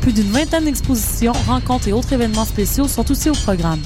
Plus 0.00 0.12
d'une 0.12 0.30
vingtaine 0.30 0.64
d'expositions, 0.64 1.32
rencontres 1.46 1.88
et 1.88 1.92
autres 1.92 2.12
événements 2.12 2.46
spéciaux 2.46 2.88
sont 2.88 3.10
aussi 3.10 3.28
au 3.28 3.34
programme. 3.34 3.80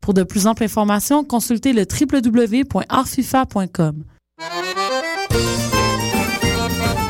Pour 0.00 0.14
de 0.14 0.24
plus 0.24 0.46
amples 0.46 0.64
informations, 0.64 1.24
consultez 1.24 1.72
le 1.72 1.82
www.artfifa.com. 1.82 4.04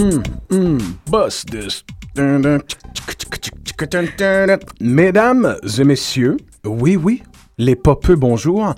Hum, 0.00 0.22
hum. 0.50 0.78
Mesdames 4.80 5.56
et 5.78 5.84
messieurs, 5.84 6.38
oui, 6.64 6.96
oui, 6.96 7.22
les 7.58 7.76
popeux, 7.76 8.16
bonjour. 8.16 8.74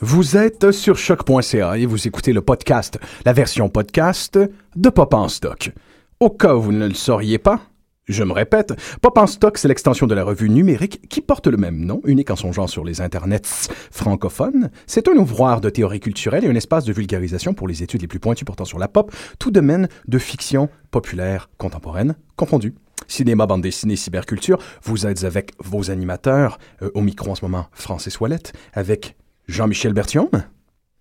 Vous 0.00 0.36
êtes 0.36 0.72
sur 0.72 0.98
choc.ca 0.98 1.78
et 1.78 1.86
vous 1.86 2.08
écoutez 2.08 2.32
le 2.32 2.40
podcast, 2.40 2.98
la 3.24 3.32
version 3.32 3.68
podcast 3.68 4.36
de 4.74 4.88
Pop 4.88 5.14
en 5.14 5.28
stock. 5.28 5.70
Au 6.18 6.30
cas 6.30 6.56
où 6.56 6.62
vous 6.62 6.72
ne 6.72 6.88
le 6.88 6.94
sauriez 6.94 7.38
pas, 7.38 7.60
je 8.06 8.22
me 8.22 8.32
répète, 8.32 8.74
Pop 9.00 9.16
en 9.16 9.26
stock, 9.26 9.58
c'est 9.58 9.68
l'extension 9.68 10.06
de 10.06 10.14
la 10.14 10.24
revue 10.24 10.50
numérique 10.50 11.08
qui 11.08 11.20
porte 11.20 11.46
le 11.46 11.56
même 11.56 11.84
nom, 11.84 12.00
unique 12.04 12.30
en 12.30 12.36
son 12.36 12.52
genre 12.52 12.68
sur 12.68 12.84
les 12.84 13.00
internets 13.00 13.70
francophones. 13.90 14.70
C'est 14.86 15.08
un 15.08 15.16
ouvroir 15.16 15.60
de 15.60 15.70
théorie 15.70 16.00
culturelle 16.00 16.44
et 16.44 16.48
un 16.48 16.54
espace 16.54 16.84
de 16.84 16.92
vulgarisation 16.92 17.54
pour 17.54 17.68
les 17.68 17.82
études 17.82 18.02
les 18.02 18.08
plus 18.08 18.20
pointues 18.20 18.44
portant 18.44 18.64
sur 18.64 18.78
la 18.78 18.88
pop, 18.88 19.14
tout 19.38 19.50
domaine 19.50 19.88
de 20.06 20.18
fiction 20.18 20.68
populaire 20.90 21.48
contemporaine 21.58 22.14
confondu. 22.36 22.74
Cinéma, 23.06 23.46
bande 23.46 23.62
dessinée, 23.62 23.96
cyberculture, 23.96 24.58
vous 24.82 25.06
êtes 25.06 25.24
avec 25.24 25.52
vos 25.58 25.90
animateurs, 25.90 26.58
euh, 26.82 26.90
au 26.94 27.00
micro 27.00 27.30
en 27.30 27.34
ce 27.34 27.44
moment, 27.44 27.66
Francis 27.72 28.18
Ouellette, 28.20 28.52
avec 28.72 29.16
Jean-Michel 29.48 29.92
Berthiaume. 29.92 30.44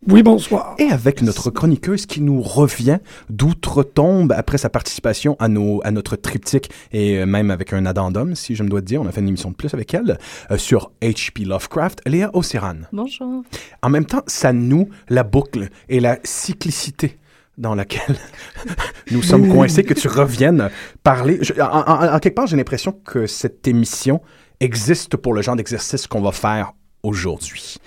Oui, 0.07 0.21
bonsoir. 0.21 0.75
Et 0.79 0.89
avec 0.91 1.21
notre 1.21 1.49
chroniqueuse 1.49 2.05
qui 2.05 2.19
nous 2.19 2.41
revient 2.41 2.97
d'outre-tombe 3.29 4.33
après 4.33 4.57
sa 4.57 4.69
participation 4.69 5.35
à, 5.39 5.47
nos, 5.47 5.81
à 5.85 5.91
notre 5.91 6.15
triptyque 6.17 6.69
et 6.91 7.25
même 7.25 7.51
avec 7.51 7.71
un 7.73 7.85
addendum, 7.85 8.35
si 8.35 8.55
je 8.55 8.63
me 8.63 8.69
dois 8.69 8.81
te 8.81 8.85
dire. 8.85 9.01
On 9.01 9.07
a 9.07 9.11
fait 9.11 9.21
une 9.21 9.29
émission 9.29 9.51
de 9.51 9.55
plus 9.55 9.73
avec 9.73 9.93
elle 9.93 10.17
euh, 10.51 10.57
sur 10.57 10.91
H.P. 11.01 11.45
Lovecraft, 11.45 12.01
Léa 12.05 12.29
Océran. 12.33 12.75
Bonjour. 12.91 13.43
En 13.81 13.89
même 13.89 14.05
temps, 14.05 14.23
ça 14.27 14.51
noue 14.51 14.89
la 15.09 15.23
boucle 15.23 15.69
et 15.87 15.99
la 16.01 16.19
cyclicité 16.23 17.17
dans 17.57 17.75
laquelle 17.75 18.17
nous 19.11 19.21
sommes 19.23 19.47
coincés, 19.47 19.83
que 19.83 19.93
tu 19.93 20.07
reviennes 20.07 20.69
parler. 21.03 21.37
Je- 21.41 21.53
en, 21.61 21.65
en- 21.87 22.13
en 22.15 22.19
quelque 22.19 22.35
part, 22.35 22.47
j'ai 22.47 22.57
l'impression 22.57 22.91
que 22.91 23.25
cette 23.27 23.67
émission 23.67 24.21
existe 24.59 25.15
pour 25.17 25.33
le 25.33 25.41
genre 25.41 25.55
d'exercice 25.55 26.07
qu'on 26.07 26.21
va 26.21 26.31
faire 26.31 26.73
aujourd'hui. 27.03 27.77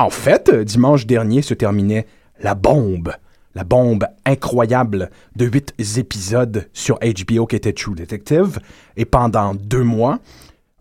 En 0.00 0.10
fait, 0.10 0.48
euh, 0.48 0.64
dimanche 0.64 1.06
dernier 1.06 1.42
se 1.42 1.54
terminait 1.54 2.06
La 2.40 2.54
Bombe. 2.54 3.12
La 3.56 3.64
bombe 3.64 4.06
incroyable 4.24 5.10
de 5.34 5.46
huit 5.46 5.74
épisodes 5.98 6.68
sur 6.72 7.00
HBO 7.00 7.46
qui 7.46 7.56
était 7.56 7.72
True 7.72 7.96
Detective. 7.96 8.60
Et 8.96 9.04
pendant 9.04 9.54
deux 9.54 9.82
mois, 9.82 10.20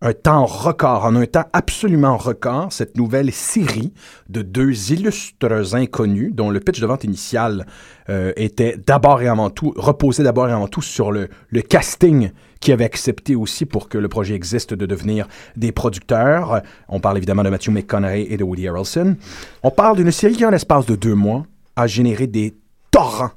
un 0.01 0.13
temps 0.13 0.45
record, 0.45 1.05
en 1.05 1.15
un 1.15 1.25
temps 1.25 1.45
absolument 1.53 2.17
record, 2.17 2.71
cette 2.71 2.97
nouvelle 2.97 3.31
série 3.31 3.93
de 4.29 4.41
deux 4.43 4.91
illustres 4.91 5.73
inconnus 5.73 6.33
dont 6.33 6.51
le 6.51 6.59
pitch 6.59 6.79
de 6.79 6.85
vente 6.85 7.03
initial 7.03 7.65
euh, 8.09 8.31
était 8.35 8.77
d'abord 8.77 9.21
et 9.21 9.27
avant 9.27 9.49
tout, 9.49 9.73
reposait 9.75 10.23
d'abord 10.23 10.49
et 10.49 10.51
avant 10.51 10.67
tout 10.67 10.83
sur 10.83 11.11
le, 11.11 11.29
le 11.49 11.61
casting 11.61 12.31
qui 12.59 12.71
avait 12.71 12.85
accepté 12.85 13.35
aussi 13.35 13.65
pour 13.65 13.89
que 13.89 13.97
le 13.97 14.07
projet 14.07 14.35
existe 14.35 14.73
de 14.73 14.85
devenir 14.85 15.27
des 15.55 15.71
producteurs. 15.71 16.61
On 16.89 16.99
parle 16.99 17.17
évidemment 17.17 17.43
de 17.43 17.49
Matthew 17.49 17.69
McConaughey 17.69 18.27
et 18.29 18.37
de 18.37 18.43
Woody 18.43 18.67
Harrelson. 18.67 19.15
On 19.63 19.71
parle 19.71 19.97
d'une 19.97 20.11
série 20.11 20.35
qui, 20.35 20.45
en 20.45 20.51
l'espace 20.51 20.85
de 20.85 20.95
deux 20.95 21.15
mois, 21.15 21.45
a 21.75 21.87
généré 21.87 22.27
des 22.27 22.55
torrents 22.91 23.31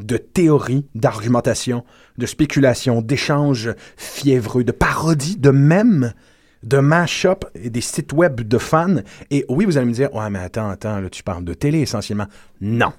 de 0.00 0.16
théories, 0.16 0.86
d'argumentation, 0.94 1.84
de 2.16 2.26
spéculation, 2.26 3.02
d'échanges 3.02 3.70
fiévreux, 3.96 4.64
de 4.64 4.72
parodies, 4.72 5.36
de 5.36 5.50
mèmes, 5.50 6.12
de 6.62 6.78
mash-up 6.78 7.44
et 7.54 7.70
des 7.70 7.80
sites 7.80 8.12
web 8.12 8.40
de 8.40 8.58
fans. 8.58 8.96
Et 9.30 9.44
oui, 9.48 9.64
vous 9.64 9.76
allez 9.76 9.86
me 9.86 9.92
dire, 9.92 10.14
ouais, 10.14 10.30
mais 10.30 10.40
attends, 10.40 10.70
attends, 10.70 11.00
là, 11.00 11.08
tu 11.08 11.22
parles 11.22 11.44
de 11.44 11.54
télé 11.54 11.80
essentiellement. 11.80 12.26
Non. 12.60 12.92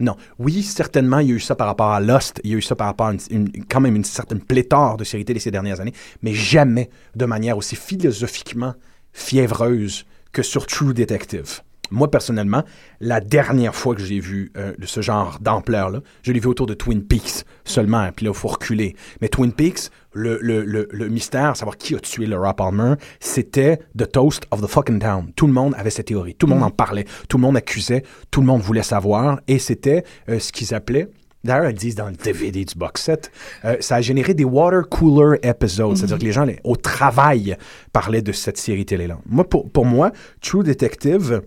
Non. 0.00 0.16
Oui, 0.38 0.62
certainement, 0.62 1.20
il 1.20 1.28
y 1.28 1.32
a 1.32 1.34
eu 1.34 1.40
ça 1.40 1.54
par 1.54 1.66
rapport 1.68 1.90
à 1.90 2.00
Lost, 2.00 2.40
il 2.44 2.50
y 2.50 2.54
a 2.54 2.56
eu 2.56 2.62
ça 2.62 2.74
par 2.74 2.88
rapport 2.88 3.06
à 3.08 3.14
une, 3.30 3.50
quand 3.68 3.80
même 3.80 3.94
une 3.94 4.04
certaine 4.04 4.40
pléthore 4.40 4.96
de 4.96 5.04
séries 5.04 5.24
télé 5.24 5.38
ces 5.38 5.50
dernières 5.50 5.80
années, 5.80 5.92
mais 6.22 6.32
jamais 6.32 6.90
de 7.14 7.24
manière 7.24 7.56
aussi 7.56 7.76
philosophiquement 7.76 8.74
fiévreuse 9.12 10.04
que 10.32 10.42
sur 10.42 10.66
True 10.66 10.94
Detective. 10.94 11.60
Moi, 11.92 12.10
personnellement, 12.10 12.64
la 13.00 13.20
dernière 13.20 13.74
fois 13.74 13.94
que 13.94 14.02
j'ai 14.02 14.18
vu 14.18 14.50
euh, 14.56 14.72
ce 14.84 15.00
genre 15.02 15.38
d'ampleur-là, 15.40 16.00
je 16.22 16.32
l'ai 16.32 16.40
vu 16.40 16.48
autour 16.48 16.66
de 16.66 16.74
Twin 16.74 17.02
Peaks 17.04 17.44
seulement, 17.64 18.10
puis 18.16 18.24
là, 18.26 18.32
il 18.34 18.36
faut 18.38 18.48
reculer. 18.48 18.96
Mais 19.20 19.28
Twin 19.28 19.52
Peaks, 19.52 19.90
le, 20.14 20.38
le, 20.42 20.64
le, 20.64 20.88
le 20.90 21.08
mystère, 21.08 21.56
savoir 21.56 21.76
qui 21.76 21.94
a 21.94 21.98
tué 22.00 22.26
Laura 22.26 22.54
Palmer, 22.54 22.94
c'était 23.20 23.78
the 23.96 24.10
toast 24.10 24.44
of 24.50 24.60
the 24.60 24.66
fucking 24.66 24.98
town. 24.98 25.32
Tout 25.36 25.46
le 25.46 25.52
monde 25.52 25.74
avait 25.78 25.90
cette 25.90 26.06
théorie, 26.06 26.34
tout 26.34 26.46
le 26.46 26.54
monde 26.54 26.64
en 26.64 26.70
parlait, 26.70 27.04
tout 27.28 27.36
le 27.36 27.42
monde 27.42 27.56
accusait, 27.56 28.02
tout 28.30 28.40
le 28.40 28.46
monde 28.46 28.60
voulait 28.62 28.82
savoir, 28.82 29.40
et 29.46 29.58
c'était 29.58 30.04
euh, 30.28 30.38
ce 30.38 30.50
qu'ils 30.52 30.74
appelaient 30.74 31.08
D'ailleurs, 31.44 31.70
ils 31.70 31.74
disent 31.76 31.96
dans 31.96 32.06
le 32.06 32.12
DVD 32.14 32.64
du 32.64 32.74
box 32.76 33.02
set, 33.02 33.32
euh, 33.64 33.74
ça 33.80 33.96
a 33.96 34.00
généré 34.00 34.32
des 34.32 34.44
water 34.44 34.88
cooler 34.88 35.40
episodes, 35.42 35.96
c'est-à-dire 35.96 36.18
que 36.20 36.24
les 36.24 36.30
gens 36.30 36.44
les- 36.44 36.60
au 36.62 36.76
travail 36.76 37.56
parlaient 37.92 38.22
de 38.22 38.30
cette 38.30 38.58
série 38.58 38.84
télé-là. 38.86 39.18
Moi, 39.26 39.42
pour, 39.42 39.68
pour 39.68 39.84
moi, 39.84 40.12
True 40.40 40.62
Detective 40.62 41.42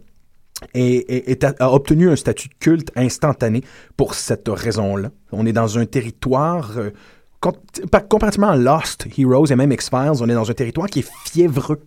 a, 0.73 1.53
a 1.59 1.71
obtenu 1.71 2.09
un 2.09 2.15
statut 2.15 2.49
de 2.49 2.55
culte 2.59 2.91
instantané 2.95 3.61
pour 3.97 4.15
cette 4.15 4.47
raison-là. 4.47 5.11
On 5.31 5.45
est 5.45 5.53
dans 5.53 5.77
un 5.77 5.85
territoire 5.85 6.77
euh, 6.77 6.91
comparativement 8.09 8.49
à 8.49 8.55
Lost, 8.55 9.07
Heroes 9.17 9.47
et 9.47 9.55
même 9.55 9.71
X-Files, 9.71 10.21
on 10.21 10.29
est 10.29 10.33
dans 10.33 10.49
un 10.49 10.53
territoire 10.53 10.87
qui 10.87 10.99
est 10.99 11.11
fiévreux. 11.25 11.81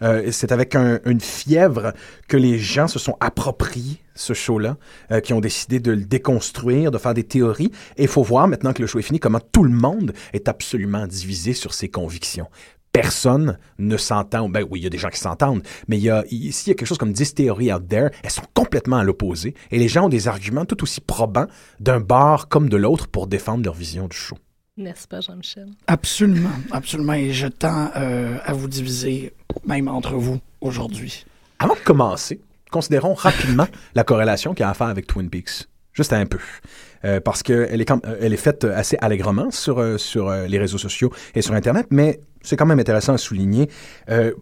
Euh, 0.00 0.28
c'est 0.30 0.52
avec 0.52 0.76
une 0.76 1.20
fièvre 1.20 1.92
que 2.28 2.36
les 2.36 2.58
gens 2.58 2.86
se 2.86 3.00
sont 3.00 3.16
appropriés 3.18 4.00
ce 4.14 4.32
show-là, 4.32 4.76
euh, 5.10 5.20
qui 5.20 5.32
ont 5.32 5.40
décidé 5.40 5.80
de 5.80 5.90
le 5.90 6.04
déconstruire, 6.04 6.90
de 6.90 6.98
faire 6.98 7.14
des 7.14 7.24
théories. 7.24 7.72
Et 7.96 8.02
il 8.02 8.08
faut 8.08 8.22
voir 8.22 8.48
maintenant 8.48 8.72
que 8.72 8.80
le 8.80 8.86
show 8.86 8.98
est 8.98 9.02
fini 9.02 9.18
comment 9.18 9.40
tout 9.40 9.64
le 9.64 9.70
monde 9.70 10.12
est 10.32 10.48
absolument 10.48 11.06
divisé 11.06 11.52
sur 11.52 11.74
ses 11.74 11.88
convictions 11.88 12.46
personne 13.02 13.58
ne 13.78 13.96
s'entend. 13.96 14.48
Ben 14.48 14.64
oui, 14.70 14.80
il 14.80 14.82
y 14.84 14.86
a 14.86 14.90
des 14.90 14.98
gens 14.98 15.08
qui 15.08 15.20
s'entendent, 15.20 15.62
mais 15.88 15.98
il 15.98 16.02
y 16.02 16.10
a, 16.10 16.24
ici, 16.30 16.66
il 16.66 16.70
y 16.70 16.72
a 16.72 16.74
quelque 16.74 16.88
chose 16.88 16.98
comme 16.98 17.12
10 17.12 17.34
théories 17.34 17.72
out 17.72 17.86
there. 17.88 18.10
Elles 18.22 18.30
sont 18.30 18.42
complètement 18.54 18.96
à 18.96 19.04
l'opposé. 19.04 19.54
Et 19.70 19.78
les 19.78 19.88
gens 19.88 20.06
ont 20.06 20.08
des 20.08 20.28
arguments 20.28 20.64
tout 20.64 20.82
aussi 20.82 21.00
probants 21.00 21.46
d'un 21.80 22.00
bar 22.00 22.48
comme 22.48 22.68
de 22.68 22.76
l'autre 22.76 23.08
pour 23.08 23.26
défendre 23.26 23.64
leur 23.64 23.74
vision 23.74 24.08
du 24.08 24.16
show. 24.16 24.36
N'est-ce 24.76 25.08
pas, 25.08 25.20
Jean-Michel? 25.20 25.68
Absolument, 25.88 26.50
absolument. 26.70 27.14
Et 27.14 27.32
je 27.32 27.48
tends 27.48 27.90
euh, 27.96 28.38
à 28.44 28.52
vous 28.52 28.68
diviser, 28.68 29.34
même 29.66 29.88
entre 29.88 30.14
vous, 30.14 30.38
aujourd'hui. 30.60 31.26
Avant 31.58 31.74
de 31.74 31.80
commencer, 31.80 32.40
considérons 32.70 33.14
rapidement 33.14 33.66
la 33.94 34.04
corrélation 34.04 34.54
qu'il 34.54 34.60
y 34.60 34.66
a 34.66 34.70
à 34.70 34.74
faire 34.74 34.86
avec 34.86 35.08
Twin 35.08 35.28
Peaks. 35.28 35.68
Juste 35.98 36.12
un 36.12 36.26
peu. 36.26 36.38
Euh, 37.04 37.18
parce 37.20 37.42
qu'elle 37.42 37.80
est, 37.80 37.90
euh, 37.90 38.16
elle 38.20 38.32
est 38.32 38.36
faite 38.36 38.62
assez 38.62 38.96
allègrement 39.00 39.50
sur, 39.50 39.98
sur 39.98 40.30
les 40.30 40.58
réseaux 40.58 40.78
sociaux 40.78 41.12
et 41.34 41.42
sur 41.42 41.54
Internet, 41.54 41.88
mais 41.90 42.20
c'est 42.40 42.56
quand 42.56 42.66
même 42.66 42.78
intéressant 42.78 43.14
à 43.14 43.18
souligner. 43.18 43.68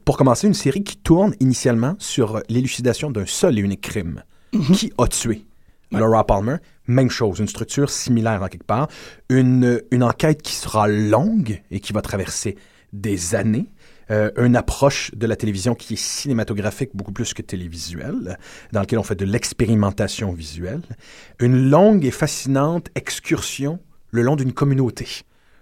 pour 0.04 0.18
commencer, 0.18 0.46
une 0.46 0.54
série 0.54 0.84
qui 0.84 0.98
tourne 0.98 1.34
initialement 1.40 1.96
sur 1.98 2.42
l'élucidation 2.50 3.10
d'un 3.10 3.24
seul 3.24 3.58
et 3.58 3.62
unique 3.62 3.80
crime. 3.80 4.22
Mhm. 4.52 4.76
Qui 4.76 4.92
a 4.98 5.06
tué 5.08 5.46
Laura 5.92 6.26
Palmer, 6.26 6.56
même 6.86 7.08
chose, 7.08 7.38
une 7.38 7.48
structure 7.48 7.88
similaire 7.88 8.42
en 8.42 8.48
quelque 8.48 8.66
part. 8.66 8.88
Une, 9.30 9.80
une 9.90 10.02
enquête 10.02 10.42
qui 10.42 10.54
sera 10.54 10.88
longue 10.88 11.62
et 11.70 11.80
qui 11.80 11.94
va 11.94 12.02
traverser 12.02 12.56
des 12.92 13.34
années. 13.34 13.66
Euh, 14.10 14.30
une 14.36 14.54
approche 14.54 15.10
de 15.14 15.26
la 15.26 15.34
télévision 15.34 15.74
qui 15.74 15.94
est 15.94 16.00
cinématographique 16.00 16.90
beaucoup 16.94 17.12
plus 17.12 17.34
que 17.34 17.42
télévisuelle, 17.42 18.38
dans 18.72 18.80
laquelle 18.80 19.00
on 19.00 19.02
fait 19.02 19.16
de 19.16 19.24
l'expérimentation 19.24 20.32
visuelle. 20.32 20.82
Une 21.40 21.70
longue 21.70 22.04
et 22.04 22.12
fascinante 22.12 22.88
excursion 22.94 23.80
le 24.12 24.22
long 24.22 24.36
d'une 24.36 24.52
communauté 24.52 25.06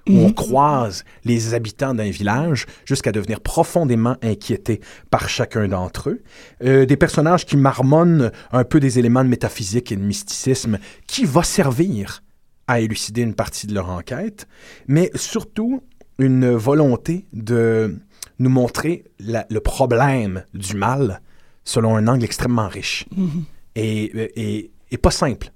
où 0.08 0.18
on 0.18 0.28
mhm. 0.28 0.34
croise 0.34 1.04
les 1.24 1.54
habitants 1.54 1.94
d'un 1.94 2.10
village 2.10 2.66
jusqu'à 2.84 3.12
devenir 3.12 3.40
profondément 3.40 4.16
inquiétés 4.22 4.80
par 5.10 5.28
chacun 5.28 5.68
d'entre 5.68 6.10
eux. 6.10 6.22
Euh, 6.62 6.86
des 6.86 6.96
personnages 6.96 7.46
qui 7.46 7.56
marmonnent 7.56 8.30
un 8.52 8.64
peu 8.64 8.80
des 8.80 8.98
éléments 8.98 9.24
de 9.24 9.30
métaphysique 9.30 9.92
et 9.92 9.96
de 9.96 10.02
mysticisme 10.02 10.78
qui 11.06 11.24
va 11.24 11.42
servir 11.42 12.22
à 12.66 12.80
élucider 12.80 13.22
une 13.22 13.34
partie 13.34 13.66
de 13.66 13.74
leur 13.74 13.90
enquête, 13.90 14.46
mais 14.88 15.10
surtout 15.14 15.82
une 16.18 16.50
volonté 16.50 17.26
de 17.32 17.98
nous 18.38 18.50
montrer 18.50 19.04
le 19.18 19.58
problème 19.60 20.44
du 20.54 20.76
mal 20.76 21.20
selon 21.64 21.96
un 21.96 22.06
angle 22.08 22.24
extrêmement 22.24 22.68
riche 22.68 23.06
mhm. 23.16 23.44
et, 23.76 24.70
et 24.90 24.98
pas 24.98 25.10
simple 25.10 25.50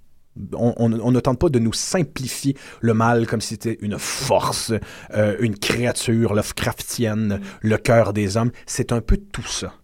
on, 0.55 0.89
ne 0.89 1.21
tente 1.21 1.39
pas 1.39 1.49
de 1.49 1.59
nous 1.59 1.73
simplifier 1.73 2.57
le 2.81 2.95
mal 2.95 3.27
comme 3.27 3.41
si 3.41 3.51
c'était 3.51 3.79
une 3.81 3.99
force, 3.99 4.73
euh, 5.15 5.37
une 5.41 5.59
créature 5.59 6.35
Lovecraftienne, 6.35 7.41
le 7.61 7.77
cœur 7.77 8.13
des 8.13 8.37
hommes. 8.37 8.53
C'est 8.67 8.93
un 8.93 9.01
peu 9.01 9.17
tout 9.17 9.47
ça 9.47 9.75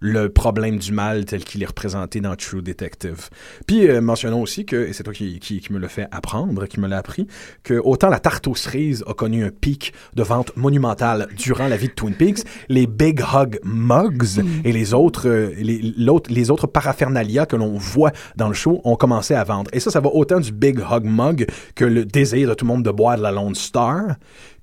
le 0.00 0.28
problème 0.28 0.78
du 0.78 0.92
mal 0.92 1.24
tel 1.24 1.44
qu'il 1.44 1.62
est 1.62 1.66
représenté 1.66 2.20
dans 2.20 2.34
True 2.36 2.62
Detective. 2.62 3.28
Puis 3.66 3.88
euh, 3.88 4.00
mentionnons 4.00 4.40
aussi 4.40 4.64
que, 4.64 4.76
et 4.76 4.92
c'est 4.92 5.02
toi 5.02 5.12
qui, 5.12 5.38
qui, 5.40 5.72
me 5.72 5.78
le 5.78 5.88
fait 5.88 6.06
apprendre, 6.10 6.66
qui 6.66 6.80
me 6.80 6.86
l'a 6.86 6.98
appris, 6.98 7.26
que 7.62 7.74
autant 7.74 8.08
la 8.08 8.20
tarte 8.20 8.46
aux 8.46 8.54
cerises 8.54 9.04
a 9.06 9.14
connu 9.14 9.44
un 9.44 9.50
pic 9.50 9.92
de 10.14 10.22
vente 10.22 10.56
monumental 10.56 11.28
durant 11.36 11.68
la 11.68 11.76
vie 11.76 11.88
de 11.88 11.92
Twin 11.92 12.14
Peaks, 12.14 12.40
les 12.68 12.86
Big 12.86 13.20
Hug 13.20 13.58
Mugs 13.64 14.40
et 14.64 14.72
les 14.72 14.94
autres, 14.94 15.28
euh, 15.28 15.52
les, 15.58 15.94
les 16.28 16.50
autres 16.50 16.66
paraphernalia 16.66 17.46
que 17.46 17.56
l'on 17.56 17.76
voit 17.76 18.12
dans 18.36 18.48
le 18.48 18.54
show 18.54 18.80
ont 18.84 18.96
commencé 18.96 19.34
à 19.34 19.44
vendre. 19.44 19.70
Et 19.72 19.80
ça, 19.80 19.90
ça 19.90 20.00
va 20.00 20.10
autant 20.10 20.40
du 20.40 20.52
Big 20.52 20.78
Hug 20.78 21.04
Mug 21.04 21.46
que 21.74 21.84
le 21.84 22.04
désir 22.04 22.48
de 22.48 22.54
tout 22.54 22.64
le 22.64 22.68
monde 22.68 22.84
de 22.84 22.90
boire 22.90 23.16
de 23.16 23.22
la 23.22 23.32
Lone 23.32 23.54
Star, 23.54 24.16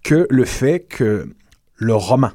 que 0.03 0.27
le 0.29 0.45
fait 0.45 0.79
que 0.79 1.27
le 1.77 1.93
roman 1.93 2.31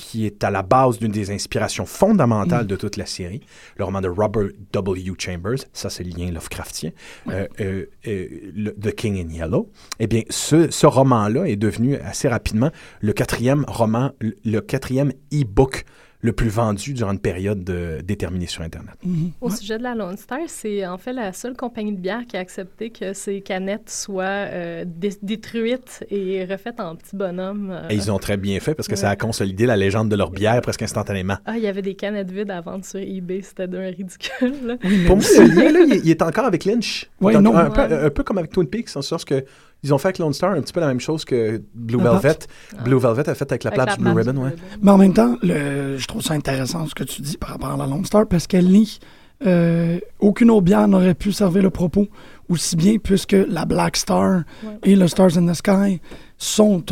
qui 0.00 0.24
est 0.24 0.42
à 0.44 0.50
la 0.50 0.62
base 0.62 0.98
d'une 0.98 1.12
des 1.12 1.30
inspirations 1.30 1.84
fondamentales 1.84 2.66
de 2.66 2.74
toute 2.74 2.96
la 2.96 3.04
série, 3.04 3.42
le 3.76 3.84
roman 3.84 4.00
de 4.00 4.08
Robert 4.08 4.48
W. 4.72 5.12
Chambers, 5.18 5.58
ça 5.74 5.90
c'est 5.90 6.04
le 6.04 6.10
lien 6.10 6.30
Lovecraftien, 6.30 6.90
euh, 7.28 7.46
euh, 7.60 7.84
euh, 8.06 8.72
The 8.80 8.94
King 8.94 9.20
in 9.20 9.30
Yellow, 9.30 9.70
eh 9.98 10.06
bien 10.06 10.22
ce, 10.30 10.70
ce 10.70 10.86
roman-là 10.86 11.44
est 11.44 11.56
devenu 11.56 11.96
assez 11.96 12.28
rapidement 12.28 12.70
le 13.02 13.12
quatrième 13.12 13.66
roman, 13.68 14.12
le 14.20 14.60
quatrième 14.60 15.12
e-book 15.32 15.84
le 16.22 16.32
plus 16.32 16.48
vendu 16.48 16.92
durant 16.92 17.12
une 17.12 17.18
période 17.18 17.64
déterminée 18.04 18.46
sur 18.46 18.62
Internet. 18.62 18.94
Mhm. 19.04 19.32
Au 19.40 19.50
sujet 19.50 19.78
de 19.78 19.82
la 19.82 19.94
Lone 19.94 20.16
Star, 20.16 20.40
c'est 20.46 20.86
en 20.86 20.98
fait 20.98 21.12
la 21.12 21.32
seule 21.32 21.56
compagnie 21.56 21.92
de 21.92 22.00
bière 22.00 22.26
qui 22.26 22.36
a 22.36 22.40
accepté 22.40 22.90
que 22.90 23.12
ces 23.12 23.40
canettes 23.40 23.90
soient 23.90 24.24
euh, 24.24 24.84
détruites 25.22 26.04
et 26.10 26.44
refaites 26.44 26.80
en 26.80 26.96
petits 26.96 27.16
bonhommes. 27.16 27.70
Euh. 27.70 27.88
Et 27.88 27.94
ils 27.94 28.10
ont 28.10 28.18
très 28.18 28.36
bien 28.36 28.60
fait 28.60 28.74
parce 28.74 28.88
que 28.88 28.96
ça 28.96 29.10
a 29.10 29.16
consolidé 29.16 29.66
la 29.66 29.76
légende 29.76 30.08
de 30.08 30.16
leur 30.16 30.30
bière 30.30 30.60
presque 30.60 30.82
instantanément. 30.82 31.36
Ah, 31.46 31.56
il 31.56 31.62
y 31.62 31.66
avait 31.66 31.82
des 31.82 31.94
canettes 31.94 32.30
vides 32.30 32.50
à 32.50 32.60
vendre 32.60 32.84
sur 32.84 33.00
eBay, 33.00 33.42
c'était 33.42 33.68
d'un 33.68 33.88
ridicule. 33.90 34.78
Pour 35.06 35.16
moi, 35.16 35.24
le 35.38 35.54
lien, 35.54 35.72
là, 35.72 35.80
il, 35.80 36.10
est 36.10 36.22
encore 36.22 36.44
avec 36.44 36.64
Lynch. 36.64 37.08
Oui, 37.20 37.36
non. 37.36 37.56
Un, 37.56 37.70
peu, 37.70 37.80
un, 37.80 38.10
peu, 38.10 38.22
comme 38.22 38.38
avec 38.38 38.50
Twin 38.50 38.66
Peaks, 38.66 38.96
en 38.96 39.02
sorte 39.02 39.24
que 39.24 39.44
ils 39.82 39.94
ont 39.94 39.98
fait 39.98 40.08
avec 40.08 40.18
Lone 40.18 40.32
Star 40.32 40.52
un 40.52 40.60
petit 40.60 40.72
peu 40.72 40.80
la 40.80 40.88
même 40.88 41.00
chose 41.00 41.24
que 41.24 41.62
Blue 41.74 42.00
Velvet. 42.00 42.38
Blue 42.84 42.98
Velvet 42.98 43.28
a 43.28 43.34
fait 43.34 43.50
avec 43.50 43.64
la 43.64 43.70
plage 43.70 43.98
Blue 43.98 44.12
Ribbon, 44.12 44.36
ouais. 44.42 44.54
Mais 44.82 44.90
en 44.90 44.98
même 44.98 45.14
temps, 45.14 45.36
le, 45.42 45.96
je 45.96 46.06
trouve 46.06 46.22
ça 46.22 46.34
intéressant 46.34 46.86
ce 46.86 46.94
que 46.94 47.04
tu 47.04 47.22
dis 47.22 47.36
par 47.36 47.50
rapport 47.50 47.70
à 47.70 47.76
la 47.76 47.86
Lone 47.86 48.04
Star 48.04 48.26
parce 48.26 48.46
qu'elle 48.46 48.68
nie 48.68 48.98
euh, 49.46 49.98
aucune 50.18 50.50
autre 50.50 50.62
bière 50.62 50.86
n'aurait 50.86 51.14
pu 51.14 51.32
servir 51.32 51.62
le 51.62 51.70
propos 51.70 52.08
aussi 52.50 52.76
bien 52.76 52.98
puisque 53.02 53.32
la 53.48 53.64
Black 53.64 53.96
Star 53.96 54.42
et 54.84 54.96
le 54.96 55.08
Stars 55.08 55.38
in 55.38 55.46
the 55.46 55.54
Sky 55.54 56.00
sont 56.40 56.82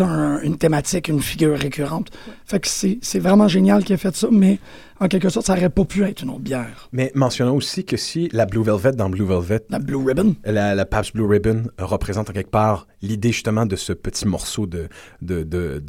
une 0.43 0.59
thématique, 0.59 1.09
une 1.09 1.23
figure 1.23 1.59
récurrente. 1.59 2.11
Fait 2.45 2.61
que 2.61 2.69
c'est 2.69 3.19
vraiment 3.19 3.49
génial 3.49 3.83
qu'il 3.83 3.95
ait 3.95 3.99
fait 3.99 4.14
ça, 4.14 4.28
mais 4.31 4.59
en 5.00 5.09
quelque 5.09 5.31
sorte, 5.31 5.47
ça 5.47 5.55
n'aurait 5.55 5.71
pas 5.71 5.85
pu 5.87 6.05
être 6.05 6.23
une 6.23 6.31
autre 6.31 6.40
bière. 6.40 6.88
Mais 6.93 7.11
mentionnons 7.14 7.57
aussi 7.57 7.85
que 7.85 7.97
si 7.97 8.28
la 8.33 8.45
Blue 8.45 8.62
Velvet 8.62 8.93
dans 8.93 9.09
Blue 9.09 9.25
Velvet... 9.25 9.64
La 9.71 9.78
Blue 9.78 9.97
Ribbon. 9.97 10.37
La, 10.45 10.75
la 10.75 10.85
Pabst 10.85 11.14
Blue 11.14 11.26
Ribbon 11.26 11.64
représente 11.78 12.28
en 12.28 12.33
quelque 12.35 12.50
part 12.50 12.87
l'idée 13.00 13.33
justement 13.33 13.64
de 13.64 13.76
ce 13.76 13.95
petit 13.95 14.26
morceau 14.26 14.67
de, 14.67 14.88
de, 15.23 15.45
de, 15.45 15.83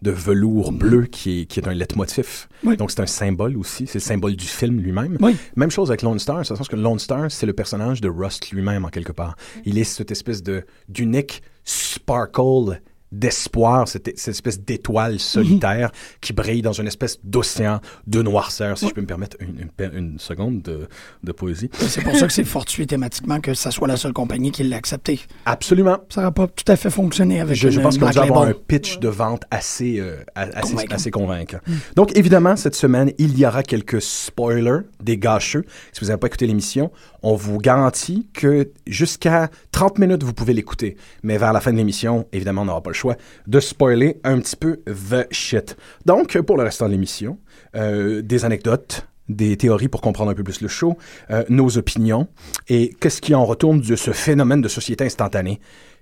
de, 0.00 0.10
velours 0.10 0.72
bleu 0.72 1.04
qui 1.04 1.40
est, 1.40 1.44
qui 1.46 1.60
est 1.60 1.68
un 1.68 1.74
leitmotiv. 1.74 2.46
Donc 2.78 2.90
c'est 2.90 3.00
un 3.00 3.06
symbole 3.06 3.58
aussi, 3.58 3.86
c'est 3.86 3.98
le 3.98 4.04
symbole 4.04 4.36
du 4.36 4.46
film 4.46 4.80
lui-même. 4.80 5.18
Même 5.56 5.70
chose 5.70 5.90
avec 5.90 6.00
Lone 6.00 6.18
Star, 6.18 6.46
c'est 6.46 6.56
sens 6.56 6.68
que 6.68 6.76
Lone 6.76 6.98
Star, 6.98 7.30
c'est 7.30 7.46
le 7.46 7.52
personnage 7.52 8.00
de 8.00 8.08
Rust 8.08 8.50
lui-même 8.52 8.86
en 8.86 8.88
quelque 8.88 9.12
part. 9.12 9.36
Il 9.66 9.76
est 9.76 9.84
cette 9.84 10.10
espèce 10.10 10.42
de 10.42 10.64
d'unique 10.88 11.42
sparkle 11.64 12.80
d'espoir, 13.14 13.86
cette, 13.86 14.08
espèce 14.08 14.60
d'étoile 14.60 15.18
solitaire 15.20 15.90
qui 16.20 16.32
brille 16.32 16.62
dans 16.62 16.72
une 16.72 16.86
espèce 16.86 17.18
d'océan 17.22 17.80
de 18.06 18.22
noirceur, 18.22 18.76
si 18.76 18.88
je 18.88 18.94
peux 18.94 19.00
me 19.00 19.06
permettre 19.06 19.36
une, 19.40 19.68
une, 19.78 20.18
seconde 20.18 20.62
de, 20.62 20.88
de 21.22 21.32
poésie. 21.32 21.70
C'est 21.78 22.02
pour 22.02 22.16
ça 22.16 22.26
que 22.26 22.32
c'est 22.32 22.44
fortuit 22.44 22.86
thématiquement 22.86 23.40
que 23.40 23.54
ça 23.54 23.70
soit 23.70 23.86
la 23.86 23.96
seule 23.96 24.12
compagnie 24.12 24.50
qui 24.50 24.64
l'a 24.64 24.76
accepté. 24.76 25.20
Absolument. 25.46 25.98
Ça 26.08 26.22
n'aurait 26.22 26.34
pas 26.34 26.48
tout 26.48 26.70
à 26.70 26.76
fait 26.76 26.90
fonctionné 26.90 27.40
avec 27.40 27.56
Je, 27.56 27.70
je 27.70 27.80
pense 27.80 27.98
qu'on 27.98 28.10
doit 28.10 28.24
avoir 28.24 28.48
un 28.48 28.52
pitch 28.52 28.98
de 28.98 29.08
vente 29.08 29.44
assez, 29.50 30.00
euh, 30.00 30.16
assez, 30.34 30.60
convaincant. 30.60 30.94
assez 30.94 31.10
convaincant. 31.10 31.58
Donc, 31.94 32.16
évidemment, 32.16 32.56
cette 32.56 32.74
semaine, 32.74 33.12
il 33.18 33.38
y 33.38 33.46
aura 33.46 33.62
quelques 33.62 34.02
spoilers, 34.02 34.80
des 35.02 35.18
gâcheux. 35.18 35.64
Si 35.92 36.00
vous 36.00 36.08
n'avez 36.08 36.18
pas 36.18 36.26
écouté 36.26 36.46
l'émission, 36.46 36.90
on 37.22 37.36
vous 37.36 37.58
garantit 37.58 38.28
que 38.32 38.70
jusqu'à 38.86 39.50
30 39.74 39.98
minutes, 39.98 40.22
vous 40.22 40.32
pouvez 40.32 40.52
l'écouter. 40.52 40.96
Mais 41.24 41.36
vers 41.36 41.52
la 41.52 41.60
fin 41.60 41.72
de 41.72 41.76
l'émission, 41.76 42.28
évidemment, 42.32 42.62
on 42.62 42.66
n'aura 42.66 42.80
pas 42.80 42.90
le 42.90 42.94
choix 42.94 43.16
de 43.48 43.58
spoiler 43.58 44.20
un 44.22 44.38
petit 44.38 44.54
peu 44.54 44.76
the 44.86 45.26
shit. 45.32 45.76
Donc, 46.06 46.40
pour 46.42 46.56
le 46.56 46.62
restant 46.62 46.86
de 46.86 46.92
l'émission, 46.92 47.40
euh, 47.74 48.22
des 48.22 48.44
anecdotes, 48.44 49.08
des 49.28 49.56
théories 49.56 49.88
pour 49.88 50.00
comprendre 50.00 50.30
un 50.30 50.34
peu 50.34 50.44
plus 50.44 50.60
le 50.60 50.68
show, 50.68 50.96
euh, 51.32 51.42
nos 51.48 51.76
opinions 51.76 52.28
et 52.68 52.94
qu'est-ce 53.00 53.20
qui 53.20 53.34
en 53.34 53.44
retourne 53.44 53.80
de 53.80 53.96
ce 53.96 54.12
phénomène 54.12 54.60
de 54.60 54.68
société 54.68 55.06
instantanée 55.06 55.58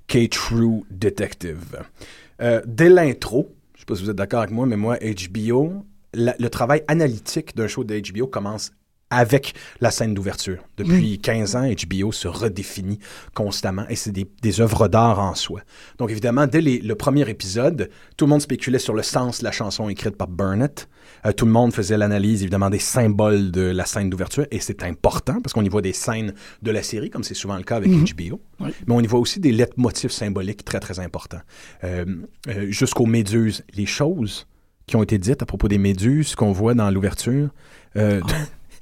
qu'est 0.07 0.31
True 0.31 0.85
Detective. 0.91 1.83
Euh, 2.43 2.61
dès 2.67 2.91
l'intro, 2.91 3.55
je 3.73 3.79
ne 3.79 3.81
sais 3.81 3.87
pas 3.87 3.95
si 3.95 4.03
vous 4.03 4.11
êtes 4.11 4.17
d'accord 4.17 4.41
avec 4.41 4.51
moi, 4.51 4.67
mais 4.67 4.77
moi, 4.77 4.99
HBO, 4.99 5.87
le 6.13 6.49
travail 6.49 6.83
analytique 6.89 7.57
d'un 7.57 7.69
show 7.69 7.85
de 7.85 7.99
HBO 7.99 8.27
commence 8.27 8.73
avec 9.13 9.55
la 9.81 9.91
scène 9.91 10.15
d'ouverture. 10.15 10.59
Depuis 10.77 11.19
15 11.21 11.57
ans, 11.57 11.69
HBO 11.71 12.11
se 12.13 12.27
redéfinit 12.29 12.99
constamment 13.35 13.85
et 13.89 13.97
c'est 13.97 14.11
des, 14.13 14.27
des 14.43 14.61
œuvres 14.61 14.89
d'art 14.89 15.19
en 15.21 15.35
soi. 15.35 15.61
Donc 15.99 16.11
évidemment, 16.11 16.47
dès 16.47 16.61
les- 16.61 16.81
le 16.81 16.95
premier 16.95 17.29
épisode, 17.29 17.91
tout 18.17 18.25
le 18.25 18.31
monde 18.31 18.41
spéculait 18.43 18.79
sur 18.79 18.95
le 18.95 19.03
sens 19.03 19.41
de 19.41 19.45
la 19.45 19.53
chanson 19.53 19.89
écrite 19.89 20.17
par 20.17 20.29
Burnett. 20.29 20.89
Euh, 21.27 21.33
tout 21.33 21.45
le 21.45 21.53
monde 21.53 21.73
faisait 21.73 21.97
l'analyse 21.99 22.43
évidemment 22.43 22.71
des 22.71 22.79
symboles 22.79 23.51
de 23.51 23.61
la 23.63 23.85
scène 23.85 24.09
d'ouverture 24.11 24.47
et 24.51 24.61
c'est 24.61 24.83
important 24.83 25.41
parce 25.41 25.53
qu'on 25.53 25.65
y 25.65 25.69
voit 25.69 25.83
des 25.83 25.93
scènes 25.93 26.33
de 26.63 26.71
la 26.71 26.83
série, 26.83 27.11
comme 27.11 27.23
c'est 27.25 27.35
souvent 27.35 27.57
le 27.57 27.63
cas 27.65 27.77
avec 27.77 27.91
HBO. 27.93 28.41
Oui. 28.61 28.71
Mais 28.87 28.95
on 28.95 29.01
y 29.01 29.07
voit 29.07 29.21
aussi 29.21 29.39
des 29.41 29.53
leitmotifs 29.53 30.11
symboliques 30.13 30.65
très 30.65 30.81
très 30.81 30.99
importants. 31.01 31.43
Euh, 31.85 32.05
euh, 32.49 32.67
Jusqu'aux 32.71 33.07
méduses, 33.07 33.63
les 33.75 33.87
choses 33.87 34.47
qui 34.87 34.97
ont 34.97 35.03
été 35.03 35.19
dites 35.19 35.43
à 35.43 35.47
propos 35.47 35.69
des 35.69 35.79
méduses 35.79 36.35
qu'on 36.35 36.53
voit 36.53 36.75
dans 36.75 36.91
l'ouverture, 36.91 37.51
euh, 37.97 38.21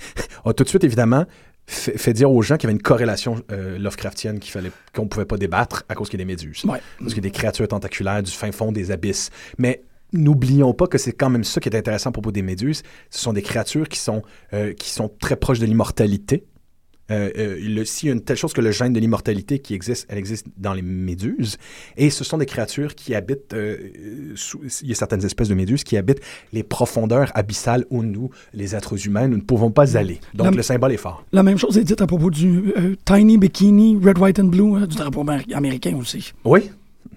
a 0.45 0.52
tout 0.52 0.64
de 0.64 0.69
suite, 0.69 0.85
évidemment, 0.85 1.26
fait, 1.66 1.97
fait 1.99 2.12
dire 2.12 2.30
aux 2.30 2.42
gens 2.42 2.57
qu'il 2.57 2.69
y 2.69 2.71
avait 2.71 2.76
une 2.76 2.83
corrélation 2.83 3.37
euh, 3.52 3.78
Lovecraftienne 3.78 4.38
qu'il 4.40 4.50
fallait 4.50 4.73
qu'on 4.95 5.09
pouvait 5.09 5.25
pas 5.25 5.37
débattre 5.37 5.85
à 5.88 5.95
cause 5.95 6.09
qu'il 6.09 6.19
y 6.19 6.23
a 6.23 6.25
des 6.25 6.33
méduses. 6.33 6.64
Ouais. 6.64 6.80
Parce 6.99 7.14
qu'il 7.14 7.23
y 7.23 7.26
a 7.26 7.30
des 7.30 7.37
créatures 7.37 7.69
tentaculaires 7.69 8.23
du 8.23 8.30
fin 8.30 8.50
fond 8.52 8.73
des 8.73 8.90
abysses. 8.90 9.30
Mais 9.59 9.85
n'oublions 10.12 10.75
pas 10.75 10.87
que 10.87 10.99
c'est 10.99 11.12
quand 11.12 11.30
même 11.30 11.45
ça 11.45 11.61
qui 11.61 11.69
est 11.69 11.76
intéressant 11.76 12.11
à 12.11 12.12
propos 12.12 12.33
des 12.33 12.42
méduses. 12.42 12.83
Ce 13.11 13.21
sont 13.21 13.33
des 13.33 13.42
créatures 13.42 13.88
qui 13.88 13.99
sont, 13.99 14.23
euh, 14.52 14.73
qui 14.73 14.90
sont 14.90 15.09
très 15.21 15.37
proches 15.37 15.61
de 15.61 15.66
l'immortalité. 15.66 16.45
Euh, 17.10 17.30
euh, 17.36 17.84
S'il 17.84 18.08
y 18.08 18.10
a 18.10 18.14
une 18.14 18.22
telle 18.22 18.36
chose 18.36 18.52
que 18.52 18.60
le 18.60 18.70
gène 18.70 18.92
de 18.92 19.00
l'immortalité 19.00 19.58
qui 19.58 19.74
existe, 19.74 20.06
elle 20.08 20.18
existe 20.18 20.46
dans 20.56 20.72
les 20.74 20.82
méduses. 20.82 21.56
Et 21.96 22.10
ce 22.10 22.24
sont 22.24 22.38
des 22.38 22.46
créatures 22.46 22.94
qui 22.94 23.14
habitent, 23.14 23.52
euh, 23.54 24.32
sous- 24.36 24.60
il 24.82 24.88
y 24.88 24.92
a 24.92 24.94
certaines 24.94 25.24
espèces 25.24 25.48
de 25.48 25.54
méduses 25.54 25.84
qui 25.84 25.96
habitent 25.96 26.20
les 26.52 26.62
profondeurs 26.62 27.30
abyssales 27.34 27.84
où 27.90 28.02
nous, 28.02 28.30
les 28.54 28.74
êtres 28.76 29.06
humains, 29.06 29.28
nous 29.28 29.36
ne 29.38 29.42
pouvons 29.42 29.70
pas 29.70 29.96
aller. 29.96 30.20
Donc 30.34 30.46
La- 30.46 30.56
le 30.56 30.62
symbole 30.62 30.92
est 30.92 30.96
fort. 30.98 31.24
La 31.32 31.42
même 31.42 31.58
chose 31.58 31.76
est 31.78 31.84
dite 31.84 32.00
à 32.00 32.06
propos 32.06 32.30
du 32.30 32.72
euh, 32.76 32.94
Tiny 33.04 33.38
Bikini 33.38 33.98
Red, 34.02 34.18
White 34.18 34.38
and 34.38 34.44
Blue 34.44 34.76
euh, 34.76 34.86
du 34.86 34.96
drapeau 34.96 35.24
américain 35.54 35.96
aussi. 35.96 36.32
Oui? 36.44 36.70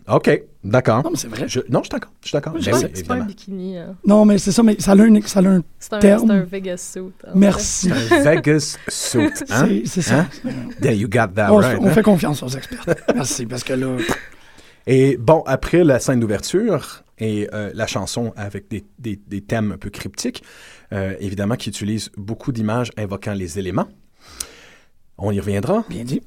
OK. 0.08 0.44
D'accord. 0.64 1.04
Non, 1.04 1.10
mais 1.12 1.18
c'est 1.18 1.28
vrai. 1.28 1.48
Je- 1.48 1.60
non, 1.70 1.80
je 1.80 1.84
suis 1.86 1.90
d'accord. 1.90 2.12
Je 2.22 2.28
suis 2.30 2.36
d'accord. 2.36 2.54
C'est 2.62 2.72
pas, 2.72 2.78
oui, 2.80 2.86
c'est 2.94 3.08
pas 3.08 3.16
un 3.16 3.26
bikini. 3.26 3.78
hein. 3.78 3.96
Non, 4.06 4.24
mais 4.24 4.38
c'est 4.38 4.52
ça, 4.54 4.64
mais 4.64 4.78
ça 4.80 4.92
a 4.94 4.96
un, 4.96 5.22
ça 5.26 5.40
a 5.40 5.44
un 5.46 5.62
C'est 5.78 5.94
un, 5.94 6.00
Terme. 6.00 6.28
c'est 6.28 6.34
un 6.34 6.44
Vegas 6.44 6.78
suit. 6.94 7.02
en 7.02 7.38
merci. 7.38 7.92
Un 7.92 8.22
Vegas 8.24 8.78
suit. 8.88 9.20
Hein? 9.50 9.66
C'est 9.68 9.86
c'est 9.86 10.02
ça. 10.02 10.20
Hein? 10.46 10.50
There 10.82 10.96
you 10.96 11.08
got 11.10 11.28
that 11.36 11.52
on, 11.52 11.58
right. 11.58 11.78
on 11.82 11.88
hein? 11.88 11.92
fait 11.92 12.02
confiance 12.04 12.42
aux 12.44 12.48
experts. 12.48 12.86
Merci, 13.14 13.46
parce 13.46 13.64
que 13.64 13.74
là, 13.74 13.98
Et 14.88 15.18
bon, 15.18 15.44
après 15.46 15.84
la 15.84 16.00
scène 16.00 16.20
d'ouverture 16.22 17.04
et 17.20 17.48
euh, 17.54 17.72
la 17.74 17.86
chanson 17.88 18.34
avec 18.36 18.70
des, 18.70 18.84
des- 19.00 19.20
des 19.28 19.42
thèmes 19.42 19.74
un 19.74 19.78
peu 19.78 19.90
cryptiques, 19.90 20.44
euh, 20.94 21.16
évidemment, 21.20 21.56
qui 21.56 21.70
utilise 21.70 22.10
beaucoup 22.18 22.52
d'images 22.52 22.92
invoquant 22.98 23.34
les 23.34 23.60
éléments. 23.60 23.88
On 25.18 25.32
y 25.32 25.40
reviendra. 25.40 25.84
bien 25.90 26.04
dit. 26.04 26.22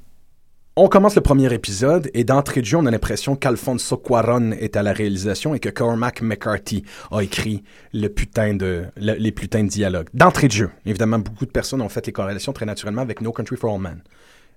On 0.78 0.88
commence 0.88 1.14
le 1.14 1.22
premier 1.22 1.50
épisode 1.54 2.10
et 2.12 2.22
d'entrée 2.24 2.60
de 2.60 2.66
jeu, 2.66 2.76
on 2.76 2.84
a 2.84 2.90
l'impression 2.90 3.34
qu'Alfonso 3.34 3.96
Cuaron 3.96 4.52
est 4.52 4.76
à 4.76 4.82
la 4.82 4.92
réalisation 4.92 5.54
et 5.54 5.58
que 5.58 5.70
Cormac 5.70 6.20
McCarthy 6.20 6.84
a 7.10 7.22
écrit 7.22 7.62
le 7.94 8.08
putain 8.08 8.52
de, 8.52 8.84
le- 8.98 9.14
les 9.14 9.32
putains 9.32 9.64
de 9.64 9.70
dialogues. 9.70 10.08
D'entrée 10.12 10.48
de 10.48 10.52
jeu, 10.52 10.70
évidemment, 10.84 11.18
beaucoup 11.18 11.46
de 11.46 11.50
personnes 11.50 11.80
ont 11.80 11.88
fait 11.88 12.04
les 12.06 12.12
corrélations 12.12 12.52
très 12.52 12.66
naturellement 12.66 13.00
avec 13.00 13.22
No 13.22 13.32
Country 13.32 13.56
for 13.56 13.74
All 13.74 13.80
Men. 13.80 14.02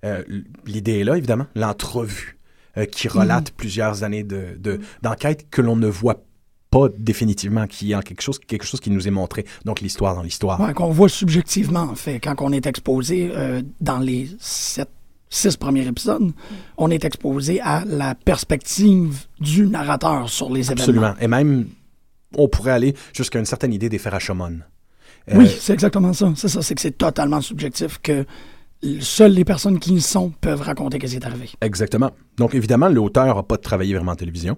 Euh, 0.04 0.22
L'idée 0.66 1.00
est 1.00 1.04
là, 1.06 1.16
évidemment, 1.18 1.48
l'entrevue 1.56 2.38
euh, 2.78 2.84
qui 2.86 3.08
relate 3.08 3.52
plusieurs 3.52 4.04
années 4.04 4.24
de- 4.24 4.58
de- 4.58 4.82
d'enquête 5.02 5.48
que 5.50 5.62
l'on 5.62 5.78
ne 5.78 5.88
voit 5.88 6.22
pas 6.70 6.88
définitivement, 6.98 7.66
qui 7.66 7.94
est 7.94 7.96
en 7.96 8.02
quelque 8.02 8.22
chose, 8.22 8.40
quelque 8.40 8.66
chose 8.66 8.82
qui 8.82 8.92
nous 8.92 9.08
est 9.08 9.12
montré. 9.12 9.46
Donc 9.64 9.80
l'histoire 9.80 10.16
dans 10.16 10.22
l'histoire. 10.24 10.60
Ouais, 10.60 10.74
qu'on 10.74 10.92
voit 10.92 11.08
subjectivement, 11.10 11.80
en 11.84 11.96
fait, 11.96 12.20
quand 12.20 12.36
on 12.40 12.52
est 12.52 12.66
exposé 12.68 13.32
euh, 13.34 13.62
dans 13.80 14.00
les 14.00 14.30
sept, 14.40 14.90
six 15.30 15.56
premiers 15.56 15.88
épisodes, 15.88 16.32
on 16.78 16.90
est 16.90 17.06
exposé 17.06 17.62
à 17.62 17.84
la 17.86 18.16
perspective 18.16 19.26
du 19.40 19.68
narrateur 19.68 20.30
sur 20.30 20.52
les 20.52 20.72
événements. 20.72 20.82
Absolument. 20.82 21.14
Et 21.22 21.28
même, 21.28 21.68
on 22.36 22.48
pourrait 22.48 22.72
aller 22.72 22.96
jusqu'à 23.14 23.40
une 23.40 23.46
certaine 23.46 23.74
idée 23.74 23.90
des 23.90 24.00
Ferrachomon. 24.00 24.60
Euh, 25.30 25.36
Oui, 25.36 25.48
c'est 25.60 25.74
exactement 25.74 26.14
ça. 26.14 26.34
C'est 26.36 26.48
ça, 26.48 26.62
c'est 26.62 26.76
que 26.76 26.82
c'est 26.82 26.98
totalement 26.98 27.42
subjectif 27.42 28.00
que 28.02 28.26
seules 29.02 29.34
les 29.34 29.46
personnes 29.46 29.80
qui 29.80 29.94
y 29.94 30.02
sont 30.02 30.32
peuvent 30.42 30.62
raconter 30.62 31.00
ce 31.02 31.12
qui 31.12 31.16
est 31.16 31.26
arrivé. 31.26 31.50
Exactement. 31.62 32.12
Donc, 32.38 32.56
évidemment, 32.56 32.90
l'auteur 32.90 33.36
n'a 33.36 33.44
pas 33.44 33.58
travaillé 33.58 33.94
vraiment 33.94 34.14
en 34.14 34.16
télévision. 34.16 34.58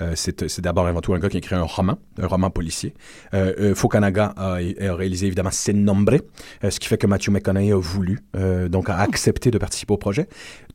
Euh, 0.00 0.12
c'est 0.14 0.60
d'abord 0.60 0.86
avant 0.86 1.00
tout 1.00 1.14
un 1.14 1.18
gars 1.18 1.28
qui 1.28 1.36
a 1.36 1.38
écrit 1.38 1.54
un 1.54 1.62
roman, 1.62 1.98
un 2.18 2.26
roman 2.26 2.50
policier. 2.50 2.94
Euh, 3.34 3.54
euh, 3.58 3.74
Fukunaga 3.74 4.34
a, 4.36 4.54
a 4.56 4.94
réalisé 4.94 5.26
évidemment 5.26 5.50
Sin 5.50 5.72
Nombre, 5.72 6.18
ce 6.62 6.78
qui 6.78 6.88
fait 6.88 6.98
que 6.98 7.06
Matthew 7.06 7.30
McConaughey 7.30 7.72
a 7.72 7.76
voulu, 7.78 8.20
donc 8.68 8.90
a 8.90 8.98
accepté 8.98 9.50
de 9.50 9.58
participer 9.58 9.94
au 9.94 9.98
projet. 9.98 10.28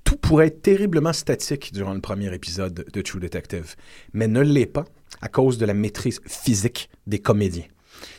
Tout 0.03 0.17
pourrait 0.17 0.47
être 0.47 0.61
terriblement 0.61 1.13
statique 1.13 1.73
durant 1.73 1.93
le 1.93 2.01
premier 2.01 2.33
épisode 2.33 2.85
de 2.91 3.01
True 3.01 3.19
Detective, 3.19 3.75
mais 4.13 4.27
ne 4.27 4.41
l'est 4.41 4.65
pas 4.65 4.85
à 5.21 5.27
cause 5.27 5.57
de 5.57 5.65
la 5.65 5.73
maîtrise 5.73 6.21
physique 6.25 6.89
des 7.05 7.19
comédiens, 7.19 7.65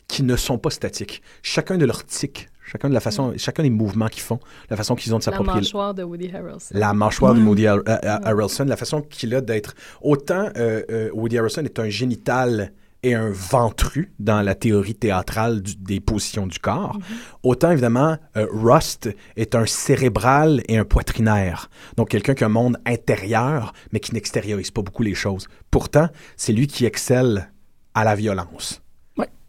qui 0.07 0.23
ne 0.23 0.37
sont 0.37 0.59
pas 0.59 0.71
statiques. 0.71 1.23
Chacun 1.43 1.79
de 1.79 1.85
leurs 1.85 2.05
tics, 2.07 2.49
chacun 2.65 2.89
de 2.89 2.95
la 2.95 3.01
façon, 3.01 3.33
chacun 3.37 3.63
des 3.63 3.71
mouvements 3.71 4.09
qu'ils 4.09 4.23
font, 4.23 4.39
la 4.71 4.77
façon 4.77 4.95
qu'ils 4.95 5.15
ont 5.15 5.19
de 5.19 5.23
La 5.23 5.25
s'approprier 5.33 5.61
mâchoire 5.61 5.95
de 5.95 6.03
Woody 6.03 6.31
Harrelson. 6.35 6.75
la 6.75 6.93
mâchoire 6.95 7.35
de 7.35 7.41
Woody 7.41 7.67
Har- 7.67 7.83
Har- 7.87 7.99
Har- 8.05 8.21
Harrelson, 8.27 8.65
la 8.65 8.77
façon 8.77 9.03
qu'il 9.03 9.35
a 9.35 9.41
d'être... 9.41 9.75
Autant 10.01 10.49
euh, 10.57 10.83
euh, 10.91 11.11
Woody 11.13 11.39
Harrelson 11.39 11.65
est 11.65 11.79
un 11.79 11.89
génital 11.89 12.73
et 13.05 13.15
un 13.15 13.31
ventru 13.33 14.13
dans 14.21 14.43
la 14.43 14.55
théorie 14.55 14.95
théâtrale 14.95 15.61
du- 15.61 15.75
des 15.75 15.99
positions 15.99 16.47
du 16.47 16.61
corps, 16.61 16.97
autant 17.43 17.73
évidemment 17.73 18.17
euh, 18.37 18.47
Rust 18.53 19.11
est 19.37 19.57
un 19.57 19.67
cérébral 19.67 20.63
et 20.69 20.79
un 20.79 20.85
poitrinaire. 20.85 21.69
Donc 21.97 22.11
quelqu'un 22.11 22.35
qui 22.35 22.45
a 22.45 22.47
un 22.47 22.51
monde 22.51 22.79
intérieur, 22.87 23.73
mais 23.93 23.99
qui 23.99 24.15
n'extériorise 24.15 24.71
pas 24.71 24.83
beaucoup 24.83 25.03
les 25.03 25.15
choses. 25.15 25.49
Pourtant, 25.71 26.09
c'est 26.37 26.53
lui 26.53 26.69
qui 26.69 26.85
excelle 26.87 27.51
à 27.95 28.05
la 28.05 28.15
violence 28.15 28.81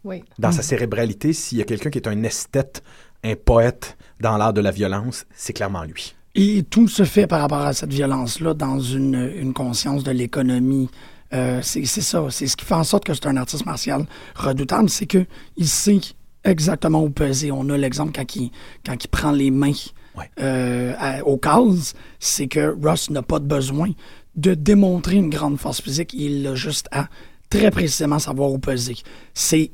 Oui. 0.04 0.22
dans 0.38 0.52
sa 0.52 0.60
cérébralité, 0.62 1.32
s'il 1.32 1.56
y 1.58 1.62
a 1.62 1.64
quelqu'un 1.64 1.88
qui 1.90 1.96
est 1.98 2.08
un 2.08 2.22
esthète, 2.24 2.82
un 3.24 3.34
poète 3.34 3.96
dans 4.20 4.36
l'art 4.36 4.52
de 4.52 4.60
la 4.60 4.70
violence, 4.70 5.26
c'est 5.34 5.52
clairement 5.52 5.82
lui. 5.84 6.14
Et 6.36 6.62
tout 6.64 6.88
se 6.88 7.04
fait 7.04 7.26
par 7.26 7.40
rapport 7.40 7.60
à 7.60 7.72
cette 7.72 7.92
violence-là 7.92 8.54
dans 8.54 8.78
une, 8.80 9.32
une 9.36 9.52
conscience 9.52 10.02
de 10.04 10.10
l'économie. 10.10 10.88
Euh, 11.32 11.60
c'est 11.62 11.84
ça. 11.86 12.26
C'est 12.30 12.46
ce 12.46 12.56
qui 12.56 12.64
fait 12.64 12.74
en 12.74 12.84
sorte 12.84 13.04
que 13.04 13.14
c'est 13.14 13.26
un 13.26 13.36
artiste 13.36 13.66
martial 13.66 14.04
redoutable, 14.36 14.88
c'est 14.90 15.06
que 15.06 15.26
il 15.56 15.66
sait 15.68 16.00
exactement 16.44 17.02
où 17.02 17.10
peser. 17.10 17.50
On 17.52 17.68
a 17.70 17.76
l'exemple 17.76 18.12
quand 18.14 18.36
il, 18.36 18.50
quand 18.84 19.02
il 19.02 19.08
prend 19.08 19.32
les 19.32 19.50
mains 19.50 19.72
Ouais. 20.16 20.30
euh, 20.40 20.94
à- 20.98 21.24
aux 21.24 21.38
cases, 21.38 21.94
c'est 22.20 22.46
que 22.46 22.76
Ross 22.80 23.10
n'a 23.10 23.22
pas 23.22 23.40
de 23.40 23.46
besoin 23.46 23.90
de 24.36 24.54
démontrer 24.54 25.16
une 25.16 25.28
grande 25.30 25.58
force 25.58 25.80
physique. 25.80 26.14
Il 26.14 26.46
a 26.46 26.54
juste 26.54 26.86
à 26.92 27.08
très 27.50 27.72
précisément 27.72 28.20
savoir 28.20 28.52
où 28.52 28.58
peser. 28.58 28.94
C'est 29.34 29.72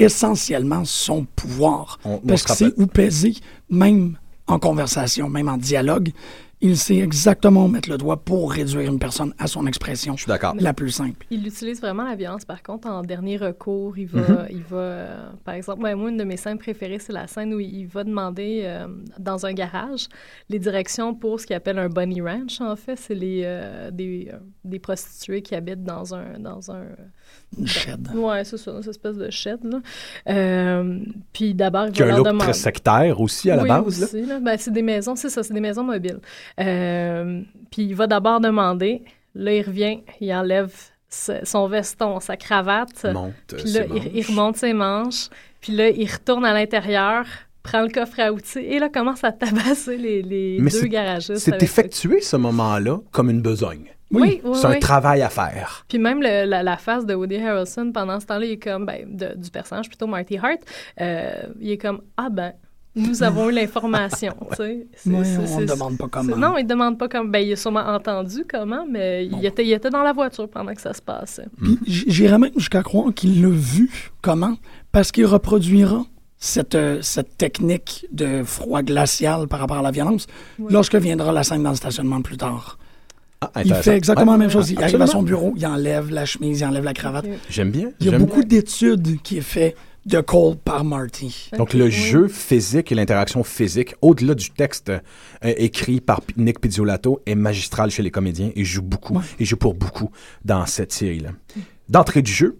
essentiellement 0.00 0.84
son 0.84 1.24
pouvoir. 1.24 1.98
On- 2.04 2.18
parce 2.18 2.42
sait 2.42 2.64
rappelle- 2.66 2.82
où 2.82 2.86
peser, 2.86 3.34
même 3.68 4.16
en 4.46 4.58
conversation, 4.58 5.28
même 5.28 5.48
en 5.48 5.56
dialogue. 5.56 6.10
Il 6.62 6.76
sait 6.76 6.98
exactement 6.98 7.64
où 7.64 7.68
mettre 7.68 7.88
le 7.88 7.96
doigt 7.96 8.18
pour 8.18 8.52
réduire 8.52 8.90
une 8.92 8.98
personne 8.98 9.32
à 9.38 9.46
son 9.46 9.66
expression 9.66 10.14
Je 10.14 10.24
suis 10.24 10.28
d'accord. 10.28 10.54
la 10.60 10.74
plus 10.74 10.90
simple. 10.90 11.24
Il 11.30 11.46
utilise 11.46 11.80
vraiment 11.80 12.04
la 12.04 12.14
violence, 12.16 12.44
par 12.44 12.62
contre, 12.62 12.86
en 12.86 13.00
dernier 13.00 13.38
recours. 13.38 13.96
Il 13.96 14.06
va, 14.08 14.20
Mm-hmm. 14.20 14.46
il 14.50 14.62
va 14.64 14.76
euh, 14.76 15.30
par 15.42 15.54
exemple, 15.54 15.80
moi, 15.80 15.92
une 15.92 16.18
de 16.18 16.24
mes 16.24 16.36
scènes 16.36 16.58
préférées, 16.58 16.98
c'est 16.98 17.14
la 17.14 17.26
scène 17.28 17.54
où 17.54 17.60
il 17.60 17.86
va 17.86 18.04
demander 18.04 18.60
euh, 18.64 18.86
dans 19.18 19.46
un 19.46 19.54
garage 19.54 20.08
les 20.50 20.58
directions 20.58 21.14
pour 21.14 21.40
ce 21.40 21.46
qu'il 21.46 21.56
appelle 21.56 21.78
un 21.78 21.88
bunny 21.88 22.20
ranch, 22.20 22.60
en 22.60 22.76
fait. 22.76 22.96
C'est 22.96 23.14
les, 23.14 23.40
euh, 23.44 23.90
des, 23.90 24.28
euh, 24.30 24.36
des 24.62 24.78
prostituées 24.80 25.40
qui 25.40 25.54
habitent 25.54 25.84
dans 25.84 26.14
un... 26.14 26.38
Dans 26.40 26.70
un 26.70 26.82
Une 27.58 27.66
shed. 27.66 28.08
ouais, 28.14 28.44
c'est 28.44 28.56
ça, 28.58 28.70
une 28.70 28.88
espèce 28.88 29.16
de 29.16 29.28
shed, 29.30 29.58
là. 29.64 29.80
Euh, 30.28 31.00
puis 31.32 31.52
d'abord, 31.54 31.86
il 31.88 31.92
Qui 31.92 32.02
a 32.02 32.06
va 32.06 32.12
un 32.12 32.14
leur 32.14 32.18
look 32.18 32.26
demander... 32.28 32.44
très 32.44 32.52
sectaire 32.52 33.20
aussi 33.20 33.50
à 33.50 33.56
la 33.56 33.62
oui, 33.62 33.68
base. 33.68 34.02
aussi, 34.04 34.24
là. 34.24 34.38
Ben, 34.40 34.56
c'est 34.56 34.70
des 34.72 34.82
maisons, 34.82 35.16
c'est 35.16 35.28
ça, 35.30 35.42
c'est 35.42 35.52
des 35.54 35.60
maisons 35.60 35.82
mobiles. 35.82 36.20
Euh, 36.60 37.42
puis 37.72 37.82
il 37.82 37.94
va 37.94 38.06
d'abord 38.06 38.40
demander, 38.40 39.02
là, 39.34 39.52
il 39.52 39.62
revient, 39.62 40.00
il 40.20 40.32
enlève 40.32 40.72
ce- 41.08 41.44
son 41.44 41.66
veston, 41.66 42.20
sa 42.20 42.36
cravate, 42.36 43.04
Monte, 43.12 43.34
puis 43.48 43.72
là, 43.72 43.82
ses 43.82 43.88
il, 43.96 44.16
il 44.18 44.26
remonte 44.26 44.56
ses 44.56 44.72
manches, 44.72 45.28
puis 45.60 45.74
là, 45.74 45.88
il 45.88 46.08
retourne 46.10 46.44
à 46.44 46.52
l'intérieur, 46.54 47.24
prend 47.70 47.82
le 47.82 47.88
coffre 47.88 48.20
à 48.20 48.32
outils, 48.32 48.58
et 48.58 48.78
là, 48.78 48.88
commence 48.88 49.22
à 49.24 49.32
tabasser 49.32 49.96
les, 49.96 50.22
les 50.22 50.58
Mais 50.60 50.70
deux 50.70 50.78
c'est- 50.78 50.88
garagistes. 50.88 51.38
C'est 51.38 51.62
effectué 51.62 52.20
ce 52.20 52.36
moment-là 52.36 52.98
comme 53.12 53.30
une 53.30 53.42
besogne. 53.42 53.86
Oui, 54.12 54.40
oui, 54.44 54.50
c'est 54.54 54.66
un 54.66 54.70
oui. 54.72 54.80
travail 54.80 55.22
à 55.22 55.28
faire. 55.28 55.84
Puis 55.88 55.98
même 55.98 56.20
le- 56.20 56.44
la, 56.44 56.62
la 56.64 56.76
face 56.76 57.06
de 57.06 57.14
Woody 57.14 57.36
Harrelson 57.36 57.92
pendant 57.94 58.18
ce 58.18 58.26
temps-là, 58.26 58.44
il 58.44 58.52
est 58.52 58.56
comme, 58.58 58.84
ben, 58.84 59.04
de- 59.08 59.36
du 59.36 59.50
personnage 59.50 59.88
plutôt 59.88 60.08
Marty 60.08 60.36
Hart, 60.36 60.58
euh, 61.00 61.30
il 61.60 61.70
est 61.70 61.78
comme, 61.78 62.00
ah 62.16 62.28
ben, 62.28 62.52
nous 62.96 63.22
avons 63.22 63.48
eu 63.50 63.52
l'information, 63.52 64.34
tu 64.50 64.56
sais. 64.56 64.86
C'est- 64.96 65.10
Oui, 65.10 65.24
c'est- 65.24 65.54
on 65.54 65.60
ne 65.60 65.66
demande 65.66 65.96
pas 65.96 66.08
comment. 66.10 66.36
Non, 66.36 66.58
il 66.58 66.66
demande 66.66 66.98
pas 66.98 67.06
comme, 67.08 67.30
ben, 67.30 67.38
il 67.38 67.52
a 67.52 67.56
sûrement 67.56 67.86
entendu 67.86 68.44
comment, 68.50 68.84
mais 68.90 69.26
il, 69.26 69.46
était, 69.46 69.64
il 69.64 69.72
était 69.72 69.90
dans 69.90 70.02
la 70.02 70.12
voiture 70.12 70.48
pendant 70.50 70.74
que 70.74 70.80
ça 70.80 70.92
se 70.92 71.00
passait. 71.02 71.46
Puis 71.62 71.78
j- 71.86 72.04
j'irais 72.08 72.38
même 72.38 72.50
jusqu'à 72.56 72.82
croire 72.82 73.14
qu'il 73.14 73.40
l'a 73.40 73.48
vu 73.48 74.10
comment, 74.22 74.56
parce 74.90 75.12
qu'il 75.12 75.26
reproduira 75.26 76.02
cette, 76.40 76.74
euh, 76.74 77.00
cette 77.02 77.36
technique 77.36 78.06
de 78.10 78.42
froid 78.42 78.82
glacial 78.82 79.46
par 79.46 79.60
rapport 79.60 79.76
à 79.76 79.82
la 79.82 79.90
violence 79.90 80.26
lorsque 80.70 80.96
viendra 80.96 81.32
la 81.32 81.42
scène 81.44 81.62
dans 81.62 81.70
le 81.70 81.76
stationnement 81.76 82.22
plus 82.22 82.38
tard. 82.38 82.78
Ah, 83.42 83.50
Il 83.64 83.72
fait 83.74 83.96
exactement 83.96 84.32
Ouais, 84.32 84.38
la 84.38 84.44
même 84.44 84.50
chose. 84.50 84.70
Il 84.70 84.82
arrive 84.82 85.00
à 85.00 85.06
son 85.06 85.22
bureau, 85.22 85.54
il 85.56 85.64
enlève 85.66 86.10
la 86.10 86.24
chemise, 86.26 86.60
il 86.60 86.64
enlève 86.64 86.84
la 86.84 86.92
cravate. 86.94 87.24
J'aime 87.48 87.70
bien. 87.70 87.90
Il 88.00 88.06
y 88.10 88.14
a 88.14 88.18
beaucoup 88.18 88.42
d'études 88.42 89.22
qui 89.22 89.38
est 89.38 89.42
fait 89.42 89.76
de 90.06 90.20
Cole 90.20 90.56
par 90.56 90.82
Marty. 90.84 91.50
Donc, 91.58 91.72
le 91.74 91.84
oui. 91.84 91.90
jeu 91.90 92.28
physique 92.28 92.90
et 92.90 92.94
l'interaction 92.94 93.44
physique, 93.44 93.94
au-delà 94.00 94.34
du 94.34 94.50
texte 94.50 94.88
euh, 94.90 95.00
écrit 95.58 96.00
par 96.00 96.20
Nick 96.38 96.58
Pizzolatto, 96.60 97.20
est 97.26 97.34
magistral 97.34 97.90
chez 97.90 98.02
les 98.02 98.10
comédiens 98.10 98.50
et 98.56 98.64
joue 98.64 98.82
beaucoup, 98.82 99.14
Ouais. 99.16 99.24
et 99.38 99.44
joue 99.44 99.56
pour 99.58 99.74
beaucoup 99.74 100.10
dans 100.44 100.64
cette 100.66 100.92
série-là. 100.92 101.30
D'entrée 101.90 102.22
du 102.22 102.32
jeu, 102.32 102.56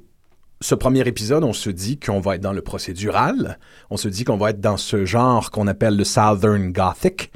ce 0.62 0.74
premier 0.74 1.00
épisode, 1.08 1.42
on 1.42 1.54
se 1.54 1.70
dit 1.70 1.98
qu'on 1.98 2.20
va 2.20 2.34
être 2.34 2.42
dans 2.42 2.52
le 2.52 2.60
procédural, 2.60 3.58
on 3.88 3.96
se 3.96 4.08
dit 4.08 4.24
qu'on 4.24 4.36
va 4.36 4.50
être 4.50 4.60
dans 4.60 4.76
ce 4.76 5.06
genre 5.06 5.50
qu'on 5.50 5.66
appelle 5.66 5.96
le 5.96 6.04
Southern 6.04 6.70
Gothic, 6.70 7.32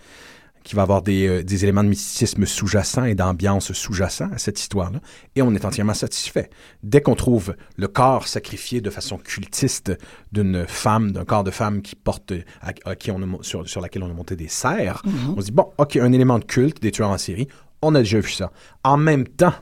qui 0.62 0.75
va 0.75 0.83
avoir 0.83 1.00
des, 1.00 1.26
euh, 1.26 1.43
des 1.43 1.64
éléments 1.64 1.85
de 1.85 1.88
mysticisme 1.88 2.45
sous-jacent 2.45 3.04
et 3.04 3.14
d'ambiance 3.14 3.73
sous-jacent 3.73 4.28
à 4.33 4.38
cette 4.38 4.61
histoire-là. 4.61 5.00
Et 5.37 5.43
on 5.43 5.54
est 5.54 5.64
entièrement 5.64 5.95
satisfait. 5.95 6.50
Dès 6.83 7.00
qu'on 7.00 7.14
trouve 7.14 7.54
le 7.76 7.88
corps 7.88 8.28
sacrifié 8.28 8.83
de 8.83 8.90
façon 8.90 9.16
cultiste 9.16 9.93
d'une 10.33 10.66
femme, 10.66 11.12
d'un 11.12 11.25
corps 11.25 11.45
de 11.45 11.50
femme 11.50 11.81
qui 11.81 11.97
porte, 11.97 12.33
à, 12.61 12.73
à 12.85 12.95
qui 12.95 13.11
on 13.11 13.23
a 13.23 13.43
sur, 13.43 13.66
sur 13.69 13.81
laquelle 13.81 14.02
on 14.02 14.11
a 14.11 14.14
monté 14.14 14.37
des 14.37 14.49
serres, 14.49 15.02
on 15.37 15.40
se 15.40 15.47
dit, 15.47 15.52
bon, 15.52 15.71
OK, 15.78 15.97
un 15.97 16.12
élément 16.12 16.38
de 16.38 16.45
culte 16.45 16.81
des 16.81 16.90
tueurs 16.90 17.11
en 17.11 17.19
série, 17.19 17.49
on 17.81 17.95
a 17.95 17.99
déjà 17.99 18.21
vu 18.21 18.31
ça. 18.31 18.50
En 18.83 18.97
même 18.97 19.28
temps, 19.28 19.54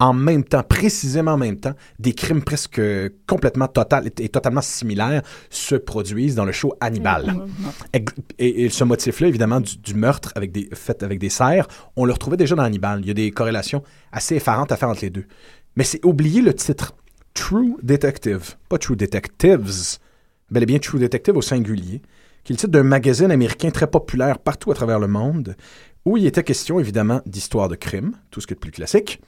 en 0.00 0.12
même 0.12 0.44
temps, 0.44 0.62
précisément 0.62 1.32
en 1.32 1.36
même 1.38 1.58
temps, 1.58 1.74
des 1.98 2.12
crimes 2.12 2.42
presque 2.42 2.80
complètement 3.26 3.66
total 3.66 4.06
et, 4.06 4.28
totalement 4.28 4.60
similaires 4.60 5.22
se 5.50 5.74
produisent 5.74 6.36
dans 6.36 6.44
le 6.44 6.52
show 6.52 6.72
Hannibal. 6.80 7.34
Ex- 7.92 8.12
Et, 8.38 8.64
et 8.64 8.68
ce 8.70 8.84
motif-là, 8.84 9.26
évidemment, 9.26 9.60
du, 9.60 9.76
du 9.76 9.94
meurtre 9.94 10.32
avec 10.36 10.52
des, 10.52 10.68
fait 10.72 11.02
avec 11.02 11.18
des 11.18 11.30
serres, 11.30 11.66
on 11.96 12.04
le 12.04 12.12
retrouvait 12.12 12.36
déjà 12.36 12.54
dans 12.54 12.62
Hannibal. 12.62 13.00
Il 13.02 13.08
y 13.08 13.10
a 13.10 13.14
des 13.14 13.30
corrélations 13.32 13.82
assez 14.12 14.36
effarantes 14.36 14.70
à 14.70 14.76
faire 14.76 14.88
entre 14.88 15.02
les 15.02 15.10
deux. 15.10 15.24
Mais 15.74 15.84
c'est 15.84 16.04
oublier 16.04 16.42
le 16.42 16.54
titre. 16.54 16.94
True 17.34 17.76
Detective. 17.82 18.56
Pas 18.68 18.78
True 18.78 18.96
Detectives, 18.96 19.98
bel 20.50 20.62
et 20.62 20.66
bien 20.66 20.78
True 20.78 20.98
Detective 20.98 21.36
au 21.36 21.42
singulier, 21.42 22.02
qui 22.42 22.52
est 22.52 22.54
le 22.54 22.58
titre 22.58 22.72
d'un 22.72 22.82
magazine 22.82 23.30
américain 23.30 23.70
très 23.70 23.86
populaire 23.88 24.38
partout 24.38 24.70
à 24.70 24.74
travers 24.74 24.98
le 24.98 25.06
monde, 25.08 25.56
où 26.04 26.16
il 26.16 26.26
était 26.26 26.42
question, 26.42 26.80
évidemment, 26.80 27.20
d'histoire 27.26 27.68
de 27.68 27.76
crime, 27.76 28.12
tout 28.30 28.40
ce 28.40 28.46
qui 28.46 28.54
est 28.54 28.56
de 28.56 28.60
plus 28.60 28.70
classique. 28.70 29.20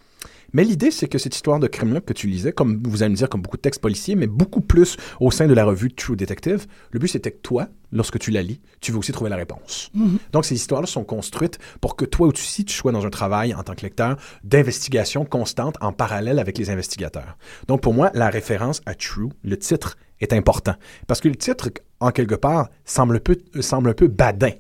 Mais 0.53 0.65
l'idée, 0.65 0.91
c'est 0.91 1.09
que 1.09 1.19
cette 1.19 1.35
histoire 1.35 1.59
de 1.59 1.67
crime-là 1.67 2.01
que 2.01 2.13
tu 2.13 2.27
lisais, 2.27 2.53
comme 2.53 2.83
vous 2.85 3.03
allez 3.03 3.11
me 3.11 3.17
dire, 3.17 3.29
comme 3.29 3.43
beaucoup 3.43 3.57
de 3.57 3.63
textes 3.63 3.81
policiers, 3.81 4.17
mais 4.17 4.27
beaucoup 4.27 4.61
plus 4.61 4.97
au 5.21 5.31
sein 5.31 5.47
de 5.47 5.55
la 5.55 5.65
revue 5.65 5.93
True 5.93 6.17
Detective, 6.17 6.67
le 6.91 6.99
but 6.99 7.09
c'était 7.09 7.31
que 7.31 7.41
toi, 7.41 7.69
lorsque 7.93 8.19
tu 8.19 8.31
la 8.31 8.43
lis, 8.43 8.61
tu 8.81 8.93
veux 8.93 8.99
aussi 8.99 9.13
trouver 9.13 9.31
la 9.31 9.37
réponse. 9.37 9.91
Donc 10.33 10.45
ces 10.45 10.55
histoires-là 10.55 10.87
sont 10.87 11.05
construites 11.05 11.59
pour 11.81 11.97
que 11.97 12.05
toi 12.05 12.29
aussi, 12.29 12.65
tu 12.65 12.75
sois 12.75 12.93
dans 12.93 13.07
un 13.07 13.11
travail 13.11 13.55
en 13.55 13.63
tant 13.63 13.75
que 13.75 13.83
lecteur 13.83 14.17
d'investigation 14.45 15.25
constante 15.25 15.77
en 15.81 15.93
parallèle 15.93 16.39
avec 16.39 16.59
les 16.59 16.71
investigateurs. 16.71 17.37
Donc 17.69 17.81
pour 17.81 17.95
moi, 17.95 18.11
la 18.15 18.31
référence 18.31 18.81
à 18.87 18.95
True, 18.95 19.31
le 19.43 19.59
titre, 19.59 19.97
est 20.21 20.33
important. 20.33 20.75
Parce 21.07 21.21
que 21.21 21.29
le 21.29 21.37
titre, 21.37 21.71
en 21.99 22.11
quelque 22.11 22.35
part, 22.35 22.69
semble 22.85 23.17
un 23.17 23.21
peu, 23.21 23.39
semble 23.61 23.91
un 23.91 23.95
peu 23.95 24.09
badin 24.09 24.51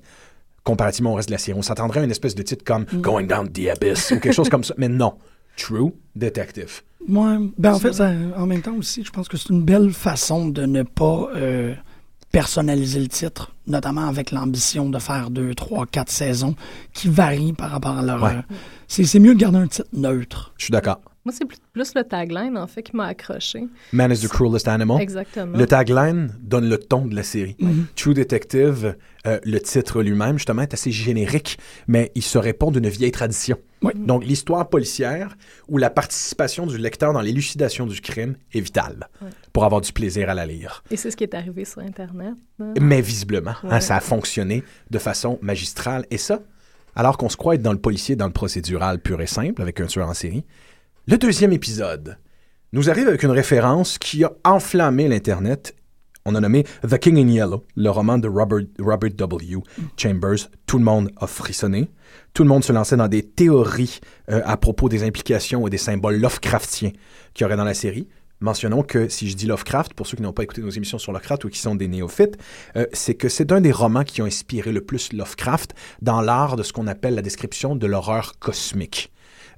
comparativement 0.64 1.12
au 1.12 1.14
reste 1.16 1.28
de 1.28 1.34
la 1.34 1.38
série. 1.38 1.58
On 1.58 1.62
s'attendrait 1.62 2.00
à 2.00 2.04
une 2.04 2.10
espèce 2.10 2.34
de 2.34 2.42
titre 2.42 2.64
comme 2.64 2.84
Going 2.84 3.24
Down 3.24 3.50
the 3.50 3.68
Abyss 3.68 4.10
ou 4.12 4.20
quelque 4.20 4.34
chose 4.34 4.48
comme 4.48 4.64
ça. 4.64 4.74
Mais 4.76 4.88
non. 4.88 5.14
True 5.56 5.92
Detective. 6.16 6.82
Ben 7.58 7.72
en 7.74 7.78
fait, 7.78 7.92
ça- 7.94 8.12
en 8.36 8.46
même 8.46 8.62
temps 8.62 8.74
aussi, 8.76 9.04
je 9.04 9.10
pense 9.10 9.28
que 9.28 9.36
c'est 9.36 9.48
une 9.50 9.62
belle 9.62 9.92
façon 9.92 10.48
de 10.48 10.66
ne 10.66 10.82
pas 10.82 11.28
euh, 11.34 11.74
personnaliser 12.30 13.00
le 13.00 13.08
titre, 13.08 13.54
notamment 13.66 14.06
avec 14.06 14.30
l'ambition 14.30 14.88
de 14.90 14.98
faire 14.98 15.30
deux, 15.30 15.54
trois, 15.54 15.86
quatre 15.86 16.10
saisons 16.10 16.54
qui 16.92 17.08
varient 17.08 17.52
par 17.54 17.70
rapport 17.70 17.96
à 17.98 18.02
leur. 18.02 18.22
Ouais. 18.22 18.30
euh, 18.36 18.42
c'est 18.86 19.04
c'est 19.04 19.18
mieux 19.18 19.34
de 19.34 19.40
garder 19.40 19.58
un 19.58 19.66
titre 19.66 19.88
neutre. 19.92 20.52
Je 20.58 20.64
suis 20.66 20.72
d'accord. 20.72 21.00
Moi, 21.30 21.36
c'est 21.38 21.44
plus, 21.44 21.58
plus 21.72 21.94
le 21.94 22.02
tagline, 22.02 22.58
en 22.58 22.66
fait, 22.66 22.82
qui 22.82 22.96
m'a 22.96 23.06
accroché. 23.06 23.68
Man 23.92 24.10
is 24.10 24.18
the 24.18 24.28
cruelest 24.28 24.66
animal. 24.68 25.00
Exactement. 25.00 25.56
Le 25.56 25.64
tagline 25.64 26.34
donne 26.40 26.68
le 26.68 26.76
ton 26.76 27.06
de 27.06 27.14
la 27.14 27.22
série. 27.22 27.54
Mhm. 27.60 27.86
True 27.94 28.14
Detective, 28.14 28.96
euh, 29.28 29.38
le 29.44 29.60
titre 29.60 30.02
lui-même, 30.02 30.38
justement, 30.38 30.62
est 30.62 30.74
assez 30.74 30.90
générique, 30.90 31.56
mais 31.86 32.10
il 32.16 32.22
se 32.22 32.36
répond 32.36 32.72
d'une 32.72 32.88
vieille 32.88 33.12
tradition. 33.12 33.58
Oui. 33.82 33.92
Donc, 33.94 34.24
l'histoire 34.24 34.68
policière 34.68 35.36
où 35.68 35.78
la 35.78 35.88
participation 35.88 36.66
du 36.66 36.78
lecteur 36.78 37.12
dans 37.12 37.20
l'élucidation 37.20 37.86
du 37.86 38.00
crime 38.00 38.34
est 38.52 38.60
vitale 38.60 39.08
Ouais. 39.22 39.28
pour 39.52 39.64
avoir 39.64 39.80
du 39.80 39.92
plaisir 39.92 40.28
à 40.30 40.34
la 40.34 40.46
lire. 40.46 40.82
Et 40.90 40.96
c'est 40.96 41.12
ce 41.12 41.16
qui 41.16 41.22
est 41.22 41.34
arrivé 41.34 41.64
sur 41.64 41.80
Internet. 41.80 42.34
là. 42.58 42.66
Mais 42.80 43.00
visiblement, 43.00 43.54
hein, 43.62 43.78
ça 43.78 43.94
a 43.96 44.00
fonctionné 44.00 44.64
de 44.90 44.98
façon 44.98 45.38
magistrale. 45.42 46.06
Et 46.10 46.18
ça, 46.18 46.40
alors 46.96 47.16
qu'on 47.16 47.28
se 47.28 47.36
croit 47.36 47.54
être 47.54 47.62
dans 47.62 47.72
le 47.72 47.78
policier, 47.78 48.16
dans 48.16 48.26
le 48.26 48.32
procédural 48.32 48.98
pur 48.98 49.20
et 49.22 49.26
simple, 49.28 49.62
avec 49.62 49.80
un 49.80 49.86
tueur 49.86 50.08
en 50.08 50.14
série, 50.14 50.44
le 51.06 51.16
deuxième 51.16 51.52
épisode 51.52 52.18
nous 52.72 52.90
arrive 52.90 53.08
avec 53.08 53.22
une 53.22 53.30
référence 53.30 53.98
qui 53.98 54.22
a 54.22 54.32
enflammé 54.44 55.08
l'Internet. 55.08 55.74
On 56.26 56.34
a 56.34 56.40
nommé 56.40 56.64
The 56.86 56.98
King 56.98 57.16
in 57.18 57.28
Yellow, 57.28 57.64
le 57.74 57.88
roman 57.88 58.18
de 58.18 58.28
Robert, 58.28 59.10
W. 59.14 59.56
Chambers. 59.96 60.50
Tout 60.66 60.78
le 60.78 60.84
monde 60.84 61.10
a 61.16 61.26
frissonné. 61.26 61.90
Tout 62.34 62.42
le 62.42 62.50
monde 62.50 62.62
se 62.62 62.72
lançait 62.72 62.96
dans 62.96 63.08
des 63.08 63.22
théories 63.22 64.00
euh, 64.30 64.42
à 64.44 64.58
propos 64.58 64.88
des 64.88 65.02
implications 65.02 65.66
et 65.66 65.70
des 65.70 65.78
symboles 65.78 66.20
Lovecraftiens 66.20 66.92
qu'il 67.32 67.44
y 67.44 67.46
aurait 67.46 67.56
dans 67.56 67.64
la 67.64 67.74
série. 67.74 68.06
Mentionnons 68.40 68.82
que 68.82 69.08
si 69.08 69.28
je 69.28 69.36
dis 69.36 69.46
Lovecraft, 69.46 69.94
pour 69.94 70.06
ceux 70.06 70.16
qui 70.16 70.22
n'ont 70.22 70.32
pas 70.32 70.42
écouté 70.42 70.60
nos 70.60 70.70
émissions 70.70 70.98
sur 70.98 71.12
Lovecraft 71.12 71.46
ou 71.46 71.48
qui 71.48 71.58
sont 71.58 71.74
des 71.74 71.88
néophytes, 71.88 72.36
euh, 72.76 72.86
c'est 72.92 73.14
que 73.14 73.30
c'est 73.30 73.52
un 73.52 73.62
des 73.62 73.72
romans 73.72 74.04
qui 74.04 74.20
ont 74.20 74.26
inspiré 74.26 74.70
le 74.70 74.82
plus 74.82 75.12
Lovecraft 75.14 75.74
dans 76.02 76.20
l'art 76.20 76.56
de 76.56 76.62
ce 76.62 76.74
qu'on 76.74 76.86
appelle 76.86 77.14
la 77.14 77.22
description 77.22 77.74
de 77.74 77.86
l'horreur 77.86 78.38
cosmique. 78.38 79.12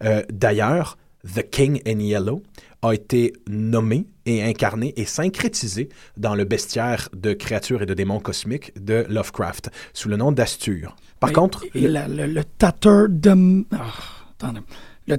Euh, 0.05 0.23
D'ailleurs, 0.33 0.97
The 1.27 1.43
King 1.49 1.81
in 1.87 1.99
Yellow 2.01 2.43
a 2.83 2.93
été 2.95 3.33
nommé 3.49 4.07
et 4.27 4.43
incarné 4.43 4.93
et 4.97 5.05
syncrétisé 5.05 5.89
dans 6.17 6.35
le 6.35 6.45
bestiaire 6.45 7.09
de 7.15 7.33
créatures 7.33 7.83
et 7.83 7.87
de 7.87 7.95
démons 7.95 8.19
cosmiques 8.21 8.73
de 8.83 9.07
Lovecraft, 9.09 9.71
sous 9.93 10.09
le 10.09 10.17
nom 10.17 10.33
d'Astur. 10.33 10.97
Par 11.21 11.33
contre, 11.33 11.65
Et 11.75 11.87
la- 11.87 12.09
le, 12.09 12.27
le 12.27 12.43
tateur 12.45 13.09
de. 13.09 13.65
ah. 13.73 14.53
Le 15.07 15.17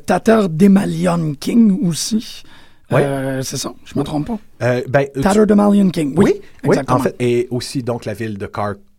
d'Emalion 0.50 1.36
King 1.40 1.80
aussi. 1.88 2.44
Euh, 2.92 3.42
c'est 3.42 3.58
ça, 3.58 3.74
je 3.86 3.98
me 3.98 4.04
trompe 4.04 4.28
pas. 4.28 4.40
euh, 4.62 4.82
ben, 4.88 5.08
de 5.48 5.54
Malion 5.54 5.90
King. 5.90 6.14
Oui, 6.18 6.24
Oui, 6.26 6.34
oui, 6.64 6.70
exactement. 6.70 7.00
en 7.00 7.02
fait, 7.02 7.16
et 7.20 7.48
aussi 7.50 7.82
donc 7.82 8.06
la 8.06 8.14
ville 8.14 8.38
de 8.38 8.46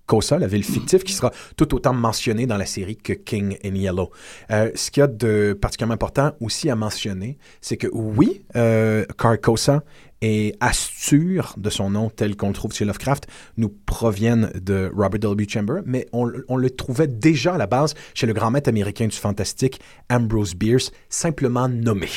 Carcosa, 0.07 0.38
la 0.38 0.47
ville 0.47 0.64
fictive, 0.64 1.03
qui 1.03 1.12
sera 1.12 1.33
tout 1.57 1.75
autant 1.75 1.95
mentionnée 1.95 2.47
dans 2.47 2.57
la 2.57 2.67
série 2.67 2.97
que 2.97 3.12
King 3.12 3.57
in 3.64 3.75
Yellow. 3.75 4.11
Euh, 4.51 4.71
ce 4.75 4.90
qu'il 4.90 5.01
y 5.01 5.05
a 5.05 5.07
de 5.07 5.57
particulièrement 5.59 5.95
important 5.95 6.33
aussi 6.40 6.71
à 6.71 6.77
mentionner, 6.77 7.38
c'est 7.61 7.77
que 7.77 7.88
oui, 7.93 8.45
euh, 8.57 9.05
Carcosa 9.19 9.83
et 10.21 10.55
Astur, 10.61 11.55
de 11.59 11.69
son 11.69 11.90
nom 11.90 12.09
tel 12.09 12.37
qu'on 12.37 12.49
le 12.49 12.55
trouve 12.55 12.73
chez 12.73 12.85
Lovecraft, 12.85 13.27
nous 13.59 13.69
proviennent 13.69 14.51
de 14.55 14.90
Robert 14.95 15.21
W. 15.21 15.47
Chamber, 15.49 15.81
mais 15.85 16.07
on, 16.12 16.31
on 16.49 16.57
le 16.57 16.71
trouvait 16.71 17.09
déjà 17.09 17.55
à 17.55 17.59
la 17.59 17.67
base 17.67 17.95
chez 18.14 18.27
le 18.27 18.33
grand 18.33 18.51
maître 18.51 18.69
américain 18.69 19.07
du 19.07 19.17
fantastique, 19.17 19.81
Ambrose 20.09 20.55
Bierce, 20.55 20.93
simplement 21.11 21.69
nommé. 21.69 22.09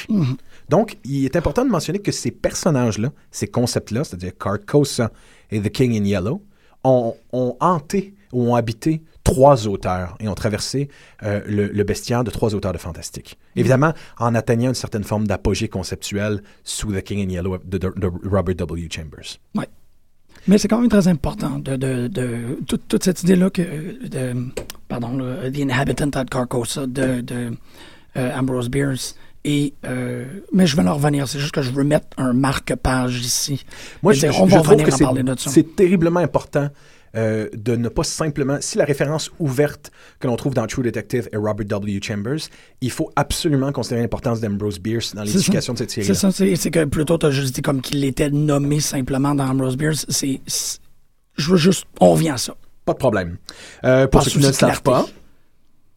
Donc, 0.69 0.97
il 1.03 1.25
est 1.25 1.35
important 1.35 1.65
de 1.65 1.69
mentionner 1.69 1.99
que 1.99 2.11
ces 2.11 2.31
personnages-là, 2.31 3.11
ces 3.31 3.47
concepts-là, 3.47 4.03
c'est-à-dire 4.05 4.31
Carcosa 4.37 5.11
et 5.51 5.59
The 5.61 5.69
King 5.69 6.01
in 6.01 6.05
Yellow, 6.05 6.41
ont, 6.83 7.15
ont 7.31 7.55
hanté 7.59 8.13
ou 8.33 8.49
ont 8.49 8.55
habité 8.55 9.01
trois 9.23 9.67
auteurs 9.67 10.15
et 10.19 10.27
ont 10.29 10.35
traversé 10.35 10.89
euh, 11.23 11.41
le, 11.45 11.67
le 11.67 11.83
bestiaire 11.83 12.23
de 12.23 12.31
trois 12.31 12.55
auteurs 12.55 12.71
de 12.73 12.77
fantastique. 12.77 13.37
Évidemment, 13.55 13.93
en 14.19 14.33
atteignant 14.35 14.69
une 14.69 14.75
certaine 14.75 15.03
forme 15.03 15.27
d'apogée 15.27 15.67
conceptuelle 15.67 16.41
sous 16.63 16.93
The 16.93 17.01
King 17.01 17.27
in 17.27 17.31
Yellow 17.31 17.57
de, 17.57 17.91
Robert 18.29 18.55
W. 18.55 18.87
Chambers. 18.89 19.37
Mais 20.47 20.57
c'est 20.57 20.69
quand 20.69 20.79
même 20.79 20.89
très 20.89 21.09
important 21.09 21.59
de, 21.59 22.07
toute, 22.67 23.03
cette 23.03 23.23
idée-là 23.23 23.49
que 23.49 23.63
pardon, 24.87 25.17
le- 25.17 25.51
The 25.51 25.57
Inhabitant 25.57 26.11
at 26.13 26.25
Carcosa 26.25 26.87
de, 26.87 27.19
de 27.19 27.51
euh, 28.15 28.39
Ambrose 28.39 28.69
Bierce. 28.69 29.17
Et, 29.49 29.73
euh, 29.85 30.25
mais 30.51 30.67
je 30.67 30.75
vais 30.75 30.83
en 30.87 30.93
revenir. 30.93 31.27
C'est 31.27 31.39
juste 31.39 31.53
que 31.53 31.61
je 31.61 31.71
veux 31.71 31.83
mettre 31.85 32.07
un 32.17 32.33
marque-page 32.33 33.19
ici. 33.21 33.63
Moi, 34.03 34.11
Je 34.13 34.27
on 34.27 34.45
je 34.47 34.55
va 34.55 34.61
trouve 34.61 34.83
que 34.83 34.91
c'est- 34.91 35.03
parler 35.05 35.23
de 35.23 35.35
ça. 35.39 35.49
c'est 35.49 35.75
terriblement 35.75 36.19
important 36.19 36.69
euh, 37.15 37.47
de 37.55 37.75
ne 37.77 37.87
pas 37.87 38.03
simplement... 38.03 38.57
Si 38.59 38.77
la 38.77 38.83
référence 38.83 39.31
ouverte 39.39 39.91
que 40.19 40.27
l'on 40.27 40.35
trouve 40.35 40.53
dans 40.53 40.67
True 40.67 40.83
Detective 40.83 41.29
est 41.31 41.37
Robert 41.37 41.65
W. 41.65 41.99
Chambers, 42.03 42.39
il 42.81 42.91
faut 42.91 43.09
absolument 43.15 43.71
considérer 43.71 44.01
l'importance 44.01 44.41
d'Ambrose 44.41 44.79
Bierce 44.79 45.15
dans 45.15 45.21
C'est 45.25 45.31
l'édification 45.31 45.73
de 45.73 45.77
cette 45.79 45.89
C'est 45.91 46.01
série-là. 46.03 46.19
ça, 46.19 46.31
c'est 46.31 46.55
c'est 46.57 46.69
que 46.69 46.83
plutôt 46.83 47.17
tu 47.17 47.25
as 47.25 47.31
juste 47.31 47.55
dit 47.55 47.61
comme 47.61 47.81
qu'il 47.81 48.03
était 48.03 48.29
nommé 48.29 48.81
simplement 48.81 49.33
dans 49.33 49.45
Ambrose 49.47 49.77
Bierce. 49.77 50.05
C'est, 50.09 50.41
c'est- 50.45 50.79
je 51.37 51.51
veux 51.51 51.57
juste, 51.57 51.85
on 52.01 52.11
revient 52.11 52.29
à 52.31 52.37
ça. 52.37 52.55
Pas 52.85 52.93
de 52.93 52.97
problème. 52.99 53.37
Euh, 53.85 54.03
pour 54.03 54.11
Par 54.11 54.23
ceux 54.23 54.31
qui 54.31 54.39
ne 54.39 54.47
le 54.47 54.53
savent 54.53 54.81
pas, 54.83 55.07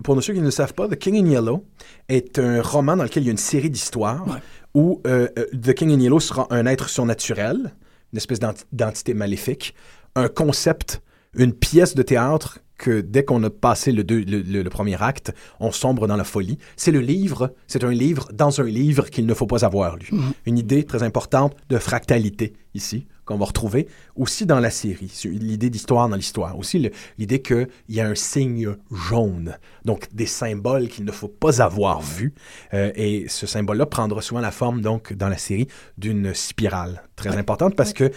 pour 0.02 0.22
ceux 0.22 0.32
qui 0.32 0.40
ne 0.40 0.44
le 0.46 0.50
savent 0.50 0.74
pas, 0.74 0.88
The 0.88 0.96
King 0.96 1.16
in 1.24 1.28
Yellow 1.30 1.64
est 2.08 2.38
un 2.38 2.62
roman 2.62 2.96
dans 2.96 3.04
lequel 3.04 3.22
il 3.22 3.26
y 3.26 3.28
a 3.28 3.32
une 3.32 3.36
série 3.38 3.70
d'histoires 3.70 4.26
Ouais. 4.26 4.38
où 4.74 5.00
euh, 5.06 5.28
euh, 5.38 5.46
The 5.62 5.74
King 5.74 5.90
in 5.92 6.00
Yellow 6.00 6.20
sera 6.20 6.46
un 6.50 6.66
être 6.66 6.88
surnaturel, 6.88 7.72
une 8.12 8.16
espèce 8.16 8.38
d'enti- 8.40 8.64
d'entité 8.72 9.14
maléfique. 9.14 9.74
un 10.16 10.28
concept, 10.28 11.02
une 11.36 11.52
pièce 11.52 11.94
de 11.94 12.02
théâtre 12.02 12.58
que 12.76 13.00
dès 13.00 13.24
qu'on 13.24 13.42
a 13.44 13.50
passé 13.50 13.92
le, 13.92 14.02
deux- 14.02 14.24
le, 14.24 14.40
le- 14.40 14.62
le 14.62 14.70
premier 14.70 15.00
acte, 15.00 15.32
on 15.60 15.70
sombre 15.70 16.06
dans 16.08 16.16
la 16.16 16.24
folie. 16.24 16.58
C'est 16.76 16.90
le 16.90 17.00
livre, 17.00 17.54
c'est 17.68 17.84
un 17.84 17.90
livre 17.92 18.28
dans 18.32 18.60
un 18.60 18.64
livre 18.64 19.08
qu'il 19.10 19.26
ne 19.26 19.34
faut 19.34 19.46
pas 19.46 19.64
avoir 19.64 19.96
lu. 19.96 20.08
Une 20.46 20.58
idée 20.58 20.82
très 20.84 21.02
importante 21.04 21.54
de 21.68 21.78
fractalité 21.78 22.54
ici, 22.74 23.06
qu'on 23.30 23.38
va 23.38 23.46
retrouver 23.46 23.86
aussi 24.16 24.44
dans 24.44 24.58
la 24.58 24.70
série. 24.70 25.12
L'idée 25.24 25.70
d'histoire 25.70 26.08
dans 26.08 26.16
l'histoire. 26.16 26.58
Aussi 26.58 26.90
l'idée 27.16 27.40
qu'il 27.40 27.68
y 27.88 28.00
a 28.00 28.06
un 28.06 28.16
signe 28.16 28.74
jaune, 28.90 29.56
donc 29.84 30.08
des 30.12 30.26
symboles 30.26 30.88
qu'il 30.88 31.04
ne 31.04 31.12
faut 31.12 31.28
pas 31.28 31.62
avoir 31.62 32.00
vus. 32.00 32.34
Euh, 32.74 32.90
et 32.96 33.26
ce 33.28 33.46
symbole-là 33.46 33.86
prendra 33.86 34.20
souvent 34.20 34.40
la 34.40 34.50
forme, 34.50 34.80
donc, 34.80 35.12
dans 35.12 35.28
la 35.28 35.38
série, 35.38 35.68
d'une 35.96 36.34
spirale. 36.34 37.04
Très 37.14 37.36
importante 37.36 37.76
parce 37.76 37.92
que 37.92 38.10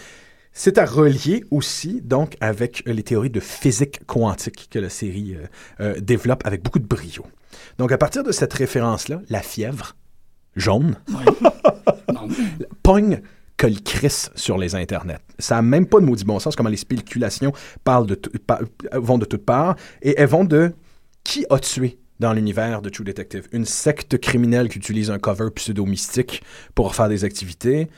c'est 0.52 0.78
à 0.78 0.84
relier 0.84 1.44
aussi 1.52 2.00
donc 2.02 2.36
avec 2.40 2.82
les 2.84 3.02
théories 3.04 3.30
de 3.30 3.40
physique 3.40 4.04
quantique 4.06 4.68
que 4.68 4.80
la 4.80 4.88
série 4.88 5.36
euh, 5.36 5.46
euh, 5.80 6.00
développe 6.00 6.44
avec 6.44 6.62
beaucoup 6.62 6.80
de 6.80 6.86
brio. 6.86 7.24
Donc 7.78 7.92
à 7.92 7.98
partir 7.98 8.24
de 8.24 8.32
cette 8.32 8.52
référence-là, 8.52 9.20
la 9.28 9.42
fièvre 9.42 9.94
jaune 10.56 10.96
Non. 12.12 12.28
pogne 12.82 13.22
que 13.56 13.66
le 13.66 13.76
Chris 13.84 14.26
sur 14.34 14.58
les 14.58 14.74
internets. 14.74 15.18
Ça 15.38 15.56
n'a 15.56 15.62
même 15.62 15.86
pas 15.86 16.00
de 16.00 16.04
maudit 16.04 16.24
bon 16.24 16.38
sens 16.40 16.56
comment 16.56 16.68
les 16.70 16.76
spéculations 16.76 17.52
parlent 17.84 18.06
de 18.06 18.14
tout- 18.16 18.30
pa- 18.46 18.60
vont 18.94 19.18
de 19.18 19.24
toutes 19.24 19.44
parts 19.44 19.76
et 20.02 20.14
elles 20.18 20.28
vont 20.28 20.44
de 20.44 20.72
qui 21.22 21.46
a 21.50 21.58
tué 21.58 21.98
dans 22.20 22.32
l'univers 22.32 22.82
de 22.82 22.88
True 22.90 23.04
Detective? 23.04 23.48
Une 23.52 23.64
secte 23.64 24.18
criminelle 24.18 24.68
qui 24.68 24.78
utilise 24.78 25.10
un 25.10 25.18
cover 25.18 25.50
pseudo-mystique 25.54 26.42
pour 26.74 26.94
faire 26.94 27.08
des 27.08 27.24
activités. 27.24 27.88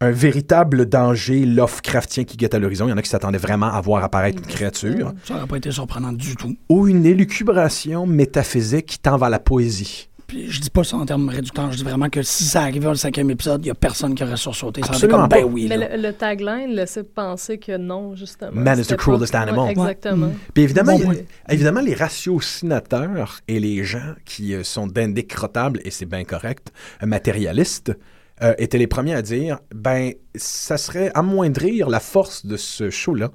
Un 0.00 0.10
véritable 0.10 0.86
danger 0.86 1.46
Lovecraftien 1.46 2.24
qui 2.24 2.36
guette 2.36 2.54
à 2.54 2.58
l'horizon. 2.58 2.86
Il 2.88 2.90
y 2.90 2.92
en 2.92 2.96
a 2.96 3.02
qui 3.02 3.08
s'attendaient 3.08 3.38
vraiment 3.38 3.72
à 3.72 3.80
voir 3.80 4.02
apparaître 4.02 4.38
une 4.42 4.46
créature. 4.48 5.12
Ça 5.24 5.34
n'aurait 5.34 5.46
pas 5.46 5.56
été 5.58 5.70
surprenant 5.70 6.12
du 6.12 6.34
tout. 6.34 6.56
Ou 6.68 6.88
une 6.88 7.06
élucubration 7.06 8.04
métaphysique 8.04 8.86
qui 8.86 8.98
tend 8.98 9.16
vers 9.16 9.30
la 9.30 9.38
poésie. 9.38 10.08
Puis 10.32 10.50
je 10.50 10.62
dis 10.62 10.70
pas 10.70 10.82
ça 10.82 10.96
en 10.96 11.04
termes 11.04 11.28
réducteurs, 11.28 11.70
je 11.72 11.76
dis 11.76 11.84
vraiment 11.84 12.08
que 12.08 12.22
si 12.22 12.44
ça 12.44 12.62
arrivait 12.62 12.86
au 12.86 12.94
cinquième 12.94 13.30
épisode, 13.30 13.62
il 13.66 13.68
y 13.68 13.70
a 13.70 13.74
personne 13.74 14.14
qui 14.14 14.24
aurait 14.24 14.38
sursauté. 14.38 14.80
Ça 14.82 15.06
comme, 15.06 15.28
ben 15.28 15.44
oui. 15.44 15.66
Mais 15.68 15.76
le, 15.76 16.00
le 16.00 16.14
tagline 16.14 16.70
laissait 16.70 17.02
penser 17.02 17.58
que 17.58 17.76
non, 17.76 18.14
justement. 18.14 18.50
Man 18.54 18.78
is 18.78 18.86
the 18.86 18.96
cruelest 18.96 19.34
animal. 19.34 19.66
Ouais, 19.66 19.72
exactement. 19.72 20.30
Puis 20.54 20.62
évidemment, 20.62 20.98
Bon 20.98 21.12
il 21.12 21.26
évidemment, 21.50 21.82
les 21.82 21.92
ratiocinateurs 21.92 23.40
et 23.46 23.60
les 23.60 23.84
gens 23.84 24.14
qui 24.24 24.54
euh, 24.54 24.64
sont 24.64 24.86
d'indécrottables, 24.86 25.80
et 25.84 25.90
c'est 25.90 26.06
bien 26.06 26.24
correct, 26.24 26.72
euh, 27.02 27.06
matérialistes, 27.06 27.92
euh, 28.40 28.54
étaient 28.56 28.78
les 28.78 28.86
premiers 28.86 29.14
à 29.14 29.20
dire 29.20 29.58
ben, 29.74 30.12
ça 30.34 30.78
serait 30.78 31.10
amoindrir 31.14 31.90
la 31.90 32.00
force 32.00 32.46
de 32.46 32.56
ce 32.56 32.88
show-là 32.88 33.32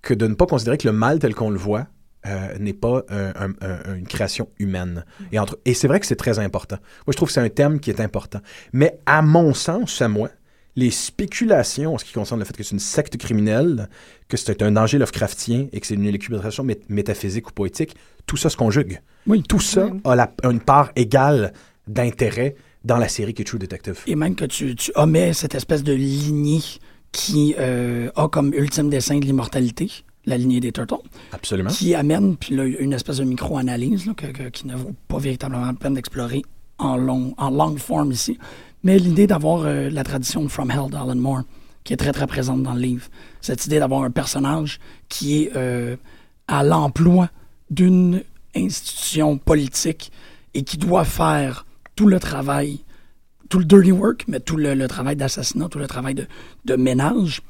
que 0.00 0.14
de 0.14 0.26
ne 0.26 0.32
pas 0.32 0.46
considérer 0.46 0.78
que 0.78 0.88
le 0.88 0.94
mal 0.94 1.18
tel 1.18 1.34
qu'on 1.34 1.50
le 1.50 1.58
voit 1.58 1.88
euh, 2.28 2.58
n'est 2.58 2.72
pas 2.74 3.02
un- 3.08 3.32
un- 3.60 3.94
une 3.96 4.06
création 4.06 4.48
humaine. 4.58 5.04
Et, 5.32 5.38
entre- 5.38 5.58
et 5.64 5.74
c'est 5.74 5.88
vrai 5.88 5.98
que 6.00 6.06
c'est 6.06 6.16
très 6.16 6.38
important. 6.38 6.76
Moi, 7.06 7.12
je 7.12 7.16
trouve 7.16 7.28
que 7.28 7.32
c'est 7.34 7.40
un 7.40 7.48
thème 7.48 7.80
qui 7.80 7.90
est 7.90 8.00
important. 8.00 8.40
Mais 8.72 8.98
à 9.06 9.22
mon 9.22 9.54
sens, 9.54 10.00
à 10.02 10.08
moi, 10.08 10.28
les 10.76 10.90
spéculations 10.92 11.94
en 11.94 11.98
ce 11.98 12.04
qui 12.04 12.12
concerne 12.12 12.38
le 12.40 12.46
fait 12.46 12.56
que 12.56 12.62
c'est 12.62 12.72
une 12.72 12.78
secte 12.78 13.16
criminelle, 13.16 13.88
que 14.28 14.36
c'est 14.36 14.62
un 14.62 14.70
danger 14.70 14.98
Lovecraftien 14.98 15.66
et 15.72 15.80
que 15.80 15.86
c'est 15.86 15.94
une 15.94 16.04
élucubration 16.04 16.64
mé- 16.64 16.78
métaphysique 16.88 17.48
ou 17.48 17.52
poétique, 17.52 17.96
tout 18.26 18.36
ça 18.36 18.48
se 18.50 18.56
conjugue. 18.56 19.00
Oui. 19.26 19.42
Tout 19.48 19.60
ça 19.60 19.86
Oui. 19.86 20.00
a 20.04 20.14
la- 20.14 20.32
une 20.44 20.60
part 20.60 20.92
égale 20.94 21.52
d'intérêt 21.88 22.54
dans 22.84 22.98
la 22.98 23.08
série 23.08 23.34
qui 23.34 23.42
est 23.42 23.44
True 23.44 23.58
Detective. 23.58 23.98
Et 24.06 24.14
même 24.14 24.34
que 24.36 24.44
tu, 24.44 24.76
tu 24.76 24.92
omets 24.94 25.32
cette 25.32 25.54
espèce 25.54 25.82
de 25.82 25.92
lignée 25.92 26.60
qui 27.10 27.54
euh, 27.58 28.10
a 28.14 28.28
comme 28.28 28.52
ultime 28.54 28.88
dessin 28.90 29.18
de 29.18 29.24
l'immortalité, 29.24 29.90
la 30.28 30.36
lignée 30.36 30.60
des 30.60 30.72
Turtles, 30.72 30.94
Absolument. 31.32 31.70
qui 31.70 31.94
amène 31.94 32.36
puis 32.36 32.54
là, 32.54 32.64
une 32.64 32.92
espèce 32.92 33.16
de 33.18 33.24
micro-analyse 33.24 34.06
là, 34.06 34.14
que- 34.14 34.26
que- 34.26 34.48
qui 34.50 34.66
ne 34.66 34.76
vaut 34.76 34.94
pas 35.08 35.18
véritablement 35.18 35.66
la 35.66 35.72
peine 35.72 35.94
d'explorer 35.94 36.42
en, 36.78 36.96
long, 36.96 37.34
en 37.38 37.50
longue 37.50 37.78
forme 37.78 38.12
ici. 38.12 38.38
Mais 38.84 38.98
l'idée 38.98 39.26
d'avoir 39.26 39.62
euh, 39.64 39.90
la 39.90 40.04
tradition 40.04 40.42
de 40.42 40.48
From 40.48 40.70
Hell 40.70 40.90
d'Alan 40.90 41.16
Moore, 41.16 41.42
qui 41.84 41.92
est 41.94 41.96
très 41.96 42.12
très 42.12 42.26
présente 42.26 42.62
dans 42.62 42.74
le 42.74 42.80
livre. 42.80 43.06
Cette 43.40 43.64
idée 43.66 43.78
d'avoir 43.78 44.02
un 44.04 44.10
personnage 44.10 44.78
qui 45.08 45.42
est 45.44 45.56
euh, 45.56 45.96
à 46.46 46.62
l'emploi 46.62 47.30
d'une 47.70 48.22
institution 48.54 49.38
politique 49.38 50.12
et 50.54 50.62
qui 50.62 50.76
doit 50.76 51.04
faire 51.04 51.66
tout 51.96 52.06
le 52.06 52.20
travail, 52.20 52.80
tout 53.48 53.58
le 53.58 53.64
dirty 53.64 53.92
work, 53.92 54.24
mais 54.28 54.40
tout 54.40 54.56
le, 54.56 54.74
le 54.74 54.88
travail 54.88 55.16
d'assassinat, 55.16 55.68
tout 55.68 55.78
le 55.78 55.86
travail 55.88 56.14
de, 56.14 56.26
de 56.66 56.76
ménage 56.76 57.40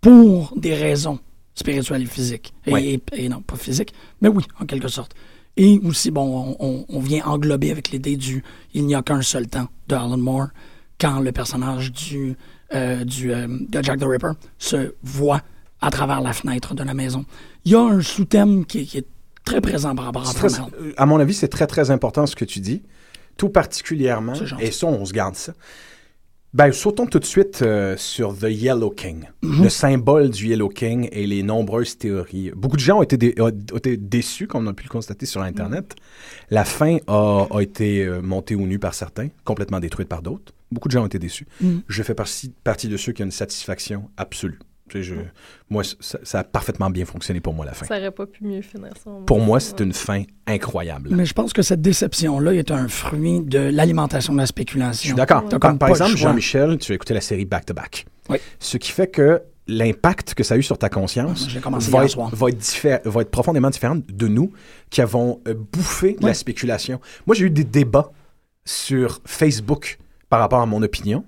pour 0.00 0.52
des 0.56 0.74
raisons 0.74 1.18
spirituelles 1.56 2.02
et 2.02 2.06
physiques. 2.06 2.54
Et, 2.66 2.72
Ouais. 2.72 2.84
et- 2.84 3.02
et 3.24 3.28
non, 3.28 3.40
pas 3.42 3.56
physiques, 3.56 3.92
mais 4.20 4.28
oui, 4.28 4.44
en 4.60 4.66
quelque 4.66 4.86
sorte. 4.88 5.12
Et 5.56 5.80
aussi, 5.84 6.10
bon, 6.12 6.54
on, 6.60 7.00
vient 7.00 7.24
englober 7.24 7.70
avec 7.72 7.90
l'idée 7.90 8.16
du 8.16 8.44
il 8.74 8.84
n'y 8.86 8.94
a 8.94 9.02
qu'un 9.02 9.22
seul 9.22 9.48
temps 9.48 9.66
de 9.88 9.94
Alan 9.94 10.18
Moore 10.18 10.48
quand 11.00 11.18
le 11.20 11.32
personnage 11.32 11.90
du, 11.92 12.36
euh, 12.74 13.04
du, 13.04 13.32
euh, 13.32 13.46
de 13.48 13.82
Jack 13.82 13.98
the 13.98 14.04
Ripper 14.04 14.32
se 14.58 14.94
voit 15.02 15.40
à 15.80 15.90
travers 15.90 16.20
la 16.20 16.32
fenêtre 16.34 16.74
de 16.74 16.82
la 16.84 16.92
maison. 16.94 17.24
Il 17.64 17.72
y 17.72 17.74
a 17.74 17.80
un 17.80 18.02
sous-thème 18.02 18.66
qui, 18.66 18.80
est- 18.80 18.84
qui 18.84 18.98
est 18.98 19.06
très 19.44 19.60
présent 19.62 19.94
par 19.94 20.04
rapport 20.06 20.28
à 20.28 20.32
très- 20.34 20.60
euh, 20.60 20.92
à 20.96 21.06
mon 21.06 21.18
avis, 21.20 21.32
c'est 21.34 21.48
très, 21.48 21.66
très 21.66 21.90
important 21.90 22.26
ce 22.26 22.36
que 22.36 22.44
tu 22.44 22.60
dis. 22.60 22.82
Tout 23.38 23.48
particulièrement, 23.48 24.34
et 24.60 24.70
ça, 24.72 24.86
on 24.86 25.04
se 25.06 25.12
garde 25.12 25.36
ça. 25.36 25.52
Ben, 26.54 26.72
sautons 26.72 27.06
tout 27.06 27.18
de 27.18 27.24
suite 27.26 27.60
euh, 27.60 27.96
sur 27.98 28.34
The 28.34 28.46
Yellow 28.48 28.90
King, 28.90 29.24
Mhm. 29.42 29.64
le 29.64 29.68
symbole 29.68 30.30
du 30.30 30.46
Yellow 30.48 30.70
King 30.70 31.06
et 31.12 31.26
les 31.26 31.42
nombreuses 31.42 31.98
théories. 31.98 32.50
Beaucoup 32.56 32.76
de 32.76 32.80
gens 32.80 32.98
ont 32.98 33.02
été, 33.02 33.18
dé- 33.18 33.34
ont- 33.38 33.48
ont 33.48 33.76
été 33.76 33.98
déçus, 33.98 34.46
comme 34.46 34.66
on 34.66 34.70
a 34.70 34.72
pu 34.72 34.84
le 34.84 34.88
constater 34.88 35.26
sur 35.26 35.42
Internet. 35.42 35.94
La 36.50 36.64
fin 36.64 36.96
a, 37.08 37.46
a 37.50 37.60
été 37.60 38.04
euh, 38.06 38.22
montée 38.22 38.54
au 38.54 38.60
nu 38.66 38.78
par 38.78 38.94
certains, 38.94 39.28
complètement 39.44 39.80
détruite 39.80 40.08
par 40.08 40.22
d'autres. 40.22 40.54
Beaucoup 40.72 40.88
de 40.88 40.92
gens 40.92 41.02
ont 41.02 41.06
été 41.06 41.18
déçus. 41.18 41.46
Mhm. 41.60 41.82
Je 41.88 42.02
fais 42.02 42.14
partie, 42.14 42.52
partie 42.64 42.88
de 42.88 42.96
ceux 42.96 43.12
qui 43.12 43.22
ont 43.22 43.26
une 43.26 43.30
satisfaction 43.32 44.08
absolue. 44.16 44.58
Moi, 45.68 45.82
ça, 46.00 46.18
ça 46.22 46.38
a 46.40 46.44
parfaitement 46.44 46.90
bien 46.90 47.04
fonctionné 47.04 47.40
pour 47.40 47.52
moi, 47.54 47.64
la 47.66 47.72
fin. 47.72 47.86
Ça 47.86 47.96
aurait 47.98 48.10
pas 48.10 48.26
pu 48.26 48.44
mieux 48.44 48.62
finir 48.62 48.90
ça. 49.02 49.10
Pour 49.26 49.40
moi, 49.40 49.58
c'est 49.60 49.78
Ouais. 49.80 49.86
une 49.86 49.92
fin 49.92 50.22
incroyable. 50.46 51.10
Mais 51.12 51.24
je 51.26 51.34
pense 51.34 51.52
que 51.52 51.62
cette 51.62 51.80
déception-là 51.82 52.54
est 52.54 52.70
un 52.70 52.88
fruit 52.88 53.40
de 53.40 53.58
l'alimentation 53.58 54.32
de 54.32 54.38
la 54.38 54.46
spéculation. 54.46 55.02
Je 55.02 55.06
suis 55.08 55.14
d'accord. 55.14 55.44
T'as 55.48 55.58
Par, 55.58 55.88
exemple. 55.88 56.16
Jean-Michel, 56.16 56.78
tu 56.78 56.92
as 56.92 56.94
écouté 56.94 57.14
la 57.14 57.20
série 57.20 57.44
Back 57.44 57.66
to 57.66 57.74
Back. 57.74 58.06
Oui. 58.28 58.38
Ce 58.58 58.76
qui 58.76 58.90
fait 58.92 59.08
que 59.08 59.42
l'impact 59.68 60.34
que 60.34 60.44
ça 60.44 60.54
a 60.54 60.56
eu 60.58 60.62
sur 60.62 60.78
ta 60.78 60.88
conscience 60.88 61.52
Ouais, 61.52 61.60
commencé 61.60 61.90
va 61.90 62.04
être, 62.04 62.10
soir. 62.10 62.30
va, 62.32 62.48
être 62.48 62.58
diffé- 62.58 63.00
va 63.04 63.22
être 63.22 63.30
profondément 63.32 63.68
différent 63.70 63.96
de 64.08 64.28
nous 64.28 64.52
qui 64.90 65.00
avons 65.00 65.40
euh, 65.48 65.54
bouffé 65.72 66.16
la 66.20 66.28
Ouais. 66.28 66.34
spéculation. 66.34 67.00
Moi, 67.26 67.34
j'ai 67.34 67.46
eu 67.46 67.50
des 67.50 67.64
débats 67.64 68.12
sur 68.64 69.20
Facebook 69.24 69.98
par 70.28 70.40
rapport 70.40 70.60
à 70.60 70.66
mon 70.66 70.82
opinion. 70.82 71.24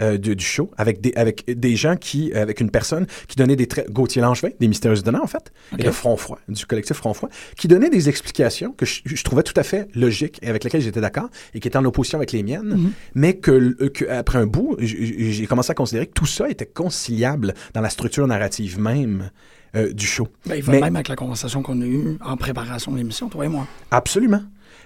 Euh, 0.00 0.16
du, 0.18 0.34
du 0.36 0.44
show 0.44 0.70
avec 0.76 1.00
des 1.00 1.12
avec 1.16 1.44
des 1.48 1.76
gens 1.76 1.96
qui 1.96 2.32
euh, 2.32 2.42
avec 2.42 2.60
une 2.60 2.70
personne 2.70 3.06
qui 3.26 3.36
donnait 3.36 3.56
des 3.56 3.66
traits 3.66 3.90
Gauthier 3.90 4.22
Langevin 4.22 4.50
des 4.60 4.68
mystérieux 4.68 5.00
donnants 5.02 5.22
en 5.22 5.26
fait 5.26 5.52
et 5.78 5.82
de 5.82 5.90
Front 5.90 6.16
Froid 6.16 6.38
du 6.48 6.64
collectif 6.66 6.96
Front 6.96 7.14
Froid 7.14 7.28
qui 7.56 7.68
donnait 7.68 7.90
des 7.90 8.08
explications 8.08 8.72
que 8.72 8.86
je, 8.86 9.00
je 9.04 9.24
trouvais 9.24 9.42
tout 9.42 9.54
à 9.56 9.62
fait 9.62 9.88
logiques 9.94 10.38
et 10.42 10.48
avec 10.48 10.64
lesquelles 10.64 10.80
j'étais 10.82 11.00
d'accord 11.00 11.28
et 11.54 11.60
qui 11.60 11.68
étaient 11.68 11.78
en 11.78 11.84
opposition 11.84 12.18
avec 12.18 12.32
les 12.32 12.42
miennes 12.42 12.74
Mhm. 12.76 12.92
mais 13.14 13.34
que, 13.34 13.50
euh, 13.50 13.88
que 13.88 14.04
après 14.08 14.38
un 14.38 14.46
bout 14.46 14.76
j'ai 14.80 15.46
commencé 15.46 15.70
à 15.70 15.74
considérer 15.74 16.06
que 16.06 16.12
tout 16.12 16.26
ça 16.26 16.48
était 16.50 16.66
conciliable 16.66 17.54
dans 17.74 17.80
la 17.80 17.90
structure 17.90 18.26
narrative 18.26 18.78
même 18.80 19.30
euh, 19.76 19.92
du 19.92 20.06
show 20.06 20.28
Ben, 20.46 20.56
il 20.56 20.62
va 20.62 20.72
Mais- 20.72 20.80
même 20.80 20.96
avec 20.96 21.08
la 21.08 21.16
conversation 21.16 21.62
qu'on 21.62 21.80
a 21.82 21.84
eue 21.86 22.16
en 22.24 22.36
préparation 22.38 22.90
de 22.90 22.96
l'émission, 22.96 23.28
toi 23.28 23.44
et 23.44 23.48
moi. 23.48 23.66
Absolument. 23.90 24.42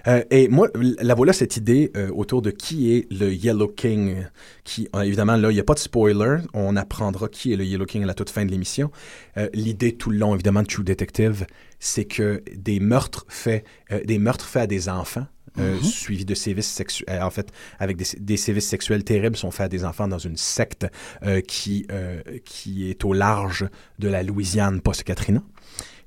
Euh, 0.09 0.25
et 0.31 0.49
moi, 0.49 0.69
la 0.75 1.15
voilà 1.15 1.33
cette 1.33 1.57
idée 1.57 1.91
euh, 1.97 2.11
autour 2.11 2.43
de 2.43 2.51
qui 2.51 2.93
est 2.95 3.11
le 3.13 3.33
Yellow 3.33 3.69
King. 3.69 4.27
Qui, 4.65 4.89
euh, 4.97 5.03
évidemment, 5.03 5.37
là, 5.37 5.51
il 5.51 5.55
n'y 5.55 5.61
a 5.61 5.65
pas 5.65 5.75
de 5.75 5.79
spoiler. 5.79 6.39
On 6.55 6.77
apprendra 6.77 7.29
qui 7.29 7.53
est 7.53 7.57
le 7.57 7.65
Yellow 7.65 7.87
King 7.87 8.03
à 8.03 8.07
la 8.07 8.15
toute 8.15 8.31
fin 8.31 8.45
de 8.45 8.51
l'émission. 8.51 8.91
Euh, 9.37 9.49
L'idée 9.55 9.93
tout 9.93 10.11
le 10.11 10.19
long, 10.19 10.35
évidemment, 10.35 10.63
de 10.63 10.67
True 10.67 10.85
Detective, 10.85 11.47
c'est 11.79 12.05
que 12.05 12.43
des 12.55 12.81
meurtres 12.81 13.25
faits, 13.29 13.65
euh, 13.93 14.01
des 14.05 14.19
meurtres 14.19 14.47
faits 14.47 14.63
à 14.63 14.67
des 14.67 14.89
enfants, 14.89 15.27
euh, 15.59 15.79
suivis 15.83 16.25
de 16.25 16.35
sévices 16.35 16.71
sexuels, 16.71 17.23
en 17.23 17.31
fait, 17.31 17.51
avec 17.79 17.97
des, 17.99 18.07
des 18.19 18.37
sévices 18.39 18.67
sexuels 18.69 19.05
terribles, 19.05 19.37
sont 19.37 19.51
faits 19.51 19.67
à 19.67 19.69
des 19.69 19.85
enfants 19.85 20.09
dans 20.09 20.19
une 20.19 20.37
secte 20.39 20.87
euh, 21.25 21.41
qui, 21.43 21.87
euh, 21.93 22.23
qui 22.45 22.89
est 22.89 23.05
au 23.05 23.13
large 23.13 23.67
de 23.99 24.09
la 24.09 24.23
Louisiane 24.23 24.81
post-Katrina. 24.81 25.43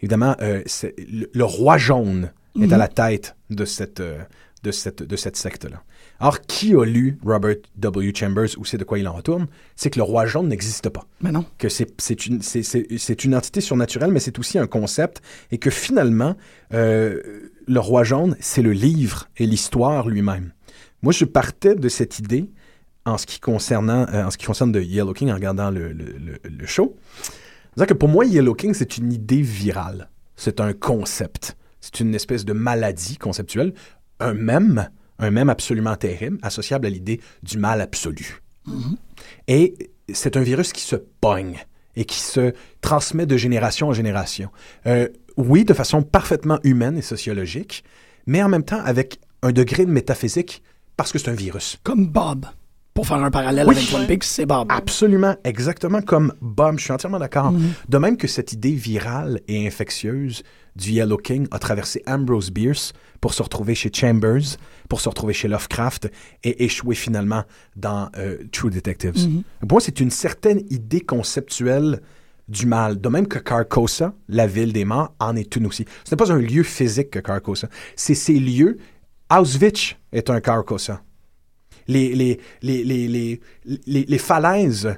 Évidemment, 0.01 0.35
euh, 0.41 0.63
c'est- 0.65 0.95
le, 0.97 1.29
le 1.31 1.43
roi 1.43 1.77
jaune 1.77 2.31
est 2.61 2.71
à 2.73 2.77
la 2.77 2.87
tête 2.87 3.35
de 3.49 3.65
cette, 3.65 3.99
euh, 3.99 4.19
de 4.63 4.71
cette, 4.71 5.03
de 5.03 5.15
cette 5.15 5.35
secte-là. 5.35 5.83
Alors, 6.19 6.39
qui 6.41 6.73
a 6.73 6.85
lu 6.85 7.17
Robert 7.25 7.57
W. 7.77 8.13
Chambers 8.15 8.47
ou 8.57 8.63
c'est 8.65 8.77
de 8.77 8.83
quoi 8.85 8.97
il 8.97 9.07
en 9.07 9.13
retourne? 9.13 9.47
C'est 9.75 9.89
que 9.89 9.97
le 9.99 10.03
roi 10.03 10.25
jaune 10.25 10.47
n'existe 10.47 10.87
pas. 10.89 11.05
Mais 11.21 11.31
non. 11.31 11.45
Que 11.57 11.67
c'est 11.69 11.93
c'est 12.01 12.25
une, 12.25 12.41
c'est- 12.41 12.63
c'est- 12.63 12.87
c'est 12.97 13.25
une 13.25 13.35
entité 13.35 13.59
surnaturelle, 13.59 14.11
mais 14.11 14.21
c'est 14.21 14.39
aussi 14.39 14.57
un 14.57 14.65
concept. 14.67 15.21
Et 15.51 15.57
que 15.57 15.69
finalement, 15.69 16.35
euh, 16.73 17.21
le 17.67 17.79
roi 17.79 18.03
jaune, 18.05 18.37
c'est 18.39 18.61
le 18.61 18.71
livre 18.71 19.27
et 19.37 19.45
l'histoire 19.45 20.07
lui-même. 20.07 20.53
Moi, 21.01 21.11
je 21.11 21.25
partais 21.25 21.75
de 21.75 21.89
cette 21.89 22.17
idée 22.19 22.49
en 23.05 23.17
ce 23.17 23.25
qui, 23.25 23.39
concernant, 23.41 24.07
euh, 24.13 24.23
en 24.23 24.31
ce 24.31 24.37
qui 24.37 24.45
concerne 24.45 24.71
The 24.71 24.83
Yellow 24.83 25.13
King 25.13 25.29
en 25.31 25.35
regardant 25.35 25.69
le, 25.69 25.91
le- 25.91 26.15
le- 26.17 26.39
le 26.49 26.65
show, 26.65 26.95
C'est-à-dire 27.75 27.87
que 27.93 27.99
pour 27.99 28.07
moi, 28.09 28.23
Yellow 28.25 28.55
King, 28.55 28.73
c'est 28.73 28.97
une 28.97 29.11
idée 29.11 29.41
virale. 29.41 30.09
C'est 30.37 30.61
un 30.61 30.71
concept. 30.73 31.57
C'est 31.85 31.99
une 31.99 32.15
espèce 32.15 32.45
de 32.45 32.53
maladie 32.53 33.17
conceptuelle. 33.17 33.73
Un 34.19 34.33
même, 34.33 34.89
un 35.19 35.29
même 35.29 35.49
absolument 35.49 35.95
terrible, 35.95 36.39
associable 36.41 36.87
à 36.87 36.89
l'idée 36.89 37.21
du 37.43 37.59
mal 37.59 37.79
absolu. 37.79 38.41
Et 39.47 39.75
c'est 40.11 40.35
un 40.35 40.41
virus 40.41 40.73
qui 40.73 40.81
se 40.81 40.95
pogne 40.95 41.59
et 41.95 42.05
qui 42.05 42.19
se 42.19 42.53
transmet 42.81 43.27
de 43.27 43.37
génération 43.37 43.89
en 43.89 43.93
génération. 43.93 44.49
Euh, 44.87 45.07
oui, 45.37 45.63
de 45.63 45.73
façon 45.73 46.01
parfaitement 46.01 46.59
humaine 46.63 46.97
et 46.97 47.01
sociologique, 47.03 47.83
mais 48.25 48.41
en 48.41 48.49
même 48.49 48.63
temps 48.63 48.81
avec 48.83 49.19
un 49.43 49.51
degré 49.51 49.85
de 49.85 49.91
métaphysique 49.91 50.63
parce 50.97 51.11
que 51.11 51.19
c'est 51.19 51.29
un 51.29 51.35
virus. 51.35 51.77
Comme 51.83 52.07
Bob. 52.07 52.47
Pour 52.95 53.05
faire 53.05 53.17
un 53.17 53.29
parallèle 53.29 53.67
Oui. 53.67 53.75
avec 53.75 53.89
Twin 53.89 54.07
Peaks, 54.07 54.23
c'est 54.23 54.45
Bob. 54.45 54.67
Absolument, 54.71 55.35
exactement 55.43 56.01
comme 56.01 56.33
Bob, 56.41 56.79
je 56.79 56.85
suis 56.85 56.93
entièrement 56.93 57.19
d'accord. 57.19 57.51
Mhm. 57.51 57.73
De 57.89 57.97
même 57.97 58.17
que 58.17 58.27
cette 58.27 58.53
idée 58.53 58.71
virale 58.71 59.41
et 59.49 59.67
infectieuse 59.67 60.43
du 60.75 60.91
Yellow 60.91 61.17
King 61.17 61.47
a 61.51 61.59
traversé 61.59 62.03
Ambrose 62.05 62.51
Bierce 62.51 62.93
pour 63.21 63.33
se 63.33 63.41
retrouver 63.41 63.75
chez 63.75 63.89
Chambers, 63.93 64.57
pour 64.89 65.01
se 65.01 65.09
retrouver 65.09 65.33
chez 65.33 65.47
Lovecraft 65.47 66.11
et 66.43 66.65
échouer 66.65 66.95
finalement 66.95 67.43
dans 67.75 68.09
euh, 68.17 68.37
True 68.51 68.69
Detectives. 68.69 69.27
Mhm. 69.27 69.43
Pour 69.61 69.77
moi, 69.77 69.81
c'est 69.81 69.99
une 69.99 70.11
certaine 70.11 70.61
idée 70.69 71.01
conceptuelle 71.01 72.01
du 72.47 72.65
mal. 72.65 72.99
De 72.99 73.09
même 73.09 73.27
que 73.27 73.39
Carcosa, 73.39 74.13
la 74.27 74.47
ville 74.47 74.73
des 74.73 74.85
morts, 74.85 75.13
en 75.19 75.35
est 75.35 75.55
une 75.55 75.65
aussi. 75.65 75.85
Ce 76.03 76.13
n'est 76.13 76.17
pas 76.17 76.31
un 76.31 76.39
lieu 76.39 76.63
physique 76.63 77.09
que 77.09 77.19
Carcosa. 77.19 77.69
C'est 77.95 78.15
ces 78.15 78.39
lieux. 78.39 78.77
Auschwitz 79.31 79.95
est 80.11 80.29
un 80.29 80.41
Carcosa. 80.41 81.01
Les, 81.87 82.13
les, 82.15 82.39
les, 82.61 82.83
les, 82.83 83.07
les, 83.07 83.41
les, 83.65 84.05
les 84.05 84.17
falaises 84.17 84.97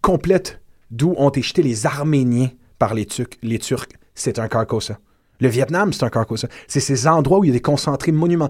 complètes 0.00 0.60
d'où 0.90 1.14
ont 1.16 1.28
été 1.28 1.42
jetés 1.42 1.62
les 1.62 1.86
Arméniens 1.86 2.50
par 2.78 2.94
les 2.94 3.06
Turcs, 3.06 3.38
les 3.42 3.58
Turcs 3.58 3.88
c'est 4.20 4.38
un 4.38 4.48
Carcosa. 4.48 4.98
Le 5.40 5.48
Vietnam, 5.48 5.92
c'est 5.92 6.02
un 6.04 6.10
Carcosa. 6.10 6.48
C'est 6.66 6.80
ces 6.80 7.06
endroits 7.06 7.38
où 7.38 7.44
il 7.44 7.48
y 7.48 7.50
a 7.50 7.54
des 7.54 7.60
concentrés 7.60 8.10
monuments. 8.12 8.48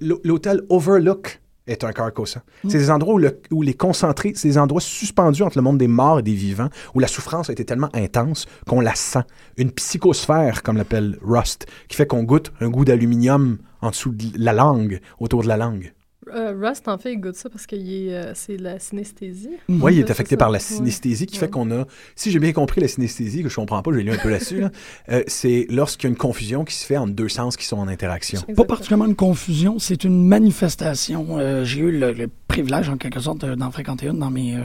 L'hôtel 0.00 0.62
Overlook 0.68 1.40
est 1.66 1.84
un 1.84 1.92
Carcosa. 1.92 2.42
C'est 2.68 2.78
des 2.78 2.90
endroits 2.90 3.14
où, 3.14 3.18
le- 3.18 3.40
où 3.52 3.62
les 3.62 3.74
concentrés, 3.74 4.32
c'est 4.34 4.48
des 4.48 4.58
endroits 4.58 4.80
suspendus 4.80 5.42
entre 5.42 5.58
le 5.58 5.62
monde 5.62 5.78
des 5.78 5.86
morts 5.86 6.18
et 6.18 6.22
des 6.22 6.32
vivants, 6.34 6.70
où 6.94 6.98
la 6.98 7.06
souffrance 7.08 7.50
a 7.50 7.52
été 7.52 7.64
tellement 7.64 7.90
intense 7.94 8.46
qu'on 8.66 8.80
la 8.80 8.94
sent. 8.94 9.22
Une 9.58 9.70
psychosphère, 9.70 10.62
comme 10.62 10.76
l'appelle 10.76 11.18
Rust, 11.22 11.66
qui 11.88 11.96
fait 11.96 12.06
qu'on 12.06 12.22
goûte 12.24 12.52
un 12.60 12.68
goût 12.70 12.84
d'aluminium 12.84 13.58
en 13.80 13.90
dessous 13.90 14.10
de 14.12 14.24
la 14.36 14.52
langue, 14.52 15.00
autour 15.20 15.42
de 15.42 15.48
la 15.48 15.56
langue. 15.56 15.92
Euh, 16.34 16.54
Rust, 16.58 16.88
en 16.88 16.98
fait, 16.98 17.12
il 17.12 17.20
goûte 17.20 17.36
ça 17.36 17.48
parce 17.50 17.66
que 17.66 17.76
euh, 17.76 18.32
c'est 18.34 18.56
la 18.56 18.78
synesthésie. 18.78 19.50
Oui, 19.68 19.94
il 19.96 19.98
est 20.00 20.10
affecté 20.10 20.36
par 20.36 20.50
la 20.50 20.58
synesthésie 20.58 21.26
qui 21.26 21.36
fait 21.38 21.48
qu'on 21.50 21.70
a, 21.70 21.84
si 22.16 22.30
j'ai 22.30 22.38
bien 22.38 22.52
compris 22.52 22.80
la 22.80 22.88
synesthésie, 22.88 23.42
que 23.42 23.48
je 23.48 23.54
comprends 23.56 23.82
pas, 23.82 23.90
je 23.92 23.96
vais 23.96 24.02
lu 24.02 24.12
un 24.12 24.16
peu 24.18 24.30
là-dessus, 24.30 24.60
là, 24.60 24.70
euh, 25.10 25.22
c'est 25.26 25.66
lorsqu'il 25.70 26.04
y 26.04 26.06
a 26.08 26.10
une 26.10 26.16
confusion 26.16 26.64
qui 26.64 26.74
se 26.74 26.84
fait 26.86 26.96
entre 26.96 27.12
deux 27.14 27.28
sens 27.28 27.56
qui 27.56 27.64
sont 27.66 27.78
en 27.78 27.88
interaction. 27.88 28.40
Pas 28.40 28.44
Exactement. 28.50 28.66
particulièrement 28.66 29.06
une 29.06 29.16
confusion, 29.16 29.78
c'est 29.78 30.04
une 30.04 30.26
manifestation. 30.26 31.38
Euh, 31.38 31.64
J'ai 31.64 31.80
eu 31.80 31.90
le, 31.98 32.12
le 32.12 32.28
privilège, 32.48 32.88
en 32.88 32.96
quelque 32.96 33.20
sorte, 33.20 33.38
de- 33.44 33.54
d'en 33.54 33.70
fréquenter 33.70 34.06
une 34.06 34.18
dans 34.18 34.30
mes, 34.30 34.56
euh, 34.56 34.60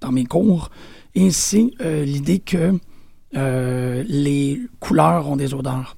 dans 0.00 0.12
mes 0.12 0.24
cours. 0.24 0.70
Et 1.14 1.30
c'est 1.30 1.70
euh, 1.80 2.04
l'idée 2.04 2.38
que 2.40 2.72
euh, 3.34 4.04
les 4.06 4.60
couleurs 4.80 5.28
ont 5.28 5.36
des 5.36 5.54
odeurs. 5.54 5.96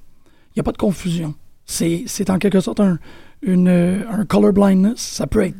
Il 0.49 0.59
n'y 0.59 0.61
a 0.61 0.63
pas 0.63 0.71
de 0.71 0.77
confusion. 0.77 1.35
C'est 1.65 2.03
c'est 2.07 2.29
en 2.31 2.39
quelque 2.39 2.59
sorte 2.59 2.79
un, 2.79 2.97
une, 3.41 3.67
euh, 3.67 4.03
un 4.09 4.25
color 4.25 4.53
blindness. 4.53 4.99
Ça 4.99 5.27
peut 5.27 5.43
être 5.43 5.55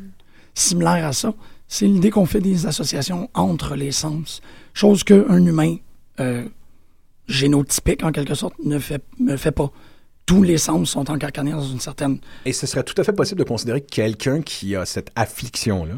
similaire 0.54 1.06
à 1.06 1.12
ça. 1.12 1.32
C'est 1.68 1.86
l'idée 1.86 2.10
qu'on 2.10 2.26
fait 2.26 2.40
des 2.40 2.66
associations 2.66 3.30
entre 3.34 3.76
les 3.76 3.92
sens. 3.92 4.40
Chose 4.74 5.04
qu'un 5.04 5.44
humain 5.46 5.76
euh, 6.18 6.44
génotypique, 7.28 8.02
en 8.02 8.12
quelque 8.12 8.34
sorte, 8.34 8.54
ne 8.64 8.78
fait, 8.78 9.02
ne 9.18 9.36
fait 9.36 9.52
pas. 9.52 9.70
Tous 10.26 10.42
les 10.42 10.58
sens 10.58 10.90
sont 10.90 11.10
encarcanés 11.10 11.52
dans 11.52 11.64
une 11.64 11.80
certaine 11.80 12.18
Et 12.44 12.52
ce 12.52 12.66
serait 12.66 12.84
tout 12.84 12.94
à 13.00 13.04
fait 13.04 13.12
possible 13.12 13.38
de 13.40 13.44
considérer 13.44 13.80
que 13.80 13.88
quelqu'un 13.90 14.42
qui 14.42 14.76
a 14.76 14.84
cette 14.86 15.10
affliction-là 15.16 15.94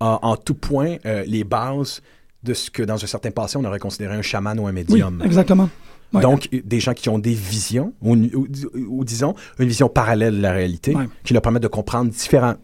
a 0.00 0.18
en 0.22 0.36
tout 0.36 0.54
point 0.54 0.96
euh, 1.06 1.24
les 1.26 1.42
bases 1.42 2.00
de 2.44 2.54
ce 2.54 2.70
que 2.70 2.84
dans 2.84 3.02
un 3.02 3.06
certain 3.08 3.32
passé 3.32 3.56
on 3.56 3.64
aurait 3.64 3.80
considéré 3.80 4.14
un 4.14 4.22
chaman 4.22 4.58
ou 4.60 4.66
un 4.66 4.70
Oui, 4.70 4.74
médium. 4.74 5.20
exactement. 5.24 5.68
Ouais. 6.14 6.22
Donc, 6.22 6.48
des 6.64 6.80
gens 6.80 6.94
qui 6.94 7.08
ont 7.10 7.18
des 7.18 7.34
visions, 7.34 7.92
ou, 8.00 8.14
ou- 8.16 8.46
ou 8.88 9.04
disons, 9.04 9.34
une 9.58 9.68
vision 9.68 9.88
parallèle 9.90 10.36
de 10.36 10.40
la 10.40 10.52
réalité, 10.52 10.94
Ouais. 10.94 11.06
qui 11.22 11.34
leur 11.34 11.42
permettent 11.42 11.62
de 11.64 11.68
comprendre 11.68 12.10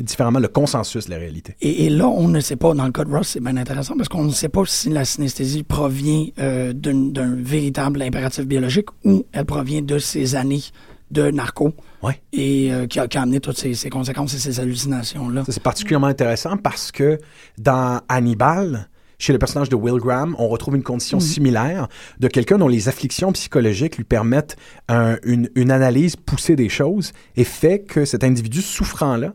différemment 0.00 0.38
le 0.38 0.48
consensus 0.48 1.04
de 1.06 1.10
la 1.10 1.18
réalité. 1.18 1.54
Et, 1.60 1.84
et 1.84 1.90
là, 1.90 2.08
on 2.08 2.28
ne 2.28 2.40
sait 2.40 2.56
pas, 2.56 2.72
dans 2.72 2.86
le 2.86 2.92
cas 2.92 3.04
de 3.04 3.10
Ross, 3.10 3.28
c'est 3.28 3.40
bien 3.42 3.56
intéressant 3.58 3.96
parce 3.98 4.08
qu'on 4.08 4.24
ne 4.24 4.30
sait 4.30 4.48
pas 4.48 4.62
si 4.66 4.88
la 4.88 5.04
synesthésie 5.04 5.62
provient 5.62 6.26
euh, 6.38 6.72
d'un 6.72 7.34
véritable 7.36 8.00
impératif 8.02 8.46
biologique 8.46 8.86
ou 9.04 9.24
elle 9.32 9.44
provient 9.44 9.82
de 9.82 9.98
ces 9.98 10.36
années 10.36 10.62
de 11.10 11.30
narco 11.30 11.74
Ouais. 12.02 12.20
et 12.32 12.72
euh, 12.72 12.86
qui, 12.86 12.98
a, 12.98 13.06
qui 13.08 13.18
a 13.18 13.22
amené 13.22 13.40
toutes 13.40 13.58
ces, 13.58 13.74
ces 13.74 13.90
conséquences 13.90 14.34
et 14.34 14.38
ces 14.38 14.58
hallucinations-là. 14.58 15.44
C'est 15.48 15.62
particulièrement 15.62 16.06
intéressant 16.06 16.56
parce 16.56 16.90
que 16.92 17.18
dans 17.58 18.00
Hannibal, 18.08 18.88
chez 19.18 19.32
le 19.32 19.38
personnage 19.38 19.68
de 19.68 19.76
Will 19.76 19.96
Graham, 19.98 20.34
on 20.38 20.48
retrouve 20.48 20.76
une 20.76 20.82
condition 20.82 21.20
similaire 21.20 21.88
de 22.20 22.28
quelqu'un 22.28 22.58
dont 22.58 22.68
les 22.68 22.88
afflictions 22.88 23.32
psychologiques 23.32 23.96
lui 23.96 24.04
permettent 24.04 24.56
un- 24.88 25.16
une, 25.24 25.48
une 25.54 25.70
analyse 25.70 26.16
poussée 26.16 26.56
des 26.56 26.68
choses 26.68 27.12
et 27.36 27.44
fait 27.44 27.80
que 27.80 28.04
cet 28.04 28.24
individu 28.24 28.60
souffrant-là 28.62 29.32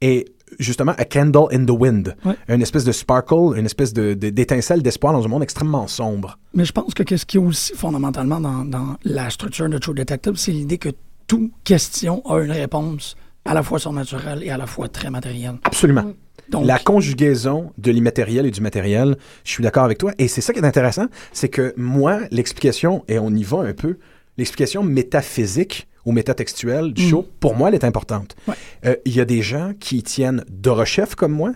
est 0.00 0.26
justement 0.58 0.92
a 0.98 1.04
candle 1.04 1.46
in 1.52 1.64
the 1.64 1.70
wind, 1.70 2.16
Ouais. 2.24 2.34
une 2.48 2.60
espèce 2.62 2.84
de 2.84 2.90
sparkle, 2.90 3.56
une 3.56 3.66
espèce 3.66 3.92
de- 3.92 4.14
de- 4.14 4.30
d'étincelle 4.30 4.82
d'espoir 4.82 5.12
dans 5.12 5.24
un 5.24 5.28
monde 5.28 5.44
extrêmement 5.44 5.86
sombre. 5.86 6.38
Mais 6.54 6.64
je 6.64 6.72
pense 6.72 6.92
que 6.92 7.04
qu'est-ce 7.04 7.24
qui 7.24 7.36
est 7.36 7.40
aussi 7.40 7.72
fondamentalement 7.74 8.40
dans, 8.40 8.64
dans 8.64 8.96
la 9.04 9.30
structure 9.30 9.68
de 9.68 9.78
True 9.78 9.94
Detective, 9.94 10.34
c'est 10.36 10.50
l'idée 10.50 10.78
que 10.78 10.88
toute 11.28 11.52
question 11.62 12.22
a 12.28 12.40
une 12.42 12.50
réponse 12.50 13.14
à 13.44 13.54
la 13.54 13.62
fois 13.62 13.78
surnaturelle 13.78 14.42
et 14.42 14.50
à 14.50 14.56
la 14.56 14.66
fois 14.66 14.88
très 14.88 15.08
matérielle. 15.08 15.58
Absolument. 15.62 16.12
Donc, 16.50 16.66
La 16.66 16.78
conjugaison 16.78 17.72
de 17.78 17.90
l'immatériel 17.90 18.46
et 18.46 18.50
du 18.50 18.60
matériel, 18.60 19.16
je 19.44 19.52
suis 19.52 19.62
d'accord 19.62 19.84
avec 19.84 19.98
toi. 19.98 20.12
Et 20.18 20.28
c'est 20.28 20.40
ça 20.40 20.52
qui 20.52 20.58
est 20.58 20.64
intéressant, 20.64 21.06
c'est 21.32 21.48
que 21.48 21.72
moi, 21.76 22.20
l'explication, 22.30 23.04
et 23.08 23.18
on 23.18 23.30
y 23.30 23.42
va 23.44 23.58
un 23.58 23.72
peu, 23.72 23.98
l'explication 24.36 24.82
métaphysique 24.82 25.86
ou 26.06 26.12
métatextuelle 26.12 26.92
du 26.92 27.08
show, 27.08 27.28
pour 27.40 27.54
moi, 27.54 27.68
elle 27.68 27.74
est 27.74 27.84
importante. 27.84 28.34
Ouais. 28.48 28.54
Euh, 28.86 28.96
Il 29.04 29.14
y 29.14 29.20
a 29.20 29.24
des 29.24 29.42
gens 29.42 29.72
qui 29.78 30.02
tiennent 30.02 30.44
Dorochef 30.48 31.14
comme 31.14 31.32
moi, 31.32 31.52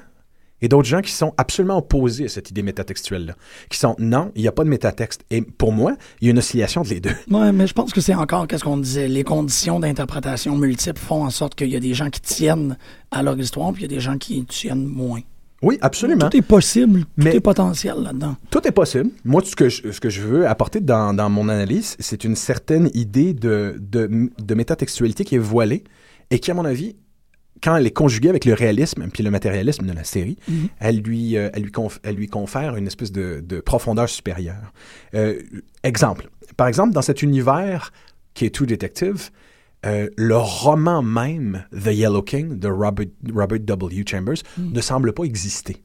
et 0.64 0.68
d'autres 0.68 0.88
gens 0.88 1.03
qui 1.03 1.12
sont 1.12 1.35
absolument 1.37 1.77
opposés 1.77 2.24
à 2.24 2.29
cette 2.29 2.50
idée 2.50 2.62
métatextuelle-là, 2.62 3.35
qui 3.68 3.79
sont 3.79 3.94
non, 3.98 4.33
il 4.35 4.40
n'y 4.40 4.48
a 4.48 4.53
pas 4.53 4.64
de 4.64 4.70
métatexte. 4.70 5.22
Et 5.31 5.42
pour 5.42 5.72
moi, 5.72 5.94
il 6.22 6.24
y 6.24 6.29
a 6.29 6.31
une 6.31 6.38
oscillation 6.38 6.81
de 6.81 6.88
les 6.88 7.00
deux. 7.00 7.11
Ouais, 7.31 7.53
mais 7.53 7.66
je 7.66 7.74
pense 7.74 7.92
que 7.92 8.00
c'est 8.00 8.14
encore 8.14 8.48
qu'est-ce 8.48 8.64
qu'on 8.64 8.79
disait. 8.79 9.07
Les 9.07 9.24
conditions 9.24 9.79
d'interprétation 9.79 10.57
multiples 10.57 10.98
font 10.98 11.22
en 11.22 11.29
sorte 11.29 11.55
qu'il 11.55 11.68
y 11.68 11.77
a 11.77 11.81
des 11.81 11.92
gens 11.92 12.09
qui 12.09 12.22
tiennent 12.22 12.79
à 13.11 13.22
leur 13.22 13.38
histoire, 13.38 13.72
puis 13.74 13.83
il 13.85 13.90
y 13.90 13.94
a 13.94 13.94
des 13.94 14.00
gens 14.00 14.16
qui 14.16 14.42
tiennent 14.46 14.87
moins. 14.87 15.20
Oui, 15.61 15.77
absolument. 15.83 16.31
Tout 16.31 16.37
est 16.38 16.42
possible, 16.42 17.00
tout 17.00 17.07
Mais- 17.18 17.37
est 17.37 17.40
potentiel 17.40 17.96
là-dedans. 18.03 18.37
Tout 18.50 18.66
est 18.66 18.72
possible. 18.72 19.11
Moi, 19.24 19.42
ce 19.44 19.55
que 19.55 19.68
je, 19.68 19.92
ce 19.92 20.00
que 20.00 20.09
je 20.09 20.22
veux 20.22 20.46
apporter 20.48 20.81
dans, 20.81 21.12
dans 21.12 21.29
mon 21.29 21.50
analyse, 21.50 21.94
c'est 21.98 22.24
une 22.24 22.37
certaine 22.37 22.90
idée 22.94 23.35
de, 23.35 23.77
de, 23.81 24.31
de 24.42 24.55
métatextualité 24.55 25.24
qui 25.27 25.35
est 25.35 25.38
voilée 25.38 25.85
et 26.31 26.38
qui, 26.38 26.50
à 26.50 26.55
mon 26.55 26.64
avis, 26.64 26.96
quand 27.62 27.77
elle 27.77 27.87
est 27.87 27.93
conjuguée 27.93 28.29
avec 28.29 28.45
le 28.45 28.55
réalisme 28.55 29.09
puis 29.12 29.23
le 29.23 29.31
matérialisme 29.31 29.87
de 29.87 29.93
la 29.93 30.05
série, 30.05 30.37
elle, 30.81 31.01
lui, 31.01 31.37
euh, 31.37 31.51
elle, 31.55 31.62
lui 31.62 31.71
conf- 31.71 31.99
elle 32.03 32.17
lui 32.17 32.29
confère 32.29 32.77
une 32.77 32.87
espèce 32.87 33.12
de, 33.12 33.40
de 33.47 33.61
profondeur 33.61 34.09
supérieure. 34.09 34.73
Euh, 35.14 35.40
exemple. 35.83 36.29
Par 36.57 36.67
exemple, 36.69 36.93
dans 36.93 37.03
cet 37.03 37.23
univers 37.23 37.93
qui 38.35 38.45
est 38.45 38.55
True 38.55 38.67
Detective, 38.67 39.31
euh, 39.87 40.09
le 40.17 40.37
roman 40.37 41.03
même, 41.03 41.64
The 41.73 41.93
Yellow 41.93 42.23
King, 42.23 42.59
de 42.59 42.69
Robert, 42.69 43.07
Robert 43.35 43.61
W. 43.61 44.05
Chambers, 44.07 44.38
ne 44.59 44.81
semble 44.81 45.12
pas 45.12 45.25
exister. 45.25 45.83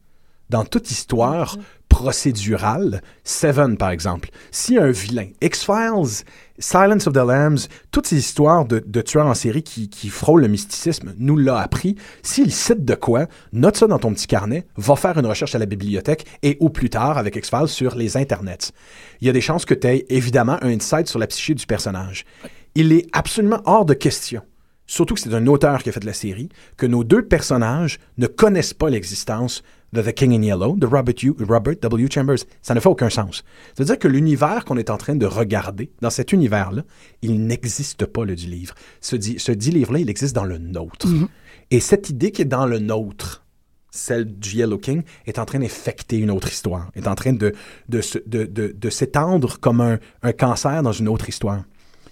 Dans 0.50 0.66
toute 0.66 0.90
histoire 0.90 1.58
procédurale, 2.00 3.02
Seven 3.26 3.76
par 3.76 3.90
exemple, 3.90 4.30
si 4.52 4.78
un 4.78 4.90
vilain, 4.90 5.28
X-Files, 5.42 6.24
Silence 6.58 7.08
of 7.08 7.14
the 7.14 7.18
Lambs, 7.18 7.68
toutes 7.92 8.08
ces 8.08 8.18
histoires 8.18 8.64
de, 8.64 8.82
de 8.86 9.02
tueurs 9.02 9.28
en 9.28 9.34
série 9.34 9.64
qui, 9.64 9.90
qui 9.90 10.08
frôlent 10.08 10.40
le 10.40 10.48
mysticisme 10.48 11.14
nous 11.18 11.36
l'a 11.36 11.60
appris. 11.60 11.98
S'il 12.24 12.54
cite 12.54 12.86
de 12.86 12.96
quoi, 12.96 13.28
note 13.52 13.76
ça 13.76 13.88
dans 13.88 14.00
ton 14.00 14.14
petit 14.14 14.28
carnet, 14.28 14.66
va 14.78 14.96
faire 14.96 15.18
une 15.18 15.26
recherche 15.26 15.56
à 15.56 15.60
la 15.60 15.66
bibliothèque 15.66 16.26
et 16.42 16.56
au 16.62 16.70
plus 16.70 16.90
tard 16.90 17.18
avec 17.18 17.36
X-Files 17.36 17.68
sur 17.68 17.96
les 17.96 18.16
internets. 18.16 18.72
Il 19.20 19.28
y 19.28 19.30
a 19.30 19.34
des 19.34 19.42
chances 19.42 19.66
que 19.66 19.74
tu 19.74 19.88
aies 19.88 20.06
évidemment 20.08 20.58
un 20.62 20.70
insight 20.70 21.10
sur 21.10 21.20
la 21.20 21.28
psyché 21.28 21.54
du 21.54 21.66
personnage. 21.66 22.24
Il 22.76 22.94
est 22.94 23.08
absolument 23.12 23.62
hors 23.66 23.84
de 23.84 23.94
question 23.94 24.42
surtout 24.90 25.14
que 25.14 25.20
c'est 25.20 25.34
un 25.34 25.46
auteur 25.46 25.84
qui 25.84 25.90
a 25.90 25.92
fait 25.92 26.04
la 26.04 26.14
série, 26.14 26.50
que 26.76 26.88
nos 26.88 27.04
deux 27.04 27.22
personnages 27.22 28.00
ne 28.18 28.26
connaissent 28.26 28.74
pas 28.74 28.90
l'existence 28.90 29.62
de 29.94 30.02
The 30.02 30.14
King 30.14 30.34
in 30.34 30.42
Yellow, 30.44 30.76
de 30.76 30.86
Robert, 30.86 31.16
U- 31.24 31.34
Robert 31.48 31.76
W. 31.82 32.08
Chambers. 32.12 32.40
Ça 32.62 32.74
ne 32.76 32.80
fait 32.80 32.90
aucun 32.90 33.10
sens. 33.10 33.44
C'est-à-dire 33.76 33.98
que 34.00 34.08
l'univers 34.08 34.66
qu'on 34.66 34.78
est 34.78 34.90
en 34.90 34.98
train 34.98 35.16
de 35.16 35.26
regarder, 35.26 35.92
dans 36.02 36.10
cet 36.10 36.32
univers-là, 36.32 36.84
il 37.22 37.46
n'existe 37.46 38.06
pas, 38.06 38.26
le 38.26 38.36
dit 38.36 38.48
livre. 38.48 38.76
Ce 39.02 39.16
dit, 39.16 39.40
ce 39.40 39.52
dit 39.52 39.72
livre-là, 39.72 40.00
il 40.00 40.10
existe 40.10 40.36
dans 40.36 40.46
le 40.46 40.58
nôtre. 40.58 41.08
Et 41.72 41.80
cette 41.80 42.10
idée 42.10 42.32
qui 42.32 42.44
est 42.44 42.46
dans 42.46 42.66
le 42.66 42.80
nôtre, 42.80 43.46
celle 43.92 44.26
du 44.26 44.58
Yellow 44.58 44.78
King, 44.78 45.02
est 45.26 45.40
en 45.40 45.46
train 45.46 45.60
d'infecter 45.60 46.18
une 46.18 46.30
autre 46.30 46.50
histoire, 46.50 46.92
est 46.96 47.08
en 47.08 47.16
train 47.16 47.34
de, 47.34 47.54
de, 47.90 48.02
de, 48.28 48.46
de- 48.46 48.76
de 48.78 48.90
s'étendre 48.90 49.60
comme 49.60 49.82
un, 49.82 49.98
un 50.22 50.32
cancer 50.32 50.84
dans 50.84 50.92
une 50.92 51.08
autre 51.08 51.28
histoire. 51.30 51.64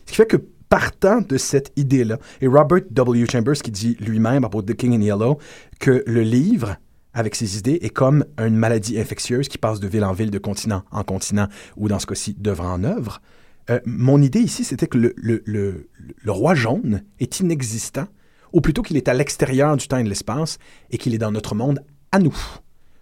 Ce 0.06 0.12
qui 0.12 0.16
fait 0.16 0.26
que 0.26 0.38
partant 0.70 1.22
de 1.22 1.38
cette 1.38 1.72
idée-là, 1.78 2.18
et 2.42 2.48
Robert 2.48 2.82
W. 2.92 3.26
Chambers 3.32 3.56
qui 3.56 3.72
dit 3.72 3.96
lui-même 4.00 4.44
à 4.44 4.50
propos 4.50 4.64
de 4.66 4.74
The 4.74 4.76
King 4.76 4.94
in 4.96 5.02
Yellow 5.02 5.38
que 5.80 6.04
le 6.08 6.22
livre, 6.22 6.76
avec 7.18 7.36
ses 7.36 7.58
idées, 7.58 7.80
est 7.82 7.90
comme 7.90 8.24
une 8.38 8.56
maladie 8.56 9.00
infectieuse 9.00 9.48
qui 9.48 9.58
passe 9.58 9.80
de 9.80 9.88
ville 9.88 10.04
en 10.04 10.14
ville, 10.14 10.30
de 10.30 10.38
continent 10.38 10.84
en 10.92 11.04
continent, 11.04 11.48
ou 11.76 11.88
dans 11.88 12.00
ce 12.00 12.06
cas-ci, 12.06 12.36
d'œuvre 12.38 12.66
en 12.66 12.84
œuvre. 12.84 13.22
Euh, 13.70 13.80
mon 13.86 14.22
idée 14.22 14.40
ici, 14.40 14.64
c'était 14.64 14.88
que 14.88 14.98
le, 14.98 15.14
le- 15.18 15.88
roi 16.28 16.54
jaune 16.54 17.04
est 17.20 17.40
inexistant, 17.40 18.08
ou 18.54 18.62
plutôt 18.62 18.84
qu'il 18.84 18.98
est 18.98 19.08
à 19.08 19.14
l'extérieur 19.14 19.76
du 19.76 19.88
temps 19.88 19.98
et 19.98 20.04
de 20.04 20.10
l'espace, 20.10 20.58
et 20.92 20.98
qu'il 20.98 21.14
est 21.16 21.18
dans 21.18 21.32
notre 21.32 21.56
monde 21.56 21.80
à 22.12 22.20
nous. 22.20 22.38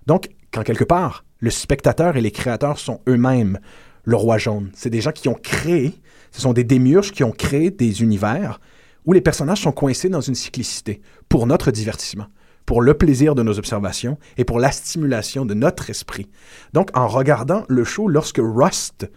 Donc, 0.08 0.30
quand 0.52 0.64
quelque 0.64 0.86
part, 0.86 1.26
le 1.40 1.50
spectateur 1.50 2.16
et 2.16 2.22
les 2.22 2.32
créateurs 2.32 2.80
sont 2.80 3.02
eux-mêmes 3.08 3.60
le 4.06 4.16
roi 4.16 4.38
jaune. 4.38 4.72
C'est 4.74 4.90
des 4.90 5.02
gens 5.02 5.12
qui 5.12 5.28
ont 5.28 5.34
créé, 5.36 5.94
ce 6.32 6.42
sont 6.42 6.54
des 6.54 6.64
démiurges 6.64 7.12
qui 7.12 7.24
ont 7.24 7.32
créé 7.32 7.70
des 7.70 8.02
univers 8.02 8.60
où 9.06 9.14
les 9.14 9.22
personnages 9.22 9.62
sont 9.62 9.72
coincés 9.72 10.10
dans 10.10 10.22
une 10.22 10.36
cyclicité 10.36 11.02
pour 11.30 11.46
notre 11.46 11.70
divertissement, 11.70 12.28
pour 12.66 12.82
le 12.82 12.94
plaisir 12.96 13.36
de 13.36 13.44
nos 13.44 13.58
observations 13.58 14.18
et 14.38 14.46
pour 14.46 14.60
la 14.60 14.72
stimulation 14.72 15.46
de 15.46 15.54
notre 15.54 15.90
esprit. 15.90 16.28
Donc, 16.74 16.90
en 16.98 17.08
regardant 17.08 17.64
le 17.68 17.84
show, 17.84 18.08
lorsque 18.08 18.40
Rust, 18.42 19.10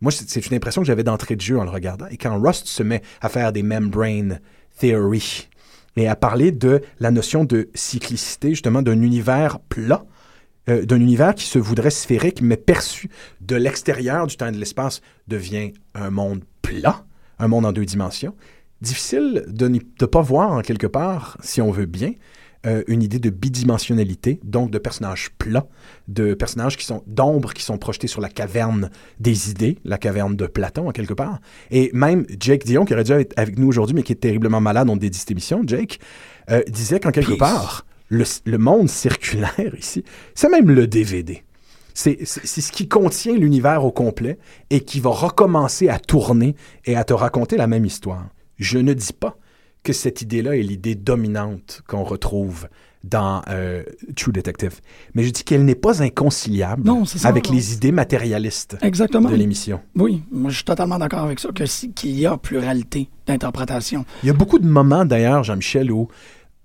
moi, 0.00 0.10
c'est 0.10 0.46
une 0.46 0.56
impression 0.56 0.82
que 0.82 0.86
j'avais 0.86 1.04
d'entrée 1.04 1.36
de 1.36 1.40
jeu 1.40 1.58
en 1.58 1.64
le 1.64 1.70
regardant, 1.70 2.06
et 2.10 2.16
quand 2.16 2.40
Rust 2.40 2.66
se 2.66 2.82
met 2.82 3.02
à 3.20 3.28
faire 3.28 3.52
des 3.52 3.62
membrane 3.62 4.40
theory 4.78 5.48
et 5.96 6.08
à 6.08 6.16
parler 6.16 6.52
de 6.52 6.80
la 6.98 7.10
notion 7.10 7.44
de 7.44 7.68
cyclicité, 7.74 8.50
justement, 8.50 8.82
d'un 8.82 9.00
univers 9.00 9.60
plat, 9.60 10.04
euh, 10.68 10.84
d'un 10.84 11.00
univers 11.00 11.34
qui 11.34 11.44
se 11.44 11.58
voudrait 11.58 11.90
sphérique, 11.90 12.40
mais 12.40 12.56
perçu 12.56 13.10
de 13.40 13.56
l'extérieur 13.56 14.26
du 14.26 14.36
temps 14.36 14.46
et 14.46 14.52
de 14.52 14.58
l'espace, 14.58 15.00
devient 15.28 15.72
un 15.94 16.10
monde 16.10 16.44
plat, 16.62 17.04
un 17.38 17.48
monde 17.48 17.66
en 17.66 17.72
deux 17.72 17.84
dimensions. 17.84 18.34
Difficile 18.80 19.44
de 19.48 19.68
ne 19.68 19.78
pas 20.06 20.22
voir 20.22 20.52
en 20.52 20.62
quelque 20.62 20.86
part, 20.86 21.36
si 21.42 21.60
on 21.60 21.70
veut 21.70 21.86
bien, 21.86 22.12
euh, 22.64 22.84
une 22.86 23.02
idée 23.02 23.18
de 23.18 23.30
bidimensionnalité, 23.30 24.38
donc 24.44 24.70
de 24.70 24.78
personnages 24.78 25.30
plats, 25.36 25.66
de 26.06 26.34
personnages 26.34 26.76
qui 26.76 26.84
sont 26.84 27.02
d'ombres 27.08 27.52
qui 27.54 27.62
sont 27.62 27.76
projetés 27.76 28.06
sur 28.06 28.20
la 28.20 28.28
caverne 28.28 28.90
des 29.18 29.50
idées, 29.50 29.78
la 29.84 29.98
caverne 29.98 30.36
de 30.36 30.46
Platon 30.46 30.88
en 30.88 30.92
quelque 30.92 31.14
part. 31.14 31.40
Et 31.72 31.90
même 31.92 32.24
Jake 32.38 32.64
Dion, 32.64 32.84
qui 32.84 32.94
aurait 32.94 33.04
dû 33.04 33.12
être 33.12 33.36
avec 33.36 33.58
nous 33.58 33.66
aujourd'hui, 33.66 33.96
mais 33.96 34.04
qui 34.04 34.12
est 34.12 34.16
terriblement 34.16 34.60
malade, 34.60 34.88
on 34.88 34.96
dédie 34.96 35.18
cette 35.18 35.32
émission, 35.32 35.62
Jake, 35.66 35.98
euh, 36.50 36.62
disait 36.68 37.00
qu'en 37.00 37.10
quelque 37.10 37.34
Peace. 37.34 37.38
part, 37.38 37.86
le, 38.08 38.24
le 38.44 38.58
monde 38.58 38.88
circulaire 38.88 39.74
ici, 39.76 40.04
c'est 40.34 40.48
même 40.48 40.70
le 40.70 40.86
DVD. 40.86 41.42
C'est 41.94 42.24
ce 42.24 42.72
qui 42.72 42.88
contient 42.88 43.34
l'univers 43.34 43.84
au 43.84 43.92
complet 43.92 44.38
et 44.70 44.80
qui 44.80 45.00
va 45.00 45.10
recommencer 45.10 45.88
à 45.88 45.98
tourner 45.98 46.54
et 46.86 46.96
à 46.96 47.04
te 47.04 47.12
raconter 47.12 47.56
la 47.56 47.66
même 47.66 47.84
histoire. 47.84 48.28
Je 48.56 48.78
ne 48.78 48.94
dis 48.94 49.12
pas 49.12 49.36
que 49.82 49.92
cette 49.92 50.22
idée-là 50.22 50.56
est 50.56 50.62
l'idée 50.62 50.94
dominante 50.94 51.82
qu'on 51.88 52.04
retrouve 52.04 52.68
dans 53.04 53.42
euh, 53.48 53.82
True 54.14 54.30
Detective, 54.30 54.80
mais 55.14 55.24
je 55.24 55.30
dis 55.30 55.42
qu'elle 55.42 55.64
n'est 55.64 55.74
pas 55.74 56.02
inconciliable 56.04 56.84
Non, 56.84 57.04
c'est 57.04 57.18
ça, 57.18 57.28
avec 57.28 57.48
non. 57.48 57.54
les 57.56 57.74
idées 57.74 57.90
matérialistes 57.90 58.76
Exactement. 58.80 59.28
de 59.28 59.34
l'émission. 59.34 59.80
Oui, 59.96 60.22
moi 60.30 60.50
je 60.50 60.56
suis 60.56 60.64
totalement 60.64 60.98
d'accord 61.00 61.24
avec 61.24 61.40
ça, 61.40 61.48
que 61.52 61.66
si- 61.66 61.92
qu'il 61.92 62.16
y 62.18 62.26
a 62.26 62.36
pluralité 62.36 63.08
d'interprétation. 63.26 64.04
Il 64.22 64.28
y 64.28 64.30
a 64.30 64.34
beaucoup 64.34 64.60
de 64.60 64.68
moments 64.68 65.04
d'ailleurs, 65.04 65.42
Jean-Michel, 65.42 65.90
où 65.90 66.06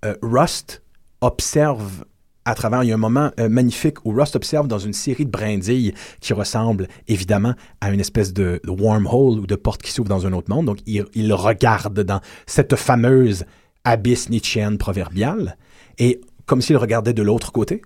euh, 0.05 0.13
Rust 0.21 0.83
observe 1.21 2.05
à 2.47 2.55
travers, 2.55 2.81
il 2.83 2.87
y 2.87 2.91
a 2.91 2.95
un 2.95 2.97
moment 2.97 3.31
euh, 3.41 3.49
magnifique 3.49 4.05
où 4.05 4.11
Rust 4.11 4.37
observe 4.37 4.69
dans 4.69 4.79
une 4.79 4.93
série 4.93 5.25
de 5.25 5.29
brindilles 5.29 5.93
qui 6.21 6.31
ressemble 6.31 6.87
évidemment 7.09 7.53
à 7.81 7.91
une 7.91 7.99
espèce 7.99 8.31
de, 8.31 8.61
de 8.63 8.71
wormhole 8.71 9.39
ou 9.39 9.45
de 9.45 9.55
porte 9.55 9.81
qui 9.81 9.91
s'ouvre 9.91 10.07
dans 10.07 10.25
un 10.25 10.31
autre 10.31 10.49
monde. 10.49 10.65
Donc 10.65 10.77
il, 10.85 11.05
il 11.13 11.33
regarde 11.33 11.99
dans 11.99 12.21
cette 12.45 12.77
fameuse 12.77 13.43
abysse 13.83 14.29
nietzschéenne 14.29 14.77
proverbiale 14.77 15.57
et 15.99 16.21
comme 16.45 16.61
s'il 16.61 16.77
regardait 16.77 17.13
de 17.13 17.21
l'autre 17.21 17.51
côté. 17.51 17.81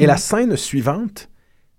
Et 0.00 0.06
la 0.06 0.16
scène 0.16 0.56
suivante, 0.56 1.28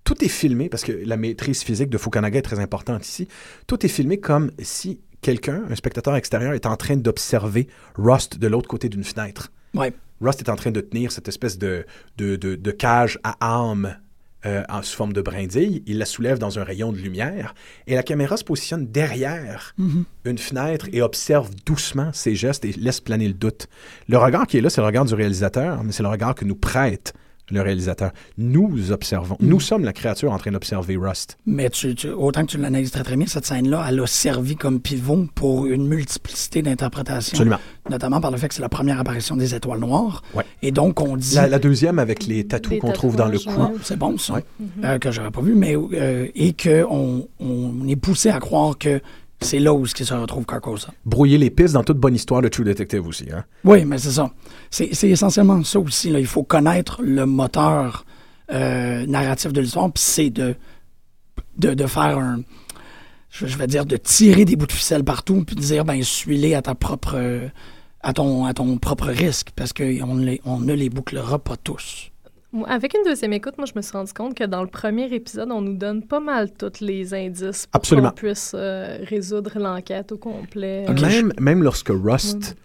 tout 0.05 0.23
est 0.23 0.29
filmé, 0.29 0.69
parce 0.69 0.83
que 0.83 0.93
la 0.93 1.17
maîtrise 1.17 1.61
physique 1.61 1.89
de 1.89 1.97
Fukunaga 1.97 2.39
est 2.39 2.43
très 2.43 2.59
importante 2.59 3.05
ici, 3.05 3.27
tout 3.67 3.85
est 3.85 3.89
filmé 3.89 4.17
comme 4.17 4.51
si 4.59 5.01
quelqu'un, 5.21 5.63
un 5.69 5.75
spectateur 5.75 6.15
extérieur, 6.15 6.53
est 6.53 6.65
en 6.67 6.77
train 6.77 6.95
d'observer 6.95 7.67
Rust 7.95 8.37
de 8.37 8.47
l'autre 8.47 8.69
côté 8.69 8.87
d'une 8.87 9.03
fenêtre. 9.03 9.51
Ouais. 9.73 9.93
Rust 10.21 10.39
est 10.41 10.49
en 10.49 10.55
train 10.55 10.71
de 10.71 10.81
tenir 10.81 11.11
cette 11.11 11.27
espèce 11.27 11.57
de, 11.57 11.85
de, 12.17 12.35
de- 12.35 12.55
de 12.55 12.71
cage 12.71 13.19
à 13.23 13.35
âme 13.41 13.97
euh, 14.45 14.63
en, 14.69 14.81
sous 14.81 14.95
forme 14.95 15.13
de 15.13 15.21
brindille. 15.21 15.83
Il 15.85 15.97
la 15.97 16.05
soulève 16.05 16.37
dans 16.37 16.59
un 16.59 16.63
rayon 16.63 16.91
de 16.91 16.97
lumière 16.97 17.53
et 17.87 17.95
la 17.95 18.03
caméra 18.03 18.37
se 18.37 18.43
positionne 18.43 18.87
derrière 18.87 19.73
une 20.25 20.37
fenêtre 20.37 20.87
et 20.93 21.01
observe 21.01 21.49
doucement 21.65 22.11
ses 22.13 22.35
gestes 22.35 22.63
et 22.65 22.71
laisse 22.73 23.01
planer 23.01 23.27
le 23.27 23.33
doute. 23.33 23.67
Le 24.07 24.17
regard 24.17 24.45
qui 24.47 24.57
est 24.57 24.61
là, 24.61 24.69
c'est 24.69 24.81
le 24.81 24.87
regard 24.87 25.05
du 25.05 25.13
réalisateur, 25.13 25.83
mais 25.83 25.91
c'est 25.91 26.03
le 26.03 26.09
regard 26.09 26.35
que 26.35 26.45
nous 26.45 26.55
prête 26.55 27.13
le 27.53 27.61
réalisateur. 27.61 28.11
Nous 28.37 28.91
observons. 28.91 29.37
Nous 29.39 29.59
sommes 29.59 29.83
la 29.83 29.93
créature 29.93 30.31
en 30.31 30.37
train 30.37 30.51
d'observer 30.51 30.97
Rust. 30.97 31.37
Mais 31.45 31.69
tu, 31.69 31.95
tu- 31.95 32.09
autant 32.09 32.41
que 32.45 32.51
tu 32.51 32.57
l'analyses 32.57 32.91
très 32.91 33.03
très 33.03 33.15
bien, 33.15 33.27
cette 33.27 33.45
scène-là, 33.45 33.85
elle 33.87 33.99
a 33.99 34.07
servi 34.07 34.55
comme 34.55 34.79
pivot 34.79 35.27
pour 35.35 35.67
une 35.67 35.87
multiplicité 35.87 36.61
d'interprétations. 36.61 37.35
Absolument. 37.35 37.59
Notamment 37.89 38.19
par 38.19 38.31
le 38.31 38.37
fait 38.37 38.47
que 38.47 38.55
c'est 38.55 38.61
la 38.61 38.69
première 38.69 38.99
apparition 38.99 39.35
des 39.35 39.53
étoiles 39.53 39.79
noires. 39.79 40.23
Ouais. 40.33 40.43
Et 40.61 40.71
donc, 40.71 41.01
on 41.01 41.15
dit... 41.17 41.35
La, 41.35 41.47
la 41.47 41.59
deuxième 41.59 41.99
avec 41.99 42.25
les 42.25 42.45
tatous 42.45 42.79
qu'on 42.79 42.91
trouve 42.91 43.15
dans 43.15 43.27
le 43.27 43.37
cou. 43.37 43.51
C'est 43.83 43.97
bon, 43.97 44.17
ça. 44.17 44.33
Ouais. 44.33 44.43
Euh, 44.83 44.97
que 44.97 45.11
j'aurais 45.11 45.31
pas 45.31 45.41
vu, 45.41 45.53
mais 45.53 45.75
euh, 45.75 46.27
et 46.35 46.53
qu'on 46.53 47.27
on 47.39 47.87
est 47.87 47.95
poussé 47.95 48.29
à 48.29 48.39
croire 48.39 48.77
que 48.77 49.01
c'est 49.43 49.59
là 49.59 49.73
où 49.73 49.85
ce 49.85 50.03
se 50.03 50.13
retrouve 50.13 50.45
Carcosa. 50.45 50.89
Brouiller 51.05 51.37
les 51.37 51.49
pistes 51.49 51.73
dans 51.73 51.83
toute 51.83 51.97
bonne 51.97 52.15
histoire 52.15 52.41
de 52.41 52.47
True 52.47 52.63
Detective 52.63 53.05
aussi. 53.07 53.25
Hein? 53.31 53.43
Oui, 53.63 53.85
mais 53.85 53.97
c'est 53.97 54.11
ça. 54.11 54.31
C'est 54.69 54.89
essentiellement 55.03 55.63
ça 55.63 55.79
aussi. 55.79 56.09
Là. 56.09 56.19
Il 56.19 56.27
faut 56.27 56.43
connaître 56.43 57.01
le 57.01 57.25
moteur 57.25 58.05
euh, 58.51 59.05
narratif 59.05 59.53
de 59.53 59.61
l'histoire, 59.61 59.91
puis 59.91 60.03
c'est 60.03 60.29
de, 60.29 60.55
de, 61.57 61.73
de 61.73 61.85
faire 61.85 62.17
un. 62.17 62.41
Je, 63.29 63.47
je 63.47 63.57
vais 63.57 63.67
dire 63.67 63.85
de 63.85 63.97
tirer 63.97 64.45
des 64.45 64.55
bouts 64.55 64.67
de 64.67 64.71
ficelle 64.71 65.03
partout, 65.03 65.43
puis 65.45 65.55
de 65.55 65.61
dire, 65.61 65.85
ben, 65.85 66.01
suis-les 66.03 66.55
à 66.55 66.61
ta 66.61 66.75
propre. 66.75 67.13
euh, 67.15 67.47
à 68.05 68.11
ton, 68.11 68.43
à 68.45 68.53
ton 68.53 68.77
propre 68.77 69.07
risque, 69.07 69.51
parce 69.55 69.71
qu'on 69.71 70.19
on 70.43 70.59
ne 70.59 70.73
les 70.73 70.89
bouclera 70.89 71.39
pas 71.39 71.55
tous. 71.55 72.11
Avec 72.67 72.93
une 72.93 73.03
deuxième 73.03 73.33
écoute, 73.33 73.57
moi, 73.57 73.65
je 73.65 73.73
me 73.75 73.81
suis 73.81 73.91
rendu 73.93 74.13
compte 74.13 74.35
que 74.35 74.43
dans 74.43 74.61
le 74.61 74.67
premier 74.67 75.11
épisode, 75.13 75.49
on 75.51 75.61
nous 75.61 75.75
donne 75.77 76.03
pas 76.05 76.19
mal 76.19 76.51
tous 76.51 76.81
les 76.81 77.13
indices 77.13 77.65
pour 77.67 77.79
Absolument. 77.79 78.09
qu'on 78.09 78.15
puisse 78.15 78.51
euh, 78.53 78.97
résoudre 79.03 79.57
l'enquête 79.57 80.11
au 80.11 80.17
complet. 80.17 80.85
Même, 81.01 81.33
même 81.39 81.63
lorsque 81.63 81.89
Rust 81.89 82.55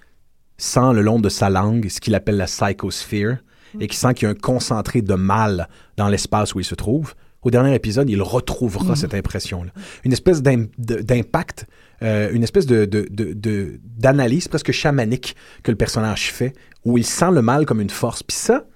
sent 0.59 0.92
le 0.92 1.01
long 1.03 1.18
de 1.20 1.29
sa 1.29 1.48
langue 1.48 1.88
ce 1.88 2.01
qu'il 2.01 2.14
appelle 2.14 2.37
la 2.37 2.46
psychosphere 2.46 3.37
et 3.81 3.87
qu'il 3.87 3.96
sent 3.96 4.14
qu'il 4.14 4.27
y 4.27 4.29
a 4.29 4.31
un 4.31 4.35
concentré 4.35 5.01
de 5.03 5.14
mal 5.14 5.68
dans 5.96 6.09
l'espace 6.09 6.55
où 6.55 6.61
il 6.61 6.64
se 6.64 6.74
trouve, 6.74 7.14
au 7.42 7.51
dernier 7.51 7.74
épisode, 7.74 8.11
il 8.11 8.20
retrouvera 8.20 8.96
cette 8.96 9.14
impression-là. 9.14 9.70
Une 10.05 10.12
espèce 10.12 10.42
d'impact, 10.42 11.66
euh, 12.03 12.31
une 12.33 12.42
espèce 12.42 12.66
de, 12.66 12.85
de- 12.85 13.07
de- 13.11 13.33
de- 13.33 13.79
d'analyse 13.85 14.48
presque 14.48 14.72
chamanique 14.72 15.37
que 15.62 15.70
le 15.70 15.77
personnage 15.77 16.33
fait, 16.33 16.53
où 16.85 16.98
il 16.98 17.07
sent 17.07 17.31
le 17.33 17.40
mal 17.42 17.64
comme 17.64 17.81
une 17.81 17.90
force. 17.90 18.22
Puis 18.22 18.37
ça, 18.37 18.66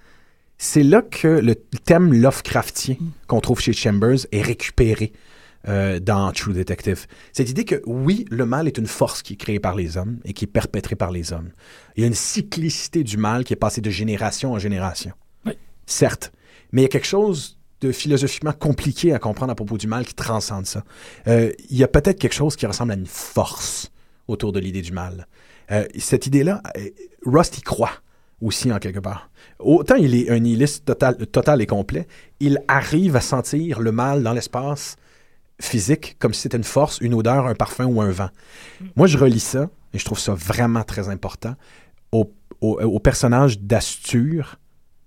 c'est 0.62 0.84
là 0.84 1.02
que 1.02 1.26
le 1.26 1.56
thème 1.56 2.14
Lovecraftien 2.14 2.94
qu'on 3.26 3.40
trouve 3.40 3.60
chez 3.60 3.72
Chambers 3.72 4.20
est 4.30 4.42
récupéré 4.42 5.12
euh, 5.66 5.98
dans 5.98 6.30
True 6.30 6.52
Detective. 6.52 7.06
Cette 7.32 7.50
idée 7.50 7.64
que 7.64 7.82
oui, 7.84 8.26
le 8.30 8.46
mal 8.46 8.68
est 8.68 8.78
une 8.78 8.86
force 8.86 9.22
qui 9.22 9.32
est 9.32 9.36
créée 9.36 9.58
par 9.58 9.74
les 9.74 9.96
hommes 9.96 10.20
et 10.24 10.32
qui 10.32 10.44
est 10.44 10.48
perpétrée 10.48 10.94
par 10.94 11.10
les 11.10 11.32
hommes. 11.32 11.50
Il 11.96 12.02
y 12.02 12.04
a 12.04 12.06
une 12.06 12.14
cyclicité 12.14 13.02
du 13.02 13.16
mal 13.16 13.42
qui 13.42 13.52
est 13.54 13.56
passée 13.56 13.80
de 13.80 13.90
génération 13.90 14.52
en 14.52 14.60
génération. 14.60 15.10
Oui. 15.44 15.54
Certes, 15.86 16.30
mais 16.70 16.82
il 16.82 16.84
y 16.84 16.86
a 16.86 16.90
quelque 16.90 17.08
chose 17.08 17.58
de 17.80 17.90
philosophiquement 17.90 18.52
compliqué 18.52 19.12
à 19.12 19.18
comprendre 19.18 19.50
à 19.50 19.56
propos 19.56 19.78
du 19.78 19.88
mal 19.88 20.06
qui 20.06 20.14
transcende 20.14 20.66
ça. 20.66 20.84
Euh, 21.26 21.52
il 21.70 21.76
y 21.76 21.82
a 21.82 21.88
peut-être 21.88 22.20
quelque 22.20 22.34
chose 22.34 22.54
qui 22.54 22.66
ressemble 22.66 22.92
à 22.92 22.96
une 22.96 23.06
force 23.06 23.90
autour 24.28 24.52
de 24.52 24.60
l'idée 24.60 24.82
du 24.82 24.92
mal. 24.92 25.26
Euh, 25.72 25.88
cette 25.98 26.28
idée-là, 26.28 26.62
Rust 27.26 27.58
y 27.58 27.62
croit 27.62 28.00
aussi 28.42 28.72
en 28.72 28.78
quelque 28.78 28.98
part. 28.98 29.30
Autant 29.58 29.96
il 29.96 30.14
est 30.14 30.30
un 30.30 30.40
nihiliste 30.40 30.84
total, 30.84 31.16
total 31.26 31.62
et 31.62 31.66
complet, 31.66 32.06
il 32.40 32.60
arrive 32.68 33.16
à 33.16 33.20
sentir 33.20 33.80
le 33.80 33.92
mal 33.92 34.22
dans 34.22 34.32
l'espace 34.32 34.96
physique 35.60 36.16
comme 36.18 36.34
si 36.34 36.42
c'était 36.42 36.56
une 36.56 36.64
force, 36.64 36.98
une 37.00 37.14
odeur, 37.14 37.46
un 37.46 37.54
parfum 37.54 37.86
ou 37.86 38.00
un 38.02 38.10
vent. 38.10 38.30
Moi, 38.96 39.06
je 39.06 39.16
relis 39.16 39.40
ça 39.40 39.70
et 39.94 39.98
je 39.98 40.04
trouve 40.04 40.18
ça 40.18 40.34
vraiment 40.34 40.82
très 40.82 41.08
important 41.08 41.54
au, 42.60 43.00
personnage 43.00 43.58
d'Astur, 43.58 44.56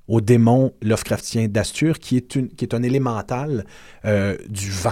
au 0.07 0.19
démon 0.19 0.73
Lovecraftien 0.81 1.47
d'Astur, 1.47 1.99
qui, 1.99 2.17
est 2.17 2.55
qui 2.55 2.65
est 2.65 2.73
un 2.73 2.83
élémental 2.83 3.65
euh, 4.03 4.37
du 4.49 4.69
vent. 4.69 4.91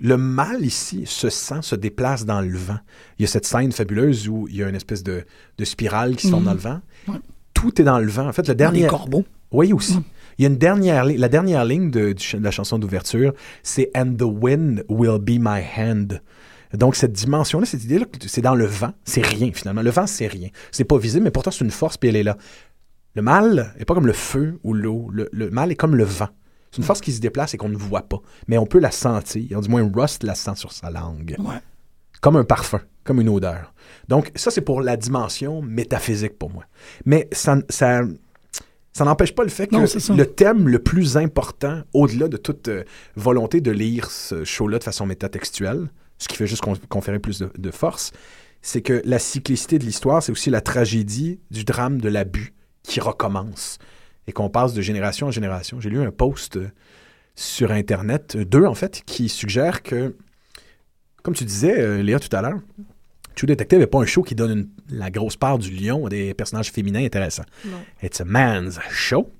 Le 0.00 0.16
mal 0.18 0.64
ici 0.64 1.04
se 1.06 1.30
sent, 1.30 1.62
se 1.62 1.74
déplace 1.74 2.26
dans 2.26 2.40
le 2.42 2.56
vent. 2.56 2.78
Il 3.18 3.22
y 3.22 3.24
a 3.24 3.28
cette 3.28 3.46
scène 3.46 3.72
fabuleuse 3.72 4.28
où 4.28 4.46
il 4.48 4.56
y 4.56 4.62
a 4.62 4.68
une 4.68 4.74
espèce 4.74 5.02
de, 5.02 5.24
de 5.56 5.64
spirale 5.64 6.16
qui 6.16 6.26
se 6.26 6.30
forme 6.30 6.42
Mhm. 6.42 6.48
dans 6.48 6.54
le 6.54 6.60
vent. 6.60 6.80
Ouais. 7.08 7.18
Tout 7.54 7.80
est 7.80 7.84
dans 7.84 7.98
le 7.98 8.08
vent. 8.08 8.28
En 8.28 8.32
fait, 8.32 8.46
le 8.46 8.54
dernier, 8.54 8.82
les 8.82 8.86
corbeaux. 8.88 9.24
Oui, 9.52 9.72
aussi. 9.72 9.98
Il 10.38 10.42
y 10.42 10.44
a 10.44 10.50
une 10.50 10.58
dernière 10.58 11.06
ligne, 11.06 11.18
la 11.18 11.30
dernière 11.30 11.64
ligne 11.64 11.90
de, 11.90 12.14
la 12.38 12.50
chanson 12.50 12.78
d'ouverture, 12.78 13.32
c'est 13.62 13.90
And 13.96 14.16
the 14.18 14.24
wind 14.24 14.84
will 14.90 15.18
be 15.18 15.38
my 15.40 15.62
hand. 15.78 16.20
Donc, 16.74 16.94
cette 16.94 17.12
dimension-là, 17.12 17.64
cette 17.64 17.84
idée-là, 17.84 18.04
c'est 18.26 18.42
dans 18.42 18.54
le 18.54 18.66
vent, 18.66 18.92
c'est 19.04 19.24
rien 19.24 19.50
finalement. 19.54 19.80
Le 19.80 19.90
vent, 19.90 20.06
c'est 20.06 20.26
rien. 20.26 20.50
C'est 20.72 20.84
pas 20.84 20.98
visible, 20.98 21.24
mais 21.24 21.30
pourtant, 21.30 21.50
c'est 21.50 21.64
une 21.64 21.70
force, 21.70 21.96
puis 21.96 22.10
elle 22.10 22.16
est 22.16 22.22
là. 22.22 22.36
Le 23.14 23.22
mal 23.22 23.72
n'est 23.78 23.86
pas 23.86 23.94
comme 23.94 24.06
le 24.06 24.12
feu 24.12 24.58
ou 24.62 24.74
l'eau. 24.74 25.08
Le, 25.10 25.30
le 25.32 25.48
mal 25.48 25.72
est 25.72 25.76
comme 25.76 25.96
le 25.96 26.04
vent. 26.04 26.28
C'est 26.76 26.82
une 26.82 26.86
force 26.86 27.00
qui 27.00 27.12
se 27.12 27.20
déplace 27.20 27.54
et 27.54 27.56
qu'on 27.56 27.70
ne 27.70 27.76
voit 27.76 28.02
pas. 28.02 28.18
Mais 28.48 28.58
on 28.58 28.66
peut 28.66 28.78
la 28.80 28.90
sentir. 28.90 29.60
Du 29.62 29.68
moins, 29.70 29.90
Rust 29.94 30.22
la 30.24 30.34
sent 30.34 30.56
sur 30.56 30.72
sa 30.72 30.90
langue. 30.90 31.34
Ouais. 31.38 31.54
Comme 32.20 32.36
un 32.36 32.44
parfum, 32.44 32.80
comme 33.02 33.18
une 33.20 33.30
odeur. 33.30 33.72
Donc, 34.08 34.30
ça, 34.34 34.50
c'est 34.50 34.60
pour 34.60 34.82
la 34.82 34.98
dimension 34.98 35.62
métaphysique 35.62 36.38
pour 36.38 36.50
moi. 36.50 36.64
Mais 37.06 37.28
ça, 37.32 37.56
ça, 37.70 38.02
ça 38.92 39.04
n'empêche 39.06 39.34
pas 39.34 39.42
le 39.44 39.48
fait 39.48 39.68
que 39.68 39.74
Non, 39.74 39.84
le 40.16 40.24
thème 40.26 40.68
le 40.68 40.78
plus 40.78 41.16
important, 41.16 41.82
au-delà 41.94 42.28
de 42.28 42.36
toute 42.36 42.68
euh, 42.68 42.84
volonté 43.14 43.62
de 43.62 43.70
lire 43.70 44.10
ce 44.10 44.44
show-là 44.44 44.78
de 44.78 44.84
façon 44.84 45.06
métatextuelle, 45.06 45.88
ce 46.18 46.28
qui 46.28 46.36
fait 46.36 46.46
juste 46.46 46.62
con- 46.62 46.74
conférer 46.90 47.18
plus 47.18 47.38
de, 47.38 47.50
de 47.56 47.70
force, 47.70 48.12
c'est 48.60 48.82
que 48.82 49.00
la 49.06 49.18
cyclicité 49.18 49.78
de 49.78 49.84
l'histoire, 49.84 50.22
c'est 50.22 50.32
aussi 50.32 50.50
la 50.50 50.60
tragédie 50.60 51.40
du 51.50 51.64
drame 51.64 52.00
de 52.00 52.08
l'abus 52.10 52.52
qui 52.82 53.00
recommence 53.00 53.78
et 54.26 54.32
qu'on 54.32 54.48
passe 54.50 54.74
de 54.74 54.82
génération 54.82 55.26
en 55.28 55.30
génération. 55.30 55.80
J'ai 55.80 55.90
lu 55.90 56.00
un 56.00 56.10
post 56.10 56.56
euh, 56.56 56.68
sur 57.34 57.70
Internet, 57.72 58.34
euh, 58.36 58.44
deux 58.44 58.64
en 58.64 58.74
fait, 58.74 59.02
qui 59.06 59.28
suggèrent 59.28 59.82
que, 59.82 60.16
comme 61.22 61.34
tu 61.34 61.44
disais, 61.44 61.78
euh, 61.78 62.02
Léa, 62.02 62.18
tout 62.18 62.34
à 62.34 62.42
l'heure, 62.42 62.58
True 63.34 63.46
Detective 63.46 63.78
n'est 63.78 63.86
pas 63.86 63.98
un 64.00 64.06
show 64.06 64.22
qui 64.22 64.34
donne 64.34 64.50
une- 64.50 64.68
la 64.98 65.10
grosse 65.10 65.36
part 65.36 65.58
du 65.58 65.70
lion 65.70 66.06
à 66.06 66.08
des 66.08 66.32
personnages 66.32 66.70
féminins 66.72 67.04
intéressants. 67.04 67.44
Non. 67.66 67.78
It's 68.02 68.20
a 68.20 68.24
man's 68.24 68.78
show. 68.90 69.30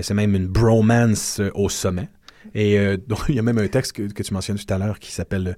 C'est 0.00 0.14
même 0.14 0.34
une 0.34 0.46
bromance 0.46 1.40
au 1.54 1.68
sommet. 1.68 2.08
Et 2.54 2.78
euh, 2.78 2.96
donc, 3.08 3.20
il 3.28 3.34
y 3.34 3.38
a 3.38 3.42
même 3.42 3.58
un 3.58 3.68
texte 3.68 3.92
que, 3.92 4.02
que 4.10 4.22
tu 4.22 4.32
mentionnais 4.32 4.58
tout 4.58 4.72
à 4.72 4.78
l'heure 4.78 4.98
qui 4.98 5.12
s'appelle 5.12 5.56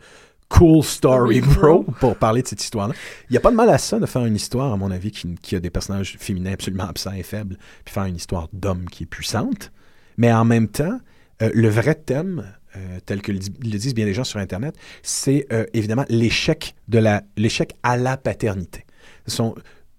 Cool 0.49 0.83
Story 0.83 1.41
Bro 1.41 1.85
pour 2.01 2.17
parler 2.17 2.43
de 2.43 2.49
cette 2.49 2.63
histoire-là. 2.63 2.95
Il 3.29 3.33
n'y 3.33 3.37
a 3.37 3.41
pas 3.41 3.51
de 3.51 3.57
mal 3.57 3.69
à 3.69 3.79
ça 3.79 3.99
de 3.99 4.07
faire 4.07 4.25
une 4.25 4.37
histoire, 4.37 4.73
à 4.73 4.77
mon 4.77 4.91
avis, 4.91 5.11
qui, 5.11 5.35
qui 5.37 5.55
a 5.57 5.61
des 5.61 5.71
personnages 5.71 6.17
féminins 6.19 6.53
absolument 6.53 6.89
absents 6.89 7.13
et 7.13 7.23
faibles, 7.23 7.57
puis 7.85 7.93
faire 7.93 8.05
une 8.05 8.17
histoire 8.17 8.49
d'homme 8.53 8.87
qui 8.91 9.03
est 9.05 9.07
puissante. 9.07 9.71
Mais 10.17 10.33
en 10.33 10.45
même 10.45 10.69
temps, 10.69 10.99
euh, 11.43 11.51
le 11.55 11.69
vrai 11.69 11.95
thème, 11.95 12.53
euh, 12.77 12.99
tel 13.05 13.23
que 13.23 13.31
le, 13.31 13.39
di- 13.39 13.53
le 13.63 13.79
disent 13.79 13.95
bien 13.95 14.07
des 14.07 14.15
gens 14.15 14.25
sur 14.25 14.41
Internet, 14.41 14.75
c'est 15.03 15.47
euh, 15.53 15.65
évidemment 15.75 16.05
l'échec 16.09 16.75
de 16.89 16.99
la 16.99 17.23
l'échec 17.37 17.75
à 17.83 17.97
la 17.97 18.17
paternité. 18.17 18.85
Ce 19.27 19.37
sont 19.37 19.55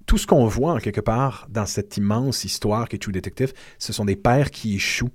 tout 0.06 0.18
ce 0.18 0.26
qu'on 0.26 0.48
voit 0.48 0.74
en 0.74 0.80
quelque 0.80 1.02
part 1.02 1.48
dans 1.50 1.68
cette 1.68 1.96
immense 1.98 2.44
histoire 2.44 2.90
qui 2.90 2.96
est 2.96 3.00
True 3.00 3.12
Detective, 3.12 3.54
ce 3.78 3.94
sont 3.94 4.06
des 4.06 4.16
pères 4.16 4.50
qui 4.50 4.76
échouent 4.76 5.12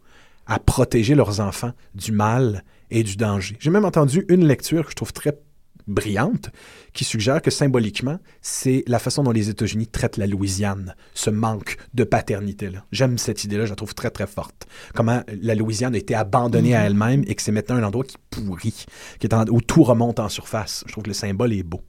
à 0.46 0.58
protéger 0.58 1.14
leurs 1.14 1.40
enfants 1.40 1.72
du 1.94 2.12
mal 2.12 2.64
et 2.94 3.02
du 3.02 3.16
danger. 3.16 3.56
J'ai 3.60 3.70
même 3.70 3.84
entendu 3.84 4.24
une 4.28 4.46
lecture 4.46 4.84
que 4.84 4.90
je 4.90 4.96
trouve 4.96 5.12
très 5.12 5.38
brillante 5.86 6.48
qui 6.94 7.04
suggère 7.04 7.42
que 7.42 7.50
symboliquement, 7.50 8.18
c'est 8.40 8.84
la 8.86 8.98
façon 8.98 9.22
dont 9.22 9.32
les 9.32 9.50
États-Unis 9.50 9.86
traitent 9.88 10.16
la 10.16 10.26
Louisiane, 10.26 10.94
ce 11.12 11.28
manque 11.28 11.76
de 11.92 12.04
paternité-là. 12.04 12.84
J'aime 12.90 13.18
cette 13.18 13.44
idée-là, 13.44 13.66
je 13.66 13.70
la 13.70 13.76
trouve 13.76 13.94
très 13.94 14.08
très 14.10 14.26
forte. 14.26 14.66
Comment 14.94 15.22
la 15.42 15.54
Louisiane 15.54 15.94
a 15.94 15.98
été 15.98 16.14
abandonnée 16.14 16.74
à 16.74 16.84
elle-même 16.86 17.22
et 17.26 17.34
que 17.34 17.42
c'est 17.42 17.52
maintenant 17.52 17.76
un 17.76 17.82
endroit 17.82 18.04
qui 18.04 18.16
pourrit, 18.30 18.86
qui 19.18 19.26
est 19.26 19.34
en- 19.34 19.44
où 19.48 19.60
tout 19.60 19.82
remonte 19.82 20.20
en 20.20 20.30
surface. 20.30 20.84
Je 20.86 20.92
trouve 20.92 21.04
que 21.04 21.10
le 21.10 21.14
symbole 21.14 21.52
est 21.52 21.62
beau. 21.64 21.82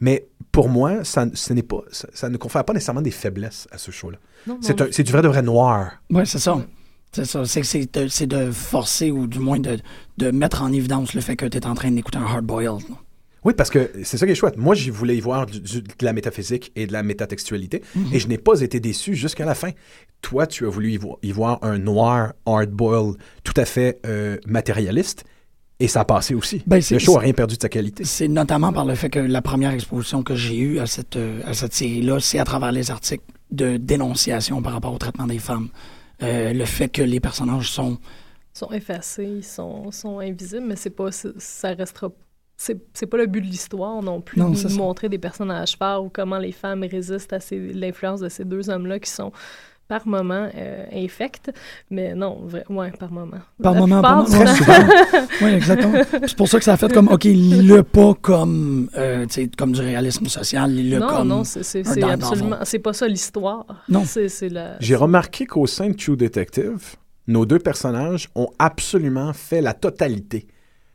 Mais 0.00 0.28
pour 0.52 0.68
moi, 0.68 1.02
ça, 1.02 1.26
ce 1.34 1.52
n'est 1.52 1.62
pas, 1.64 1.80
ça, 1.90 2.06
ça 2.14 2.28
ne 2.28 2.36
confère 2.36 2.64
pas 2.64 2.74
nécessairement 2.74 3.02
des 3.02 3.10
faiblesses 3.10 3.66
à 3.72 3.78
ce 3.78 3.90
show-là. 3.90 4.18
C'est 4.60 5.02
du 5.02 5.10
vrai 5.10 5.22
de 5.22 5.28
vrai 5.28 5.42
noir. 5.42 5.92
Oui, 6.10 6.22
c'est 6.26 6.38
ça. 6.38 6.64
C'est 7.14 7.24
ça. 7.26 7.44
C'est 7.44 8.26
de, 8.26 8.50
forcer 8.50 9.10
ou 9.10 9.26
du 9.26 9.38
moins 9.38 9.58
de, 9.60 9.78
de 10.18 10.30
mettre 10.30 10.62
en 10.62 10.72
évidence 10.72 11.14
le 11.14 11.20
fait 11.20 11.36
que 11.36 11.46
tu 11.46 11.58
es 11.58 11.66
en 11.66 11.74
train 11.74 11.90
d'écouter 11.90 12.18
un 12.18 12.24
hard-boiled. 12.26 12.82
Oui, 13.44 13.54
parce 13.56 13.70
que 13.70 13.90
c'est 14.04 14.16
ça 14.18 14.24
qui 14.24 14.32
est 14.32 14.36
chouette. 14.36 14.56
Moi, 14.56 14.74
je 14.76 14.90
voulais 14.92 15.16
y 15.16 15.20
voir 15.20 15.46
du- 15.46 15.60
du- 15.60 15.82
de 15.82 16.04
la 16.04 16.12
métaphysique 16.12 16.70
et 16.76 16.86
de 16.86 16.92
la 16.92 17.02
métatextualité, 17.02 17.82
et 18.12 18.20
je 18.20 18.28
n'ai 18.28 18.38
pas 18.38 18.60
été 18.60 18.78
déçu 18.78 19.16
jusqu'à 19.16 19.44
la 19.44 19.56
fin. 19.56 19.70
Toi, 20.20 20.46
tu 20.46 20.64
as 20.64 20.68
voulu 20.70 20.92
y, 20.92 20.96
vo- 20.96 21.18
y 21.24 21.32
voir 21.32 21.58
un 21.62 21.78
noir 21.78 22.34
hard-boiled 22.46 23.16
tout 23.42 23.52
à 23.56 23.64
fait 23.64 23.98
euh, 24.06 24.36
matérialiste, 24.46 25.24
et 25.80 25.88
ça 25.88 26.02
a 26.02 26.04
passé 26.04 26.36
aussi. 26.36 26.62
Ben, 26.68 26.80
le 26.88 26.98
show 27.00 27.14
n'a 27.14 27.18
rien 27.18 27.32
perdu 27.32 27.56
de 27.56 27.62
sa 27.62 27.68
qualité. 27.68 28.04
C'est 28.04 28.28
notamment 28.28 28.72
par 28.72 28.84
le 28.84 28.94
fait 28.94 29.10
que 29.10 29.18
la 29.18 29.42
première 29.42 29.72
exposition 29.72 30.22
que 30.22 30.36
j'ai 30.36 30.58
eue 30.58 30.78
à 30.78 30.86
cette, 30.86 31.16
euh, 31.16 31.40
à 31.44 31.52
cette 31.52 31.74
série-là, 31.74 32.20
c'est 32.20 32.38
à 32.38 32.44
travers 32.44 32.70
les 32.70 32.92
articles 32.92 33.24
de 33.50 33.76
dénonciation 33.76 34.62
par 34.62 34.72
rapport 34.74 34.94
au 34.94 34.98
traitement 34.98 35.26
des 35.26 35.40
femmes. 35.40 35.68
Euh, 36.22 36.52
le 36.52 36.64
fait 36.64 36.88
que 36.88 37.02
les 37.02 37.20
personnages 37.20 37.70
sont 37.70 37.98
sont 38.54 38.70
effacés, 38.70 39.24
ils 39.38 39.44
sont, 39.44 39.90
sont 39.90 40.18
invisibles, 40.18 40.66
mais 40.66 40.76
c'est 40.76 40.90
pas, 40.90 41.10
ça 41.10 41.68
restera. 41.72 42.10
C'est 42.58 43.06
pas 43.06 43.16
le 43.16 43.26
but 43.26 43.40
de 43.40 43.46
l'histoire 43.46 44.02
non 44.02 44.20
plus, 44.20 44.38
Non, 44.38 44.50
de 44.50 44.54
ça. 44.56 44.68
montrer 44.68 45.08
des 45.08 45.18
personnages 45.18 45.74
forts 45.76 46.04
ou 46.04 46.10
comment 46.10 46.38
les 46.38 46.52
femmes 46.52 46.84
résistent 46.84 47.32
à 47.32 47.40
ces- 47.40 47.72
l'influence 47.72 48.20
de 48.20 48.28
ces 48.28 48.44
deux 48.44 48.68
hommes-là 48.70 49.00
qui 49.00 49.10
sont 49.10 49.32
par 49.92 50.06
moment 50.08 50.48
euh, 50.56 50.86
infects, 50.94 51.50
mais 51.90 52.14
non, 52.14 52.38
vrai, 52.46 52.64
ouais, 52.70 52.90
par 52.92 53.12
moment. 53.12 53.36
Par 53.62 53.74
La 53.74 53.80
moment, 53.80 54.00
par 54.00 54.22
moment. 54.26 54.38
Ouais, 54.38 55.26
Oui, 55.42 55.50
exactement. 55.50 56.00
C'est 56.26 56.34
pour 56.34 56.48
ça 56.48 56.56
que 56.58 56.64
ça 56.64 56.72
a 56.72 56.76
fait 56.78 56.90
comme, 56.90 57.08
OK, 57.08 57.24
lis-le 57.24 57.82
pas 57.82 58.14
comme, 58.14 58.88
euh, 58.96 59.26
tu 59.26 59.34
sais, 59.34 59.50
comme 59.58 59.72
du 59.72 59.82
réalisme 59.82 60.26
social, 60.28 60.70
lis-le 60.72 60.98
non, 60.98 61.06
comme... 61.08 61.28
non, 61.28 61.44
c'est 61.44 61.62
c'est- 61.62 62.02
absolument, 62.02 62.56
c'est 62.62 62.78
pas 62.78 62.94
ça 62.94 63.06
l'histoire. 63.06 63.66
Non. 63.90 64.04
c'est 64.06 64.30
c'est 64.30 64.48
la. 64.48 64.78
J'ai 64.80 64.96
remarqué 64.96 65.44
qu'au 65.44 65.66
sein 65.66 65.90
de 65.90 65.94
True 65.94 66.16
Detective, 66.16 66.96
nos 67.26 67.44
deux 67.44 67.58
personnages 67.58 68.30
ont 68.34 68.48
absolument 68.58 69.34
fait 69.34 69.60
la 69.60 69.74
totalité 69.74 70.46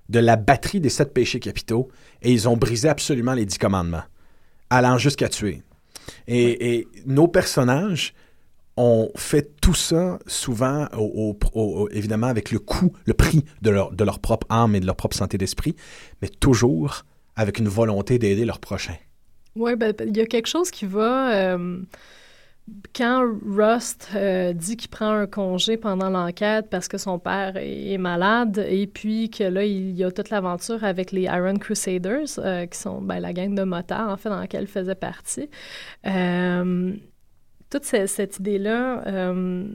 de 0.09 0.17
la 0.17 0.37
batterie 0.37 0.79
des 0.79 0.89
sept 0.89 1.13
péchés 1.13 1.39
capitaux 1.39 1.89
et 2.23 2.31
ils 2.31 2.49
ont 2.49 2.57
brisé 2.57 2.89
absolument 2.89 3.33
les 3.35 3.45
dix 3.45 3.59
commandements, 3.59 4.05
allant 4.71 4.97
jusqu'à 4.97 5.29
tuer. 5.29 5.61
Et, 6.27 6.77
et 6.79 6.87
nos 7.05 7.27
personnages 7.27 8.15
ont 8.77 9.09
fait 9.15 9.59
tout 9.59 9.73
ça 9.73 10.19
souvent, 10.27 10.87
évidemment, 11.91 12.27
avec 12.27 12.51
le 12.51 12.59
coût, 12.59 12.93
le 13.05 13.13
prix 13.13 13.43
de 13.61 13.71
leur, 13.71 13.91
de 13.91 14.03
leur 14.03 14.19
propre 14.19 14.47
âme 14.49 14.75
et 14.75 14.79
de 14.79 14.85
leur 14.85 14.95
propre 14.95 15.17
santé 15.17 15.37
d'esprit, 15.37 15.75
mais 16.21 16.29
toujours 16.29 17.03
avec 17.35 17.59
une 17.59 17.67
volonté 17.67 18.19
d'aider 18.19 18.45
leur 18.45 18.59
prochain. 18.59 18.95
Oui, 19.55 19.75
ben, 19.75 19.93
il 20.05 20.15
y 20.15 20.21
a 20.21 20.25
quelque 20.25 20.47
chose 20.47 20.71
qui 20.71 20.85
va. 20.85 21.33
euh, 21.33 21.79
quand 22.93 23.25
Rust 23.45 24.09
euh, 24.15 24.53
dit 24.53 24.75
qu'il 24.75 24.89
prend 24.89 25.09
un 25.09 25.25
congé 25.25 25.77
pendant 25.77 26.09
l'enquête 26.09 26.67
parce 26.69 26.87
que 26.87 26.97
son 26.97 27.17
père 27.17 27.53
est, 27.55 27.97
malade, 27.97 28.65
et 28.69 28.87
puis 28.87 29.29
que 29.29 29.45
là, 29.45 29.63
il 29.63 29.95
y 29.95 30.03
a 30.03 30.11
toute 30.11 30.29
l'aventure 30.29 30.83
avec 30.83 31.11
les 31.11 31.23
Iron 31.23 31.55
Crusaders, 31.55 32.37
euh, 32.39 32.65
qui 32.65 32.77
sont 32.77 33.01
ben, 33.01 33.19
la 33.19 33.33
gang 33.33 33.55
de 33.55 33.63
motards, 33.63 34.09
en 34.09 34.17
fait, 34.17 34.29
dans 34.29 34.39
laquelle 34.39 34.63
il 34.63 34.67
faisait 34.67 34.95
partie. 34.95 35.49
Toute 37.69 37.85
ce- 37.85 38.05
cette 38.07 38.39
idée-là, 38.39 39.03
euh, 39.07 39.67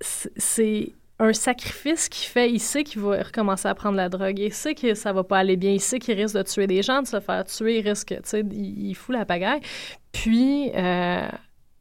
c'est 0.00 0.92
un 1.18 1.32
sacrifice 1.32 2.08
qu'il 2.08 2.28
fait. 2.28 2.50
Il 2.50 2.58
sait 2.60 2.82
qu'il 2.84 3.00
va 3.00 3.22
recommencer 3.22 3.68
à 3.68 3.74
prendre 3.74 3.96
la 3.96 4.08
drogue. 4.08 4.38
Il 4.38 4.52
sait 4.52 4.74
que 4.74 4.94
ça 4.94 5.12
va 5.12 5.22
pas 5.24 5.38
aller 5.38 5.56
bien. 5.56 5.70
Il 5.72 5.80
sait 5.80 5.98
qu'il 5.98 6.14
risque 6.20 6.34
de 6.36 6.42
tuer 6.42 6.66
des 6.66 6.82
gens, 6.82 7.02
de 7.02 7.06
se 7.06 7.20
faire 7.20 7.44
tuer. 7.44 7.78
Il 7.78 7.88
risque, 7.88 8.08
tu 8.08 8.16
sais, 8.24 8.40
il, 8.50 8.88
il 8.88 8.94
fout 8.94 9.14
la 9.14 9.24
pagaille. 9.24 9.60
Puis, 10.10 10.70
euh, 10.74 11.28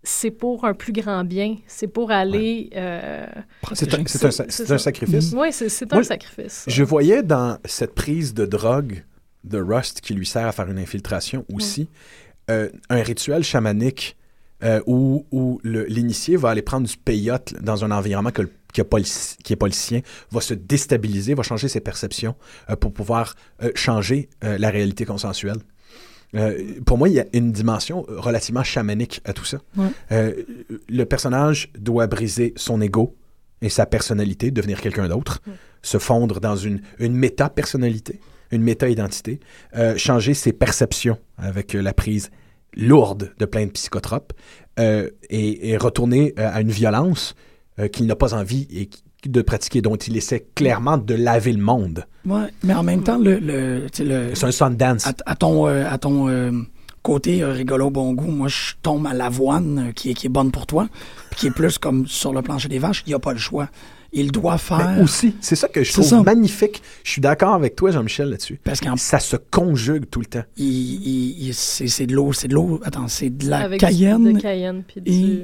c'est 0.04 0.30
pour 0.32 0.66
un 0.66 0.74
plus 0.74 0.94
grand 0.94 1.24
bien. 1.24 1.58
C'est 1.66 1.88
pour 1.88 2.12
aller... 2.12 2.70
euh, 2.76 3.26
C'est 3.74 3.92
un, 3.96 4.04
c'est 4.06 4.26
un- 4.26 4.32
C'est- 4.32 4.32
c'est 4.32 4.52
c'est 4.52 4.64
un 4.64 4.78
ça. 4.78 4.78
sacrifice. 4.78 5.34
Oui, 5.36 5.52
c'est 5.52 5.92
un 5.92 5.96
Moi, 5.96 6.04
sacrifice. 6.04 6.66
Je 6.68 6.84
voyais 6.84 7.24
dans 7.24 7.58
cette 7.66 7.96
prise 7.96 8.34
de 8.36 8.46
drogue 8.46 9.04
de 9.44 9.60
Rust 9.60 10.00
qui 10.02 10.14
lui 10.14 10.26
sert 10.28 10.46
à 10.48 10.52
faire 10.52 10.70
une 10.70 10.80
infiltration 10.80 11.44
aussi 11.54 11.90
euh, 12.52 12.70
un 12.90 13.02
rituel 13.02 13.44
chamanique 13.44 14.16
euh, 14.64 14.82
où, 14.86 15.26
l'initié 15.64 16.36
va 16.38 16.50
aller 16.50 16.62
prendre 16.62 16.88
du 16.88 16.98
peyote 16.98 17.54
dans 17.62 17.84
un 17.84 17.92
environnement 17.92 18.32
que 18.32 18.44
le- 18.44 18.52
qui 18.74 18.82
n'est 18.82 18.86
pas, 18.86 18.98
le 18.98 19.56
pas 19.56 19.72
sien, 19.72 20.02
va 20.32 20.42
se 20.42 20.54
déstabiliser, 20.56 21.36
va 21.36 21.44
changer 21.44 21.68
ses 21.68 21.80
perceptions 21.80 22.36
euh, 22.70 22.76
pour 22.76 22.92
pouvoir 22.92 23.36
euh, 23.62 23.72
changer 23.76 24.30
euh, 24.44 24.58
la 24.58 24.70
réalité 24.70 25.06
consensuelle. 25.06 25.58
Pour 26.88 26.98
moi, 26.98 27.10
il 27.10 27.14
y 27.14 27.20
a 27.20 27.28
une 27.34 27.52
dimension 27.52 28.08
relativement 28.10 28.64
chamanique 28.64 29.22
à 29.24 29.34
tout 29.34 29.46
ça. 29.46 29.60
Ouais. 29.78 30.36
Le 30.90 31.04
personnage 31.04 31.72
doit 31.78 32.08
briser 32.08 32.56
son 32.56 32.82
ego 32.82 33.16
et 33.62 33.70
sa 33.70 33.86
personnalité, 33.86 34.50
devenir 34.50 34.82
quelqu'un 34.82 35.08
d'autre, 35.08 35.44
se 35.84 36.00
fondre 36.00 36.40
dans 36.40 36.56
une, 36.56 36.82
une 36.98 37.14
méta-personnalité, 37.16 38.20
une 38.50 38.64
méta-identité, 38.64 39.42
changer 39.96 40.34
ses 40.34 40.54
perceptions 40.54 41.20
avec 41.38 41.74
la 41.74 41.94
prise 41.94 42.32
lourde 42.76 43.34
de 43.40 43.46
plein 43.46 43.66
de 43.66 43.72
psychotropes 43.72 44.34
euh, 44.80 45.10
et, 45.30 45.70
et 45.72 45.78
retourner 45.78 46.34
euh, 46.40 46.50
à 46.52 46.62
une 46.62 46.72
violence 46.72 47.36
euh, 47.80 47.88
qu'il 47.88 48.06
n'a 48.06 48.16
pas 48.16 48.34
envie 48.34 48.68
et 48.72 48.90
de 49.28 49.42
pratiquer, 49.42 49.82
dont 49.82 49.96
il 49.96 50.18
essaie 50.18 50.46
clairement 50.54 50.98
de 50.98 51.14
laver 51.14 51.54
le 51.54 51.62
monde. 51.62 52.06
Ouais, 52.26 52.48
mais 52.64 52.74
en 52.74 52.84
même 52.84 53.04
temps, 53.04 53.18
le, 53.18 53.88
C'est 53.94 54.44
un 54.44 54.52
Sundance. 54.52 55.08
à, 55.08 55.14
à 55.26 55.36
ton, 55.36 55.68
euh, 55.68 55.86
à 55.90 55.98
ton 55.98 56.66
côté 57.04 57.44
rigolo 57.44 57.90
bon 57.90 58.14
goût, 58.14 58.32
moi, 58.32 58.48
je 58.48 58.74
tombe 58.82 59.06
à 59.08 59.14
l'avoine 59.14 59.92
qui 59.96 60.12
est, 60.12 60.14
qui 60.14 60.28
est 60.28 60.30
bonne 60.30 60.52
pour 60.52 60.66
toi, 60.66 60.88
puis 61.34 61.40
qui 61.42 61.48
est 61.48 61.52
plus 61.52 61.78
comme 61.78 62.06
sur 62.08 62.32
le 62.34 62.42
plancher 62.42 62.70
des 62.70 62.80
vaches. 62.80 63.04
Il 63.06 63.10
n'y 63.10 63.14
a 63.16 63.20
pas 63.20 63.34
le 63.34 63.40
choix. 63.40 63.70
Il 64.16 64.32
doit 64.32 64.60
faire. 64.60 64.98
Aussi, 65.02 65.34
c'est 65.42 65.56
ça 65.56 65.68
que 65.68 65.84
je 65.84 65.92
trouve 65.92 66.06
ça. 66.06 66.22
magnifique. 66.22 66.84
Je 67.04 67.10
suis 67.12 67.22
d'accord 67.22 67.56
avec 67.56 67.76
toi, 67.76 67.90
Jean-Michel, 67.90 68.30
là-dessus. 68.30 68.60
Parce 68.64 68.80
qu'en 68.80 68.96
Ça 68.96 69.20
se 69.20 69.36
conjugue 69.38 70.06
tout 70.10 70.20
le 70.20 70.28
temps. 70.28 70.44
il, 70.58 70.66
il- 70.68 71.48
il- 71.48 71.54
c'est 71.56 71.88
c'est 71.88 72.06
de 72.06 72.14
l'eau, 72.14 72.32
c'est 72.32 72.48
de 72.48 72.54
l'eau. 72.54 72.80
Attends, 72.84 73.08
c'est 73.08 73.32
de 73.32 73.50
la 73.50 73.62
Avec 73.62 73.80
du- 73.80 73.86
cayenne. 73.88 74.34
de 74.34 74.40
cayenne 74.40 74.84
puis 74.88 75.02
du... 75.02 75.40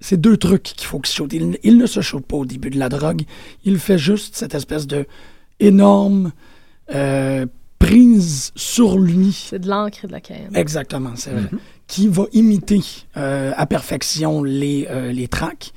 C'est 0.00 0.20
deux 0.20 0.36
trucs 0.36 0.62
qu'il 0.64 0.86
faut 0.86 0.98
qu'il 0.98 1.08
se 1.10 1.14
shoot. 1.16 1.32
Il, 1.32 1.58
il 1.62 1.78
ne 1.78 1.86
se 1.86 2.00
shoot 2.00 2.24
pas 2.26 2.36
au 2.36 2.44
début 2.44 2.70
de 2.70 2.78
la 2.78 2.88
drogue. 2.88 3.22
Il 3.64 3.78
fait 3.78 3.98
juste 3.98 4.34
cette 4.36 4.54
espèce 4.54 4.86
de 4.86 5.06
énorme 5.60 6.32
euh, 6.94 7.46
prise 7.78 8.52
sur 8.56 8.98
lui. 8.98 9.32
C'est 9.32 9.58
de 9.58 9.68
l'encre 9.68 10.04
et 10.04 10.06
de 10.06 10.12
la 10.12 10.20
cayenne. 10.20 10.54
Exactement, 10.54 11.12
c'est 11.16 11.30
vrai. 11.30 11.48
Qui 11.86 12.08
va 12.08 12.24
imiter 12.32 12.80
euh, 13.16 13.52
à 13.56 13.66
perfection 13.66 14.42
les, 14.42 14.86
euh, 14.90 15.12
les 15.12 15.28
tracks. 15.28 15.72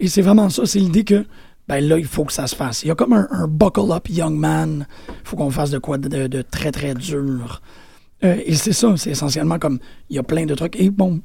Et 0.00 0.08
c'est 0.08 0.22
vraiment 0.22 0.50
ça, 0.50 0.66
c'est 0.66 0.78
l'idée 0.78 1.04
que 1.04 1.24
ben 1.68 1.86
là, 1.86 1.98
il 1.98 2.06
faut 2.06 2.24
que 2.24 2.32
ça 2.32 2.46
se 2.46 2.56
fasse. 2.56 2.82
Il 2.82 2.88
y 2.88 2.90
a 2.90 2.94
comme 2.94 3.12
un, 3.12 3.28
un 3.30 3.46
buckle 3.46 3.92
up 3.92 4.08
young 4.08 4.34
man. 4.34 4.86
Il 5.08 5.14
faut 5.24 5.36
qu'on 5.36 5.50
fasse 5.50 5.70
de 5.70 5.78
quoi 5.78 5.98
de, 5.98 6.08
de- 6.08 6.26
de 6.26 6.42
très 6.42 6.72
très 6.72 6.94
dur. 6.94 7.60
Euh, 8.24 8.40
et 8.44 8.54
c'est 8.54 8.72
ça, 8.72 8.94
c'est 8.96 9.10
essentiellement 9.10 9.58
comme 9.58 9.78
il 10.08 10.16
y 10.16 10.18
a 10.18 10.22
plein 10.22 10.46
de 10.46 10.54
trucs. 10.54 10.76
Et 10.80 10.90
bon, 10.90 11.20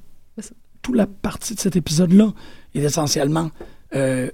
toute 0.82 0.95
la 0.95 1.07
partie 1.07 1.55
de 1.55 1.59
cet 1.59 1.76
épisode-là 1.76 2.34
est 2.76 2.82
essentiellement 2.82 3.51
euh, 3.95 4.30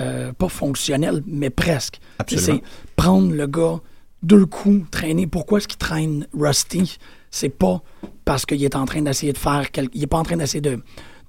euh, 0.00 0.32
pas 0.32 0.48
fonctionnelle, 0.48 1.22
mais 1.26 1.50
presque. 1.50 2.00
Absolument. 2.18 2.60
C'est 2.64 2.92
prendre 2.96 3.32
le 3.34 3.46
gars 3.46 3.80
deux 4.22 4.46
coups, 4.46 4.88
traîner. 4.90 5.26
Pourquoi 5.26 5.58
est-ce 5.58 5.68
qu'il 5.68 5.78
traîne 5.78 6.26
Rusty? 6.32 6.98
C'est 7.30 7.48
pas 7.48 7.82
parce 8.24 8.44
qu'il 8.46 8.62
est 8.64 8.76
en 8.76 8.84
train 8.84 9.02
d'essayer 9.02 9.32
de 9.32 9.38
faire 9.38 9.70
quelque... 9.70 9.90
Il 9.94 10.02
est 10.02 10.06
pas 10.06 10.18
en 10.18 10.22
train 10.24 10.36
d'essayer 10.36 10.60
de 10.60 10.80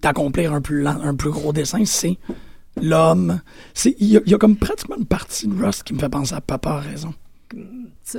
d'accomplir 0.01 0.51
un 0.51 0.61
plus 0.61 0.81
lent- 0.81 0.99
un 1.03 1.13
plus 1.15 1.29
gros 1.29 1.53
dessin, 1.53 1.85
c'est 1.85 2.17
l'homme. 2.81 3.39
Il 3.85 4.07
y, 4.07 4.17
a- 4.17 4.21
il 4.25 4.31
y 4.31 4.33
a 4.33 4.37
comme 4.39 4.55
pratiquement 4.55 4.95
une 4.97 5.05
partie 5.05 5.47
de 5.47 5.53
Rust 5.63 5.83
qui 5.83 5.93
me 5.93 5.99
fait 5.99 6.09
penser 6.09 6.33
à 6.33 6.41
Papa 6.41 6.71
a 6.71 6.79
raison. 6.79 7.13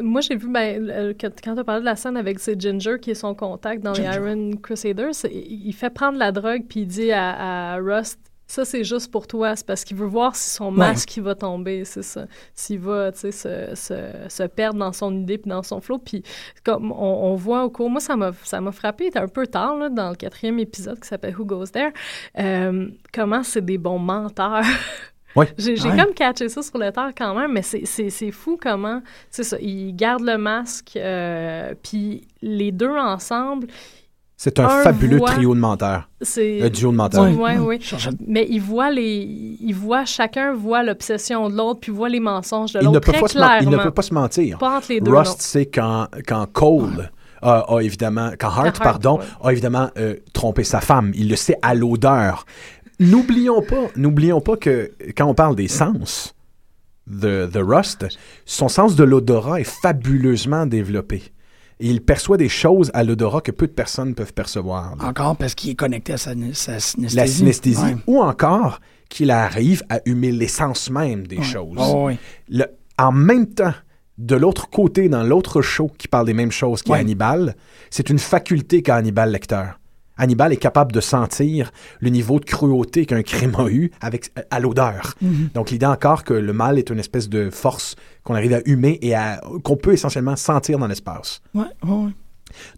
Moi, 0.01 0.21
j'ai 0.21 0.37
vu, 0.37 0.49
ben, 0.49 1.13
quand 1.21 1.31
tu 1.55 1.59
as 1.59 1.65
parlé 1.65 1.81
de 1.81 1.85
la 1.87 1.97
scène 1.97 2.17
avec 2.17 2.39
c'est 2.39 2.61
Ginger 2.61 2.97
qui 3.01 3.11
est 3.11 3.15
son 3.17 3.35
contact 3.35 3.83
dans 3.83 3.93
les. 3.95 4.05
Iron 4.05 4.53
Crusaders, 4.63 5.11
il 5.25 5.67
il 5.67 5.73
fait 5.73 5.91
prendre 5.91 6.19
la 6.19 6.31
drogue 6.33 6.63
puis 6.69 6.81
il 6.83 6.87
dit 6.87 7.11
à, 7.13 7.73
à 7.75 7.77
Rust 7.79 8.19
ça 8.53 8.65
c'est 8.67 8.85
juste 8.85 9.11
pour 9.11 9.27
toi, 9.27 9.57
c'est 9.57 9.67
parce 9.67 9.83
qu'il 9.83 9.97
veut 9.97 10.07
voir 10.07 10.37
si 10.37 10.51
son 10.51 10.71
masque 10.71 11.17
il 11.17 11.23
va 11.23 11.35
tomber, 11.35 11.85
c'est 11.87 12.03
ça. 12.03 12.27
S'il 12.55 12.81
va, 12.81 13.11
tu 13.13 13.21
sais, 13.21 13.33
se, 13.33 13.75
se, 13.75 13.95
se 14.29 14.43
perdre 14.43 14.79
dans 14.79 14.93
son 14.93 15.17
idée 15.17 15.39
puis 15.39 15.49
dans 15.49 15.63
son 15.63 15.81
flow. 15.81 15.97
Puis 15.99 16.23
comme 16.63 16.93
on, 16.93 17.33
on 17.33 17.35
voit 17.35 17.65
au 17.65 17.71
cours, 17.71 17.89
moi 17.89 18.01
ça 18.01 18.15
m'a 18.15 18.33
ça 18.43 18.61
m'a 18.61 18.73
frappé, 18.73 19.11
un 19.15 19.29
peu 19.29 19.47
tard 19.47 19.77
là, 19.77 19.89
dans 19.89 20.11
le 20.11 20.17
quatrième 20.17 20.59
épisode 20.59 21.01
qui 21.01 21.09
s'appelle 21.09 21.35
Who 21.39 21.47
Goes 21.47 21.69
There, 21.69 21.93
euh, 22.39 22.89
comment 23.15 23.43
c'est 23.43 23.65
des 23.65 23.79
bons 23.79 23.99
menteurs. 23.99 24.65
Ouais. 25.35 25.49
J'ai 25.57 25.81
Ouais. 25.81 25.97
comme 25.97 26.13
catché 26.13 26.51
ça 26.51 26.61
sur 26.63 26.77
le 26.77 26.93
tard 26.93 27.13
quand 27.17 27.35
même, 27.35 27.53
mais 27.53 27.63
c'est 27.63 28.31
fou 28.33 28.59
comment, 28.61 29.01
c'est 29.31 29.45
ça, 29.45 29.57
ils 29.63 29.97
gardent 29.97 30.27
le 30.27 30.37
masque, 30.37 30.93
euh, 30.97 31.73
puis 31.83 32.29
les 32.43 32.71
deux 32.71 32.95
ensemble, 32.95 33.67
C'est 34.45 34.59
un, 34.59 34.65
Un 34.67 34.83
fabuleux 34.83 35.19
voit- 35.19 35.29
trio 35.31 35.55
de 35.55 35.61
menteurs. 35.61 36.09
c'est... 36.21 36.63
Un 36.63 36.69
duo 36.69 36.91
de 36.91 36.97
menteurs. 36.97 37.31
Ouais. 37.39 37.79
Je 37.81 37.87
cherchais- 37.87 38.11
Mais 38.27 38.45
ils 38.51 38.61
voient 38.61 38.91
les... 38.91 39.57
Ils 39.61 39.73
voient, 39.73 40.05
chacun 40.05 40.53
voit 40.53 40.83
l'obsession 40.83 41.49
de 41.49 41.57
l'autre, 41.57 41.79
puis 41.79 41.93
voit 41.93 42.09
les 42.09 42.19
mensonges 42.19 42.73
de 42.73 42.81
Il 42.81 42.89
ne, 42.89 42.95
l'autre 42.95 43.07
peut 43.07 43.13
très 43.13 43.21
pas 43.21 43.29
se 43.29 43.39
men- 43.39 43.47
il 43.61 43.67
clairement. 43.67 43.77
ne 43.79 43.83
peut 43.85 43.93
pas 43.93 44.03
se 44.03 44.13
mentir. 44.13 44.59
Pas 44.59 44.79
entre 44.79 44.87
les 44.89 45.01
deux, 45.01 45.17
Rust 45.17 45.41
sait 45.43 45.67
quand, 45.67 46.09
quand 46.27 46.45
Cole 46.53 47.13
a, 47.41 47.61
a 47.73 47.81
évidemment, 47.83 48.33
quand 48.37 48.49
Hart, 48.49 48.67
Hart, 48.67 48.83
pardon, 48.83 49.19
ouais. 49.21 49.25
a 49.45 49.53
évidemment 49.53 49.91
euh, 49.97 50.17
trompé 50.33 50.65
sa 50.65 50.81
femme. 50.81 51.13
Il 51.15 51.29
le 51.29 51.37
sait 51.37 51.57
à 51.63 51.77
l'odeur. 51.77 52.45
N'oublions 52.99 53.63
pas, 53.63 53.91
n'oublions 53.95 54.41
pas 54.41 54.57
que 54.57 54.91
quand 55.17 55.27
on 55.27 55.35
parle 55.35 55.55
des 55.55 55.69
sens 55.69 56.35
de, 57.07 57.47
de 57.47 57.61
Rust, 57.61 58.07
son 58.45 58.67
sens 58.69 58.97
de 58.97 59.05
l'odorat 59.05 59.61
est 59.61 59.71
fabuleusement 59.83 60.67
développé. 60.67 61.23
Et 61.85 61.89
il 61.89 62.01
perçoit 62.01 62.37
des 62.37 62.49
choses 62.49 62.93
à 62.95 63.03
l'odorat 63.03 63.41
que 63.41 63.51
peu 63.51 63.67
de 63.67 63.73
personnes 63.73 64.15
peuvent 64.15 64.33
percevoir. 64.33 64.95
Encore 65.01 65.37
parce 65.37 65.57
qu'il 65.57 65.71
est 65.71 65.75
connecté 65.75 66.13
à 66.13 66.17
sa, 66.17 66.31
sa 66.53 66.79
synesthésie. 66.79 67.17
La 67.17 67.27
synesthésie. 67.27 67.83
Ouais. 67.83 67.97
Ou 68.07 68.23
encore 68.23 68.79
qu'il 69.09 69.33
arrive 69.33 69.83
à 69.89 69.99
humer 70.07 70.31
l'essence 70.31 70.91
même 70.91 71.27
des 71.27 71.43
choses. 71.43 71.77
Oh, 71.81 72.05
oui. 72.07 72.19
Le- 72.49 72.67
en 72.99 73.11
même 73.11 73.47
temps, 73.53 73.75
de 74.17 74.37
l'autre 74.37 74.71
côté, 74.71 75.09
dans 75.09 75.25
l'autre 75.25 75.61
show 75.61 75.91
qui 75.99 76.07
parle 76.07 76.27
des 76.27 76.35
mêmes 76.35 76.53
choses 76.53 76.83
qu'Hannibal, 76.83 77.57
c'est 77.91 78.11
une 78.11 78.21
faculté 78.21 78.81
qu'a 78.83 78.95
Hannibal 78.95 79.33
lecteur. 79.33 79.81
Hannibal 80.23 80.53
est 80.53 80.57
capable 80.57 80.93
de 80.93 81.01
sentir 81.01 81.73
le 81.99 82.09
niveau 82.09 82.39
de 82.39 82.45
cruauté 82.45 83.07
qu'un 83.07 83.23
crime 83.23 83.57
a 83.59 83.69
eu 83.69 83.91
avec, 84.01 84.31
à 84.51 84.61
l'odeur. 84.61 85.15
Donc 85.53 85.71
l'idée 85.71 85.87
encore 85.87 86.23
que 86.23 86.33
le 86.33 86.53
mal 86.53 86.79
est 86.79 86.91
une 86.91 87.01
espèce 87.01 87.29
de 87.29 87.51
force 87.51 87.97
qu'on 88.23 88.37
arrive 88.37 88.55
à 88.55 88.61
humer 88.65 89.01
et 89.03 89.15
qu'on 89.65 89.77
peut 89.77 89.93
essentiellement 89.93 90.37
sentir 90.37 90.79
dans 90.79 90.87
l'espace. 90.87 91.43
Ouais, 91.55 91.65
ouais, 91.83 91.91
ouais. 91.91 92.11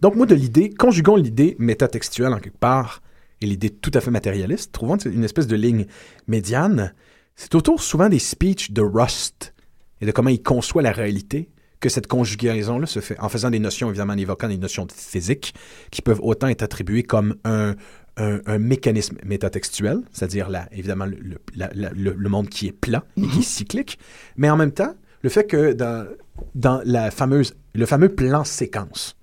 Donc 0.01 0.17
moi 0.17 0.25
de 0.25 0.35
l'idée, 0.35 0.71
conjuguons 0.71 1.17
l'idée 1.17 1.55
métatextuelle 1.59 2.33
en 2.33 2.39
quelque 2.39 2.59
part 2.59 3.03
et 3.43 3.47
l'idée 3.47 3.69
tout 3.69 3.91
à 3.93 4.01
fait 4.01 4.11
matérialiste, 4.11 4.73
trouvons 4.73 4.97
une 4.97 5.25
espèce 5.25 5.47
de 5.47 5.57
ligne 5.57 5.85
médiane. 6.27 6.95
C'est 7.37 7.55
autour 7.55 7.83
souvent 7.83 8.09
des 8.09 8.21
speeches 8.21 8.71
de 8.71 8.81
Rust 8.81 9.53
et 10.01 10.07
de 10.07 10.13
comment 10.13 10.31
il 10.31 10.43
conçoit 10.43 10.81
la 10.81 10.93
réalité 10.93 11.51
que 11.85 11.91
cette 11.91 12.07
conjugaison-là 12.07 12.87
se 12.87 13.01
fait 13.01 13.19
en 13.21 13.29
faisant 13.29 13.51
des 13.51 13.59
notions, 13.59 13.89
évidemment 13.91 14.15
en 14.15 14.17
évoquant 14.17 14.49
des 14.49 14.57
notions 14.57 14.87
de 14.87 14.93
physique 14.93 15.55
qui 15.91 16.01
peuvent 16.01 16.21
autant 16.23 16.49
être 16.49 16.63
attribuées 16.63 17.03
comme 17.03 17.35
un, 17.45 17.75
un- 18.17 18.41
un 18.47 18.59
mécanisme 18.59 19.17
métatextuel, 19.23 19.99
c'est-à-dire 20.11 20.49
évidemment 20.73 21.05
le, 21.05 21.19
le- 21.21 21.39
la- 21.55 21.71
la- 21.75 21.91
le- 21.91 22.15
le 22.15 22.29
monde 22.31 22.49
qui 22.49 22.69
est 22.69 22.73
plat 22.73 23.05
et 23.19 23.27
qui 23.29 23.41
est 23.41 23.43
cyclique, 23.43 23.99
mais 24.39 24.49
en 24.49 24.57
même 24.57 24.73
temps 24.73 24.95
le 25.23 25.29
fait 25.29 25.45
que 25.45 25.75
dans, 25.75 26.07
dans 26.55 26.81
la 26.87 27.11
fameuse, 27.11 27.55
le 27.75 27.85
fameux 27.87 28.09
plan 28.09 28.45
séquence, 28.45 29.17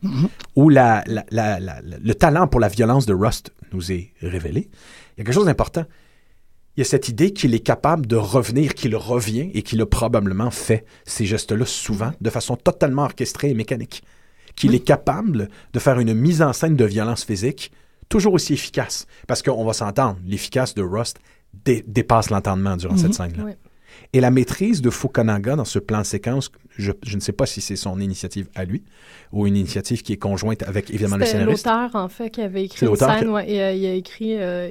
où 0.56 0.70
la- 0.70 1.04
la- 1.08 1.26
la- 1.32 1.60
le 1.82 2.14
talent 2.14 2.48
pour 2.48 2.60
la 2.60 2.68
violence 2.68 3.06
de 3.08 3.14
Rust 3.16 3.52
nous 3.74 3.92
est 3.92 4.12
révélé, 4.22 4.70
il 5.18 5.20
y 5.20 5.22
a 5.22 5.24
quelque 5.26 5.34
chose 5.34 5.46
d'important. 5.46 5.86
Il 6.78 6.80
y 6.80 6.84
a 6.84 6.86
cette 6.86 7.10
idée 7.10 7.32
qu'il 7.34 7.54
est 7.54 7.60
capable 7.60 8.06
de 8.08 8.16
revenir, 8.16 8.74
qu'il 8.74 8.96
revient 8.96 9.52
et 9.54 9.62
qu'il 9.62 9.82
a 9.82 9.86
probablement 9.86 10.52
fait 10.52 10.86
ces 11.06 11.26
gestes-là 11.26 11.66
souvent 11.66 12.12
de 12.22 12.30
façon 12.30 12.56
totalement 12.56 13.04
orchestrée 13.04 13.50
et 13.50 13.54
mécanique. 13.54 14.04
Qu'il 14.56 14.74
est 14.76 14.80
capable 14.86 15.50
de 15.74 15.80
faire 15.80 16.00
une 16.00 16.14
mise 16.14 16.42
en 16.42 16.54
scène 16.54 16.76
de 16.76 16.86
violence 16.86 17.24
physique 17.26 17.72
toujours 18.10 18.34
aussi 18.34 18.54
efficace. 18.54 19.06
Parce 19.28 19.42
qu'on 19.42 19.64
va 19.66 19.74
s'entendre, 19.74 20.18
l'efficace 20.26 20.74
de 20.76 20.82
Rust 20.82 21.18
dé- 21.66 21.84
dépasse 21.88 22.30
l'entendement 22.30 22.76
durant 22.78 22.98
cette 22.98 23.14
scène-là. 23.14 23.44
Ouais. 23.46 23.58
Et 24.14 24.20
la 24.20 24.32
maîtrise 24.32 24.82
de 24.82 24.90
Fukunaga 24.90 25.56
dans 25.56 25.66
ce 25.66 25.80
plan 25.80 26.04
séquence, 26.04 26.52
je, 26.78 26.92
je 27.04 27.16
ne 27.16 27.22
sais 27.22 27.32
pas 27.32 27.46
si 27.46 27.62
c'est 27.62 27.76
son 27.76 28.00
initiative 28.00 28.50
à 28.56 28.66
lui 28.66 28.84
ou 29.32 29.48
une 29.48 29.56
initiative 29.58 30.02
qui 30.02 30.14
est 30.14 30.18
conjointe 30.18 30.64
avec 30.64 30.90
évidemment 30.90 31.18
le 31.18 31.26
scénariste. 31.26 31.66
l'auteur, 31.66 31.96
en 31.96 32.08
fait, 32.10 32.30
qui 32.30 32.42
avait 32.42 32.62
C'est 32.62 32.86
écrit 32.86 32.88
une 32.88 32.96
scène. 32.96 33.20
qui- 33.20 33.26
ouais, 33.28 33.52
et, 33.52 33.62
euh, 33.62 33.72
il 33.74 33.86
a 33.86 33.94
écrit... 33.94 34.36
euh, 34.38 34.70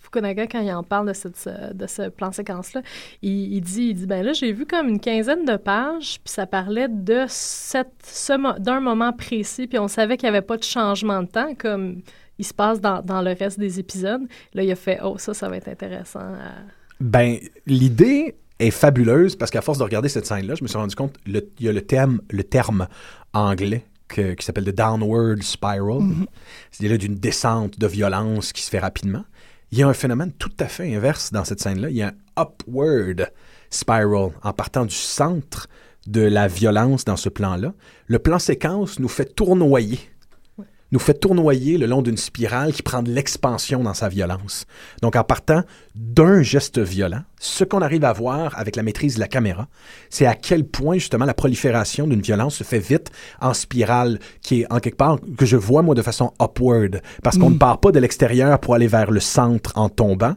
Fukunaga, 0.00 0.46
quand 0.46 0.60
il 0.60 0.70
en 0.72 0.84
parle 0.84 1.08
de, 1.08 1.12
cette, 1.12 1.36
ce- 1.36 1.72
de 1.74 1.86
ce 1.88 2.08
plan 2.08 2.30
séquence-là, 2.30 2.82
il, 3.22 3.54
il 3.54 3.60
dit, 3.60 3.88
il 3.88 3.94
dit, 3.94 4.06
ben 4.06 4.22
là, 4.24 4.32
j'ai 4.32 4.52
vu 4.52 4.64
comme 4.66 4.88
une 4.88 5.00
quinzaine 5.00 5.44
de 5.44 5.56
pages, 5.56 6.20
puis 6.24 6.32
ça 6.32 6.46
parlait 6.46 6.86
de 6.88 7.24
cette, 7.28 7.88
ce 8.04 8.60
d'un 8.60 8.80
moment 8.80 9.12
précis, 9.12 9.66
puis 9.66 9.78
on 9.80 9.88
savait 9.88 10.16
qu'il 10.16 10.28
n'y 10.30 10.36
avait 10.36 10.46
pas 10.46 10.56
de 10.56 10.62
changement 10.62 11.22
de 11.22 11.28
temps, 11.28 11.54
comme 11.58 12.02
il 12.38 12.44
se 12.46 12.54
passe 12.54 12.80
dans, 12.80 13.02
dans 13.02 13.20
le 13.22 13.32
reste 13.32 13.58
des 13.58 13.80
épisodes. 13.80 14.22
Là, 14.54 14.62
il 14.62 14.70
a 14.70 14.76
fait, 14.76 15.00
oh, 15.02 15.16
ça, 15.18 15.34
ça 15.34 15.48
va 15.48 15.56
être 15.56 15.68
intéressant. 15.68 16.20
à- 16.20 16.62
Ben, 17.00 17.38
l'idée 17.66 18.36
est 18.58 18.70
fabuleuse 18.70 19.36
parce 19.36 19.50
qu'à 19.50 19.60
force 19.62 19.78
de 19.78 19.82
regarder 19.84 20.08
cette 20.08 20.26
scène-là, 20.26 20.54
je 20.54 20.62
me 20.62 20.68
suis 20.68 20.78
rendu 20.78 20.94
compte 20.94 21.14
il 21.26 21.42
y 21.60 21.68
a 21.68 21.72
le 21.72 21.82
terme, 21.82 22.20
le 22.30 22.42
terme 22.44 22.88
anglais 23.32 23.84
que- 24.08 24.34
qui 24.34 24.44
s'appelle 24.44 24.64
the 24.64 24.74
downward 24.74 25.42
spiral, 25.42 26.00
c'est-à-dire 26.70 26.98
d'une 26.98 27.16
descente 27.16 27.78
de 27.78 27.86
violence 27.86 28.52
qui 28.52 28.62
se 28.62 28.70
fait 28.70 28.78
rapidement. 28.78 29.24
Il 29.72 29.78
y 29.78 29.82
a 29.82 29.88
un 29.88 29.92
phénomène 29.94 30.32
tout 30.32 30.52
à 30.60 30.66
fait 30.66 30.94
inverse 30.94 31.32
dans 31.32 31.44
cette 31.44 31.60
scène-là. 31.60 31.90
Il 31.90 31.96
y 31.96 32.02
a 32.02 32.08
un 32.36 32.42
upward 32.42 33.30
spiral 33.68 34.30
en 34.42 34.52
partant 34.52 34.84
du 34.86 34.94
centre 34.94 35.66
de 36.06 36.20
la 36.20 36.46
violence 36.46 37.04
dans 37.04 37.16
ce 37.16 37.28
plan-là. 37.28 37.74
Le 38.06 38.18
plan 38.20 38.38
séquence 38.38 39.00
nous 39.00 39.08
fait 39.08 39.34
tournoyer 39.34 39.98
nous 40.92 40.98
fait 40.98 41.14
tournoyer 41.14 41.78
le 41.78 41.86
long 41.86 42.02
d'une 42.02 42.16
spirale 42.16 42.72
qui 42.72 42.82
prend 42.82 43.02
de 43.02 43.10
l'expansion 43.10 43.82
dans 43.82 43.94
sa 43.94 44.08
violence. 44.08 44.66
Donc, 45.02 45.16
en 45.16 45.24
partant 45.24 45.62
d'un 45.94 46.42
geste 46.42 46.78
violent, 46.78 47.22
ce 47.38 47.64
qu'on 47.64 47.82
arrive 47.82 48.04
à 48.04 48.12
voir 48.12 48.58
avec 48.58 48.76
la 48.76 48.82
maîtrise 48.82 49.16
de 49.16 49.20
la 49.20 49.28
caméra, 49.28 49.68
c'est 50.10 50.26
à 50.26 50.34
quel 50.34 50.64
point, 50.64 50.94
justement, 50.94 51.24
la 51.24 51.34
prolifération 51.34 52.06
d'une 52.06 52.20
violence 52.20 52.56
se 52.56 52.64
fait 52.64 52.78
vite 52.78 53.10
en 53.40 53.54
spirale, 53.54 54.18
qui 54.42 54.62
est, 54.62 54.72
en 54.72 54.80
quelque 54.80 54.96
part, 54.96 55.18
que 55.36 55.46
je 55.46 55.56
vois, 55.56 55.82
moi, 55.82 55.94
de 55.94 56.02
façon 56.02 56.32
upward. 56.40 57.02
Parce 57.22 57.38
qu'on 57.38 57.50
ne 57.50 57.58
part 57.58 57.80
pas 57.80 57.92
de 57.92 57.98
l'extérieur 57.98 58.58
pour 58.60 58.74
aller 58.74 58.88
vers 58.88 59.10
le 59.10 59.20
centre 59.20 59.72
en 59.76 59.88
tombant. 59.88 60.34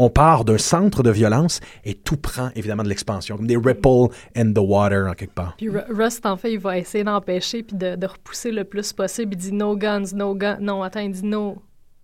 On 0.00 0.10
part 0.10 0.44
d'un 0.44 0.58
centre 0.58 1.02
de 1.02 1.10
violence 1.10 1.60
et 1.84 1.94
tout 1.94 2.16
prend 2.16 2.50
évidemment 2.56 2.82
de 2.82 2.88
l'expansion, 2.88 3.36
comme 3.36 3.46
des 3.46 3.56
ripples 3.56 4.08
in 4.36 4.52
the 4.52 4.58
water 4.58 5.08
en 5.08 5.14
quelque 5.14 5.34
part. 5.34 5.54
Puis 5.56 5.68
Ru- 5.68 5.84
Rust, 5.90 6.24
en 6.26 6.36
fait, 6.36 6.52
il 6.52 6.58
va 6.58 6.78
essayer 6.78 7.04
d'empêcher 7.04 7.62
puis 7.62 7.76
de, 7.76 7.96
de 7.96 8.06
repousser 8.06 8.50
le 8.50 8.64
plus 8.64 8.92
possible. 8.92 9.34
Il 9.34 9.36
dit 9.38 9.52
no 9.52 9.76
guns, 9.76 10.12
no 10.14 10.34
guns. 10.34 10.58
Non, 10.60 10.82
attends, 10.82 11.00
il 11.00 11.12
dit 11.12 11.24
no. 11.26 11.58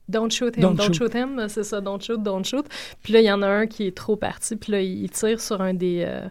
Don't 0.09 0.31
shoot 0.31 0.57
him, 0.57 0.63
Don't 0.63 0.75
don't, 0.77 0.87
shoot. 0.87 0.95
shoot. 0.95 1.15
him. 1.15 1.47
C'est 1.49 1.65
ça, 1.65 1.81
don't 1.81 2.01
shoot, 2.01 2.23
don't 2.23 2.45
shoot. 2.45 2.65
Puis 3.03 3.13
là, 3.13 3.21
il 3.21 3.25
y 3.27 3.33
en 3.33 3.43
a 3.43 3.49
un 3.49 3.67
qui 3.67 3.89
est 3.89 3.97
trop 3.97 4.15
parti. 4.17 4.55
Puis 4.55 4.71
là, 4.73 4.81
il 4.81 5.11
tire 5.11 5.41
sur 5.41 5.61
un 5.61 5.75
des. 5.75 6.05
euh, 6.07 6.29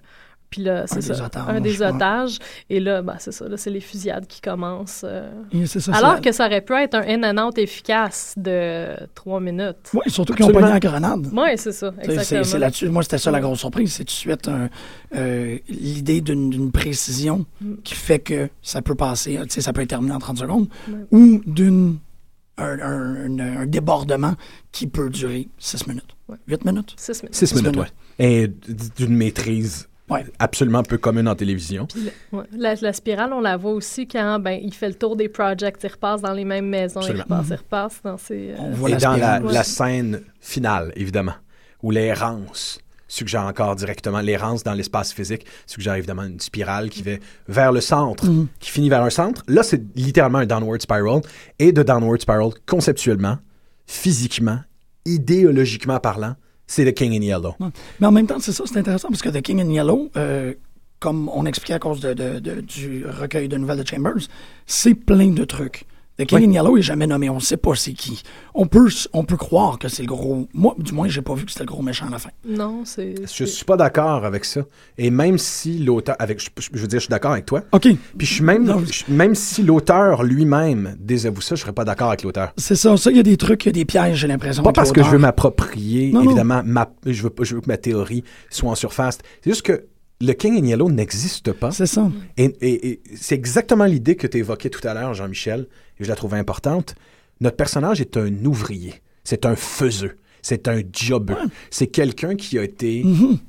puis 0.49 0.61
là, 0.63 0.85
c'est 0.87 0.95
des 1.07 1.13
ça. 1.15 1.25
otages, 1.25 1.43
un 1.47 1.59
des 1.61 1.81
otages. 1.81 2.39
Et 2.69 2.79
là, 2.79 3.01
bah, 3.01 3.15
c'est 3.19 3.31
ça. 3.31 3.47
Là, 3.47 3.57
c'est 3.57 3.69
les 3.69 3.79
fusillades 3.81 4.27
qui 4.27 4.41
commencent. 4.41 5.03
euh. 5.03 5.29
Ça, 5.65 5.91
Alors 5.93 6.21
que 6.21 6.31
ça 6.31 6.45
aurait 6.45 6.61
pu 6.61 6.73
être 6.73 6.95
un 6.95 7.01
in 7.07 7.23
and 7.37 7.47
out 7.47 7.57
efficace 7.57 8.33
de 8.37 8.89
trois 9.13 9.39
minutes. 9.39 9.91
Oui, 9.93 10.01
surtout 10.07 10.33
qu'ils 10.33 10.45
ont 10.45 10.49
Absolument. 10.49 10.67
pogné 10.71 10.73
la 10.73 10.79
grenade. 10.79 11.29
Oui, 11.33 11.49
c'est 11.57 11.71
ça. 11.71 11.93
Exactement. 12.01 12.43
c'est 12.43 12.59
là-dessus. 12.59 12.89
Moi, 12.89 13.03
c'était 13.03 13.17
ça 13.17 13.31
la 13.31 13.39
grosse 13.39 13.59
surprise. 13.59 13.91
C'est 13.93 14.03
tout 14.03 14.09
de 14.09 14.11
suite 14.11 14.49
euh, 15.15 15.57
l'idée 15.67 16.21
d'une 16.21 16.71
précision 16.71 17.45
Mm. 17.61 17.73
qui 17.83 17.93
fait 17.95 18.19
que 18.19 18.49
ça 18.61 18.81
peut 18.81 18.95
passer, 18.95 19.37
tu 19.43 19.49
sais, 19.49 19.61
ça 19.61 19.73
peut 19.73 19.81
être 19.81 19.89
terminé 19.89 20.13
en 20.13 20.19
30 20.19 20.37
secondes, 20.37 20.67
ou 21.11 21.41
d'une 21.45 21.97
un, 22.57 22.79
un- 22.79 23.39
un- 23.39 23.57
un 23.61 23.65
débordement 23.65 24.35
qui 24.71 24.87
peut 24.87 25.09
durer 25.09 25.47
6 25.57 25.87
minutes. 25.87 26.15
Ouais. 26.29 26.37
8 26.47 26.63
minutes? 26.65 26.93
Six 26.97 27.21
minutes. 27.23 27.35
Six 27.35 27.47
Six 27.47 27.55
minutes, 27.55 27.75
minutes. 27.75 27.91
ouais. 28.19 28.25
Et 28.25 28.47
d'une 28.97 29.15
maîtrise 29.15 29.87
Ouais. 30.09 30.23
absolument 30.37 30.83
peu 30.83 30.97
commune 30.99 31.27
en 31.27 31.33
télévision. 31.35 31.87
La, 32.31 32.37
ouais, 32.39 32.45
la- 32.55 32.75
la 32.75 32.93
spirale, 32.93 33.33
on 33.33 33.41
la 33.41 33.57
voit 33.57 33.71
aussi 33.73 34.07
quand 34.07 34.39
ben, 34.39 34.59
il 34.61 34.73
fait 34.73 34.87
le 34.89 34.93
tour 34.95 35.15
des 35.15 35.29
projects, 35.29 35.77
il 35.83 35.87
repasse 35.87 36.21
dans 36.21 36.33
les 36.33 36.45
mêmes 36.45 36.69
maisons, 36.69 36.99
Absolument. 36.99 37.23
il 37.27 37.33
repasse, 37.33 37.47
il 37.49 37.55
repasse 37.55 38.01
dans 38.03 38.17
ses... 38.17 38.51
euh, 38.51 38.55
On 38.59 38.71
Et 38.71 38.75
voit 38.75 38.89
la 38.89 38.97
dans 38.97 39.09
la, 39.11 39.15
spirale. 39.17 39.45
Ouais. 39.45 39.53
la 39.53 39.63
scène 39.63 40.21
finale, 40.39 40.91
évidemment, 40.95 41.33
où 41.81 41.89
l'errance 41.89 42.77
suggère 43.07 43.43
encore 43.45 43.75
directement, 43.75 44.19
l'errance 44.19 44.63
dans 44.63 44.73
l'espace 44.73 45.11
physique 45.13 45.45
suggère 45.65 45.95
évidemment 45.95 46.23
une 46.23 46.39
spirale 46.39 46.89
qui 46.89 47.01
va 47.01 47.11
vers 47.47 47.71
le 47.71 47.81
centre, 47.81 48.25
Mhm. 48.25 48.47
qui 48.59 48.69
finit 48.71 48.89
vers 48.89 49.01
un 49.03 49.09
centre. 49.09 49.41
Là, 49.47 49.63
c'est 49.63 49.81
littéralement 49.95 50.39
un 50.39 50.45
downward 50.45 50.81
spiral. 50.81 51.21
Et 51.59 51.71
de 51.71 51.81
downward 51.81 52.19
spiral, 52.21 52.49
conceptuellement, 52.67 53.37
physiquement, 53.87 54.59
idéologiquement 55.05 55.99
parlant, 55.99 56.35
c'est 56.67 56.85
The 56.85 56.93
King 56.93 57.13
in 57.13 57.21
Yellow. 57.21 57.55
Mais 57.99 58.07
en 58.07 58.11
même 58.11 58.27
temps, 58.27 58.39
c'est 58.39 58.51
ça, 58.51 58.63
c'est 58.65 58.77
intéressant 58.77 59.09
parce 59.09 59.21
que 59.21 59.29
The 59.29 59.41
King 59.41 59.61
in 59.61 59.69
Yellow, 59.69 60.09
euh, 60.15 60.53
comme 60.99 61.29
on 61.29 61.45
expliquait 61.45 61.75
à 61.75 61.79
cause 61.79 62.01
du 62.01 63.05
recueil 63.05 63.47
de 63.47 63.57
nouvelles 63.57 63.83
de 63.83 63.87
Chambers, 63.87 64.27
c'est 64.65 64.95
plein 64.95 65.31
de 65.31 65.43
trucs. 65.45 65.85
The 66.17 66.25
King 66.25 66.39
Ouais. 66.39 66.45
in 66.47 66.51
Yellow 66.51 66.77
est 66.77 66.81
jamais 66.81 67.07
nommé, 67.07 67.29
on 67.29 67.41
sait 67.41 67.57
pas 67.57 67.75
c'est 67.75 67.91
qui. 67.91 68.23
On 68.53 68.67
peut, 68.67 68.87
on 69.11 69.25
peut 69.25 69.35
croire 69.35 69.77
que 69.77 69.89
c'est 69.89 70.03
le 70.03 70.07
gros. 70.07 70.47
Moi, 70.53 70.73
du 70.79 70.93
moins, 70.93 71.09
j'ai 71.09 71.21
pas 71.21 71.33
vu 71.33 71.43
que 71.43 71.51
c'était 71.51 71.65
le 71.65 71.69
gros 71.69 71.81
méchant 71.83 72.07
à 72.07 72.09
la 72.11 72.19
fin. 72.19 72.29
Non, 72.47 72.83
c'est... 72.85 73.15
Je 73.33 73.43
suis 73.43 73.65
pas 73.65 73.75
d'accord 73.75 74.23
avec 74.23 74.45
ça. 74.45 74.61
Et 74.97 75.09
même 75.09 75.37
si 75.37 75.77
l'auteur, 75.79 76.15
avec, 76.19 76.39
je, 76.39 76.49
je 76.73 76.79
veux 76.79 76.87
dire, 76.87 76.99
je 76.99 77.03
suis 77.05 77.09
d'accord 77.09 77.33
avec 77.33 77.45
toi. 77.45 77.63
OK. 77.73 77.81
Puis 78.17 78.25
je 78.27 78.33
suis 78.33 78.43
même, 78.43 78.63
Non, 78.63 78.79
je- 78.85 79.11
même 79.11 79.35
si 79.35 79.61
l'auteur 79.61 80.23
lui-même 80.23 80.95
désavoue 80.99 81.41
ça, 81.41 81.55
je 81.55 81.61
serais 81.61 81.73
pas 81.73 81.83
d'accord 81.83 82.07
avec 82.07 82.23
l'auteur. 82.23 82.53
C'est 82.57 82.75
ça, 82.77 82.95
ça, 82.95 83.11
il 83.11 83.17
y 83.17 83.19
a 83.19 83.23
des 83.23 83.35
trucs, 83.35 83.65
il 83.65 83.67
y 83.67 83.69
a 83.69 83.73
des 83.73 83.83
pièges, 83.85 84.17
j'ai 84.19 84.27
l'impression. 84.27 84.63
Pas 84.63 84.71
parce 84.71 84.93
que 84.93 85.03
je 85.03 85.09
veux 85.09 85.17
m'approprier, 85.17 86.11
Non, 86.13 86.21
non. 86.23 86.29
évidemment, 86.29 86.61
ma, 86.63 86.89
je, 87.05 87.23
veux, 87.23 87.29
pas- 87.29 87.43
je 87.43 87.55
veux 87.55 87.61
que 87.61 87.67
ma 87.67 87.77
théorie 87.77 88.23
soit 88.49 88.71
en 88.71 88.75
surface. 88.75 89.17
C'est 89.43 89.49
juste 89.49 89.63
que 89.63 89.85
le 90.21 90.33
King 90.33 90.61
in 90.61 90.65
Yellow 90.65 90.89
n'existe 90.89 91.51
pas. 91.51 91.71
C'est 91.71 91.85
ça. 91.87 92.09
Et, 92.37 92.45
et- 92.61 92.87
et 92.89 93.01
c'est 93.15 93.35
exactement 93.35 93.85
l'idée 93.85 94.15
que 94.15 94.27
tu 94.27 94.37
évoquais 94.37 94.69
tout 94.69 94.85
à 94.87 94.93
l'heure, 94.93 95.13
Jean-Michel, 95.13 95.67
et 95.99 96.03
je 96.03 96.09
la 96.09 96.15
trouve 96.15 96.33
importante. 96.35 96.95
Notre 97.41 97.57
personnage 97.57 97.99
est 98.01 98.15
un 98.17 98.45
ouvrier, 98.45 98.95
c'est 99.23 99.45
un 99.45 99.55
faiseux, 99.55 100.17
c'est 100.41 100.67
un 100.69 100.81
jobber, 100.93 101.35
c'est 101.69 101.87
quelqu'un 101.87 102.35
qui 102.35 102.57
a 102.57 102.63
été, 102.63 103.03
Mhm. 103.03 103.39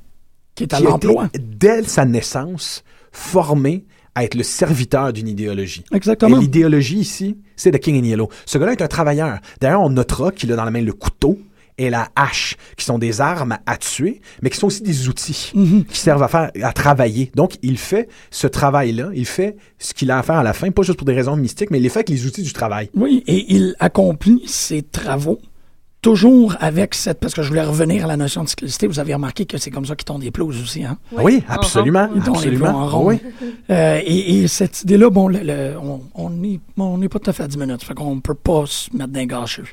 Qui 0.55 0.63
est 0.63 0.73
à 0.73 0.79
l'emploi. 0.79 1.29
dès 1.39 1.83
sa 1.83 2.03
naissance, 2.05 2.83
formé 3.11 3.85
à 4.15 4.23
être 4.23 4.35
le 4.35 4.43
serviteur 4.43 5.13
d'une 5.13 5.27
idéologie. 5.27 5.83
Et 5.91 5.95
Exactement. 5.95 6.37
l'idéologie 6.39 6.97
ici, 6.97 7.37
c'est 7.55 7.71
The 7.71 7.79
King 7.79 8.03
in 8.03 8.05
Yellow. 8.07 8.29
Ce 8.47 8.57
gars-là 8.57 8.71
est 8.73 8.81
un 8.81 8.87
travailleur. 8.87 9.39
D'ailleurs, 9.61 9.81
on 9.81 9.89
notera 9.91 10.31
qu'il 10.31 10.51
a 10.51 10.55
dans 10.55 10.65
la 10.65 10.71
main 10.71 10.81
le 10.81 10.93
couteau 10.93 11.37
et 11.77 11.89
la 11.89 12.09
hache, 12.15 12.55
qui 12.75 12.85
sont 12.85 12.97
des 12.97 13.21
armes 13.21 13.57
à 13.65 13.77
tuer, 13.77 14.21
mais 14.41 14.49
qui 14.49 14.57
sont 14.57 14.67
aussi 14.67 14.81
des 14.83 15.07
outils 15.09 15.51
Mhm. 15.53 15.85
qui 15.85 15.99
servent 15.99 16.23
à 16.23 16.27
faire, 16.27 16.51
à 16.63 16.73
travailler. 16.73 17.31
Donc, 17.35 17.57
il 17.61 17.77
fait 17.77 18.07
ce 18.31 18.47
travail-là, 18.47 19.09
il 19.13 19.25
fait 19.25 19.57
ce 19.77 19.93
qu'il 19.93 20.09
a 20.11 20.17
à 20.19 20.23
faire 20.23 20.37
à 20.37 20.43
la 20.43 20.53
fin, 20.53 20.71
pas 20.71 20.81
juste 20.83 20.97
pour 20.97 21.05
des 21.05 21.13
raisons 21.13 21.35
mystiques, 21.35 21.69
mais 21.71 21.77
il 21.79 21.83
les 21.83 21.89
fait 21.89 21.99
avec 21.99 22.09
les 22.09 22.25
outils 22.25 22.41
du 22.43 22.53
travail. 22.53 22.89
Oui, 22.95 23.23
et 23.27 23.53
il 23.53 23.75
accomplit 23.79 24.41
ses 24.47 24.81
travaux 24.81 25.39
toujours 26.01 26.55
avec 26.59 26.93
cette... 26.93 27.19
Parce 27.19 27.33
que 27.33 27.41
je 27.41 27.49
voulais 27.49 27.63
revenir 27.63 28.05
à 28.05 28.07
la 28.07 28.17
notion 28.17 28.43
de 28.43 28.47
cyclicité. 28.49 28.87
Vous 28.87 28.99
avez 28.99 29.13
remarqué 29.13 29.45
que 29.45 29.57
c'est 29.57 29.71
comme 29.71 29.85
ça 29.85 29.95
qu'ils 29.95 30.05
tombent 30.05 30.21
des 30.21 30.31
pelouses 30.31 30.61
aussi, 30.61 30.83
hein? 30.85 30.97
Oui, 31.11 31.43
en 31.49 31.53
absolument, 31.55 32.07
Ils 32.15 32.21
tombent 32.21 32.43
les 32.45 32.61
en 32.61 32.87
rond. 32.87 33.07
Oui. 33.07 33.19
Euh, 33.69 33.99
et, 34.05 34.43
et 34.43 34.47
cette 34.47 34.83
idée-là, 34.83 35.09
bon, 35.09 35.27
le- 35.27 35.39
le- 35.43 35.75
on 35.77 35.99
on 36.15 36.29
n'est 36.29 36.61
on 36.77 36.97
n'est 36.99 37.09
pas 37.09 37.19
tout 37.19 37.29
à 37.29 37.33
fait 37.33 37.43
à 37.43 37.47
10 37.49 37.57
minutes. 37.57 37.83
Fait 37.83 37.93
qu'on 37.93 38.21
peut 38.21 38.33
pas 38.33 38.63
se 38.65 38.95
mettre 38.95 39.09
d'un 39.11 39.25
gâcheux. 39.25 39.65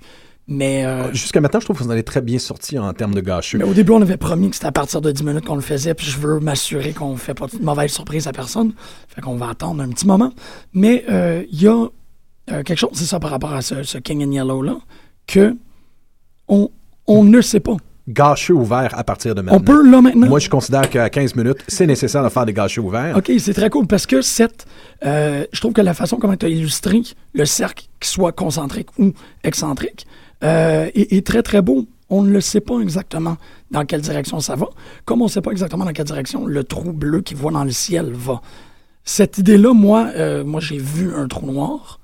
Mais, 0.47 0.85
euh, 0.85 1.13
Jusqu'à 1.13 1.41
maintenant, 1.41 1.61
je 1.61 1.65
trouve 1.65 1.79
que 1.79 1.85
vous 1.85 1.91
en 1.91 1.95
êtes 1.95 2.07
très 2.07 2.21
bien 2.21 2.39
sorti 2.39 2.79
en 2.79 2.93
termes 2.93 3.15
de 3.15 3.21
gâcheux. 3.21 3.59
mais 3.59 3.65
au 3.65 3.73
début, 3.73 3.93
on 3.93 4.03
avait 4.03 4.19
promis 4.19 4.51
que 4.51 4.57
c'était 4.57 4.67
à 4.67 4.73
partir 4.73 5.01
de 5.01 5.11
10 5.11 5.25
minutes 5.25 5.47
qu'on 5.47 5.55
le 5.55 5.63
faisait, 5.63 5.95
puis 5.95 6.07
je 6.07 6.19
veux 6.19 6.39
m'assurer 6.41 6.93
qu'on 6.93 7.13
ne 7.13 7.17
fait 7.17 7.35
pas 7.35 7.47
de 7.47 7.63
mauvaise 7.63 7.91
surprise 7.91 8.27
à 8.27 8.33
personne. 8.33 8.73
Fait 9.09 9.23
qu'on 9.23 9.37
va 9.37 9.49
attendre 9.49 9.83
un 9.83 9.89
petit 9.89 10.07
moment. 10.07 10.33
Mais 10.75 11.05
euh, 11.11 11.45
il 11.51 11.63
y 11.63 11.69
a 11.69 11.87
euh, 12.51 12.63
quelque 12.63 12.79
chose, 12.79 12.91
c'est 12.93 13.07
ça 13.07 13.19
par 13.19 13.31
rapport 13.31 13.55
à 13.55 13.63
ce, 13.63 13.83
ce 13.85 13.97
King 13.97 14.23
in 14.23 14.33
Yellow-là, 14.33 14.77
que 15.27 15.57
on, 16.49 16.69
on 17.07 17.25
ne 17.25 17.41
sait 17.41 17.61
pas. 17.61 17.77
Gâcheux 18.07 18.53
ouverts 18.53 18.93
à 18.99 19.03
partir 19.03 19.35
de 19.35 19.41
maintenant. 19.41 19.59
On 19.59 19.65
peut, 19.65 19.91
là, 19.91 20.03
maintenant... 20.03 20.27
Moi, 20.27 20.39
je 20.39 20.51
considère 20.51 20.91
qu'à 20.91 21.09
15 21.09 21.37
minutes, 21.37 21.65
c'est 21.69 21.87
nécessaire 21.87 22.23
de 22.23 22.29
faire 22.29 22.45
des 22.45 22.53
gâcheux 22.53 22.83
ouverts. 22.83 23.17
OK, 23.17 23.33
c'est 23.39 23.55
très 23.55 23.71
cool 23.71 23.87
parce 23.87 24.05
que 24.05 24.21
cette, 24.21 24.67
euh, 25.07 25.47
je 25.51 25.61
trouve 25.61 25.73
que 25.73 25.81
la 25.81 25.95
façon 25.95 26.19
comment 26.19 26.37
tu 26.37 26.45
as 26.45 26.51
illustré 26.51 27.01
le 27.33 27.47
cercle, 27.47 27.87
qu'il 27.99 28.11
soit 28.11 28.33
concentrique 28.33 28.89
ou 28.99 29.15
excentrique, 29.43 30.07
euh, 30.45 30.91
est, 30.95 31.13
est 31.13 31.27
très 31.27 31.43
très 31.43 31.63
beau. 31.63 31.87
On 32.11 32.23
ne 32.23 32.31
le 32.31 32.41
sait 32.41 32.61
pas 32.61 32.81
exactement 32.81 33.37
dans 33.71 33.85
quelle 33.85 34.03
direction 34.03 34.41
ça 34.41 34.57
va, 34.57 34.67
comme 35.05 35.23
on 35.23 35.25
ne 35.25 35.31
sait 35.31 35.41
pas 35.41 35.51
exactement 35.51 35.85
dans 35.85 35.93
quelle 35.93 36.05
direction 36.05 36.47
le 36.47 36.63
trou 36.63 36.93
bleu 36.93 37.23
qui 37.23 37.35
voit 37.35 37.51
dans 37.51 37.65
le 37.65 37.71
ciel 37.71 38.13
va. 38.13 38.41
Cette 39.05 39.39
idée-là, 39.39 39.75
moi, 39.75 40.11
euh, 40.15 40.45
moi 40.45 40.61
j'ai 40.61 40.79
vu 40.79 41.15
un 41.15 41.29
trou 41.29 41.47
noir. 41.47 42.01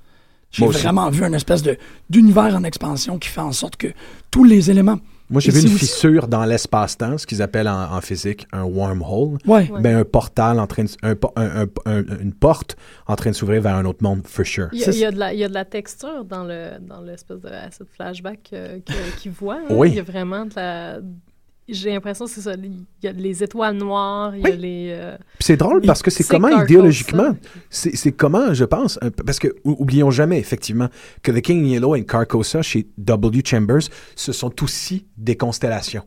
J'ai 0.51 0.67
vraiment 0.67 1.09
vu 1.09 1.23
une 1.23 1.33
espèce 1.33 1.63
d'univers 2.09 2.55
en 2.55 2.63
expansion 2.65 3.17
qui 3.17 3.29
fait 3.29 3.41
en 3.41 3.53
sorte 3.53 3.77
que 3.77 3.87
tous 4.31 4.43
les 4.43 4.69
éléments. 4.69 4.99
Moi, 5.31 5.41
j'ai 5.41 5.51
vu 5.51 5.61
une 5.61 5.69
fissure 5.69 6.27
dans 6.27 6.43
l'espace-temps, 6.45 7.17
ce 7.17 7.25
qu'ils 7.25 7.41
appellent 7.41 7.67
en, 7.69 7.93
en 7.95 8.01
physique 8.01 8.45
un 8.51 8.63
wormhole. 8.63 9.37
Ouais. 9.47 9.71
Ben, 9.79 9.97
un 9.99 10.03
portal 10.03 10.59
en 10.59 10.67
train 10.67 10.83
de, 10.83 10.89
un 11.03 11.15
po- 11.15 11.31
un- 11.35 11.61
un- 11.63 11.67
un- 11.85 12.03
une 12.21 12.33
porte 12.33 12.75
en 13.07 13.15
train 13.15 13.31
de 13.31 13.35
s'ouvrir 13.35 13.61
vers 13.61 13.75
un 13.75 13.85
autre 13.85 14.03
monde, 14.03 14.21
for 14.27 14.45
sure. 14.45 14.67
Il 14.73 14.79
y, 14.79 14.83
a, 14.83 14.85
C'est- 14.85 14.91
il 14.91 14.99
y 14.99 15.05
a 15.05 15.11
de 15.11 15.17
la, 15.19 15.33
il 15.33 15.39
y 15.39 15.43
a 15.43 15.47
de 15.49 15.53
la 15.53 15.65
texture 15.65 16.25
dans 16.25 16.43
le 16.43 16.71
dans 16.81 17.01
l'espèce 17.01 17.39
de 17.39 17.49
flashback 17.95 18.49
euh, 18.53 18.79
qu'il 19.21 19.31
voit. 19.31 19.55
hein. 19.55 19.65
Oui. 19.71 19.89
Il 19.89 19.95
y 19.95 19.99
a 19.99 20.03
vraiment 20.03 20.45
de 20.45 20.51
la... 20.55 20.99
J'ai 21.69 21.91
l'impression 21.91 22.27
c'est 22.27 22.41
ça. 22.41 22.53
Il 22.55 22.85
y 23.03 23.07
a 23.07 23.11
les 23.13 23.43
étoiles 23.43 23.75
noires, 23.77 24.35
il 24.35 24.41
y 24.41 24.47
a 24.51 24.55
les... 24.55 24.87
euh, 24.91 25.17
c'est 25.39 25.55
drôle 25.57 25.81
parce 25.83 26.01
que 26.01 26.09
c'est 26.11 26.23
comment 26.27 26.49
idéologiquement, 26.63 27.35
c'est 27.69 28.11
comment, 28.11 28.53
je 28.53 28.65
pense, 28.65 28.99
parce 29.25 29.39
que 29.39 29.47
ou- 29.63 29.75
oublions 29.79 30.11
jamais 30.11 30.39
effectivement 30.39 30.89
que 31.21 31.31
The 31.31 31.41
King 31.41 31.63
in 31.63 31.67
Yellow 31.69 31.95
et 31.95 32.05
Carcosa 32.05 32.61
chez 32.61 32.87
W. 32.97 33.41
Chambers, 33.45 33.83
ce 34.15 34.31
sont 34.33 34.63
aussi 34.63 35.05
des 35.17 35.37
constellations. 35.37 36.03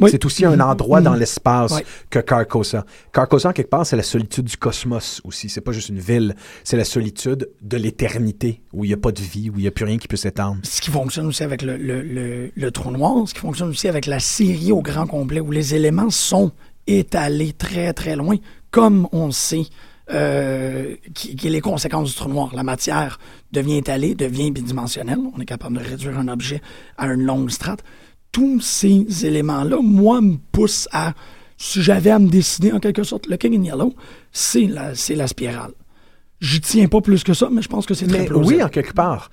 Oui. 0.00 0.10
C'est 0.10 0.24
aussi 0.24 0.44
un 0.44 0.58
endroit 0.60 1.00
dans 1.00 1.14
l'espace 1.14 1.72
Ouais. 1.72 1.84
que 2.08 2.18
Carcosa. 2.20 2.84
Carcosa, 3.12 3.50
en 3.50 3.52
quelque 3.52 3.68
part, 3.70 3.84
c'est 3.86 3.96
la 3.96 4.02
solitude 4.02 4.46
du 4.46 4.56
cosmos 4.56 5.20
aussi. 5.24 5.48
C'est 5.48 5.60
pas 5.60 5.72
juste 5.72 5.88
une 5.90 5.98
ville, 6.00 6.34
c'est 6.64 6.76
la 6.76 6.84
solitude 6.84 7.48
de 7.60 7.76
l'éternité, 7.76 8.62
où 8.72 8.84
il 8.84 8.88
n'y 8.88 8.94
a 8.94 8.98
pas 8.98 9.12
de 9.12 9.20
vie, 9.20 9.50
où 9.50 9.54
il 9.58 9.62
n'y 9.62 9.68
a 9.68 9.70
plus 9.70 9.84
rien 9.84 9.98
qui 9.98 10.08
peut 10.08 10.16
s'étendre. 10.16 10.58
ce 10.62 10.80
qui 10.80 10.90
fonctionne 10.90 11.26
aussi 11.26 11.42
avec 11.42 11.62
le, 11.62 11.76
le, 11.76 12.02
le, 12.02 12.50
le 12.54 12.70
trou 12.70 12.90
noir, 12.90 13.28
ce 13.28 13.34
qui 13.34 13.40
fonctionne 13.40 13.68
aussi 13.68 13.88
avec 13.88 14.06
la 14.06 14.20
série 14.20 14.72
au 14.72 14.82
grand 14.82 15.06
complet, 15.06 15.40
où 15.40 15.50
les 15.50 15.74
éléments 15.74 16.10
sont 16.10 16.52
étalés 16.86 17.52
très, 17.52 17.92
très 17.92 18.16
loin, 18.16 18.36
comme 18.70 19.06
on 19.12 19.30
sait 19.30 19.66
euh, 20.12 20.96
qui, 21.14 21.36
qui 21.36 21.46
est 21.46 21.50
les 21.50 21.60
conséquences 21.60 22.08
du 22.10 22.14
trou 22.16 22.28
noir. 22.28 22.50
La 22.54 22.62
matière 22.64 23.18
devient 23.52 23.76
étalée, 23.76 24.14
devient 24.14 24.50
bidimensionnelle. 24.50 25.18
On 25.36 25.40
est 25.40 25.44
capable 25.44 25.78
de 25.78 25.84
réduire 25.84 26.18
un 26.18 26.26
objet 26.28 26.60
à 26.98 27.06
une 27.06 27.22
longue 27.22 27.50
strate. 27.50 27.84
Tous 28.32 28.60
ces 28.60 29.06
éléments-là, 29.26 29.78
moi, 29.82 30.20
me 30.20 30.36
poussent 30.52 30.88
à, 30.92 31.14
si 31.56 31.82
j'avais 31.82 32.10
à 32.10 32.18
me 32.18 32.28
décider 32.28 32.72
en 32.72 32.78
quelque 32.78 33.02
sorte, 33.02 33.26
le 33.26 33.36
King 33.36 33.58
in 33.58 33.64
Yellow, 33.64 33.92
c'est 34.32 34.66
la, 34.66 34.94
c'est 34.94 35.14
la 35.16 35.26
spirale. 35.26 35.72
J'y 36.40 36.60
tiens 36.60 36.86
pas 36.88 37.00
plus 37.00 37.22
que 37.24 37.34
ça, 37.34 37.48
mais 37.52 37.60
je 37.60 37.68
pense 37.68 37.86
que 37.86 37.94
c'est 37.94 38.06
très 38.06 38.24
plausible. 38.24 38.56
oui, 38.56 38.62
en 38.62 38.68
quelque 38.68 38.94
part. 38.94 39.30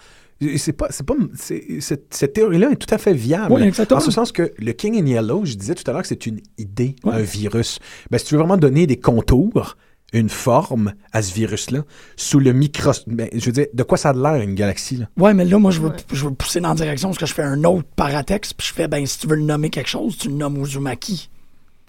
C'est 0.57 0.73
pas, 0.73 0.87
c'est 0.91 1.05
pas, 1.05 1.15
c'est- 1.35 1.79
cette, 1.79 2.13
cette 2.13 2.33
théorie-là 2.33 2.71
est 2.71 2.75
tout 2.75 2.93
à 2.93 2.97
fait 2.99 3.13
viable. 3.13 3.53
Oui, 3.53 3.63
exactement. 3.63 3.99
En 3.99 4.03
ce 4.03 4.11
sens 4.11 4.31
que 4.31 4.51
le 4.57 4.71
King 4.73 4.95
in 5.01 5.05
Yellow, 5.07 5.45
je 5.45 5.55
disais 5.55 5.73
tout 5.73 5.83
à 5.89 5.93
l'heure 5.93 6.01
que 6.03 6.07
c'est 6.07 6.25
une 6.27 6.41
idée, 6.59 6.95
Ouais. 7.03 7.13
un 7.15 7.21
virus. 7.21 7.79
Ben, 8.11 8.17
si 8.19 8.25
tu 8.25 8.33
veux 8.35 8.39
vraiment 8.41 8.57
donner 8.57 8.85
des 8.87 8.97
contours, 8.97 9.77
une 10.13 10.29
forme 10.29 10.93
à 11.11 11.21
ce 11.21 11.33
virus-là 11.33 11.83
sous 12.15 12.39
le 12.39 12.53
micro... 12.53 12.91
Ben, 13.07 13.29
je 13.33 13.45
veux 13.45 13.51
dire, 13.51 13.65
de 13.73 13.83
quoi 13.83 13.97
ça 13.97 14.09
a 14.09 14.13
l'air, 14.13 14.41
une 14.41 14.55
galaxie, 14.55 14.97
là? 14.97 15.07
Ouais, 15.17 15.33
mais 15.33 15.45
là, 15.45 15.59
moi, 15.59 15.71
je 15.71 15.81
veux, 15.81 15.91
je 16.11 16.25
veux 16.25 16.33
pousser 16.33 16.59
dans 16.59 16.69
la 16.69 16.75
direction 16.75 17.09
parce 17.09 17.19
que 17.19 17.25
je 17.25 17.33
fais 17.33 17.43
un 17.43 17.63
autre 17.63 17.87
paratexte, 17.95 18.53
puis 18.55 18.67
je 18.67 18.73
fais, 18.73 18.87
ben, 18.87 19.05
si 19.05 19.19
tu 19.19 19.27
veux 19.27 19.35
le 19.35 19.43
nommer 19.43 19.69
quelque 19.69 19.89
chose, 19.89 20.17
tu 20.17 20.29
le 20.29 20.35
nommes 20.35 20.57
Uzumaki. 20.63 21.29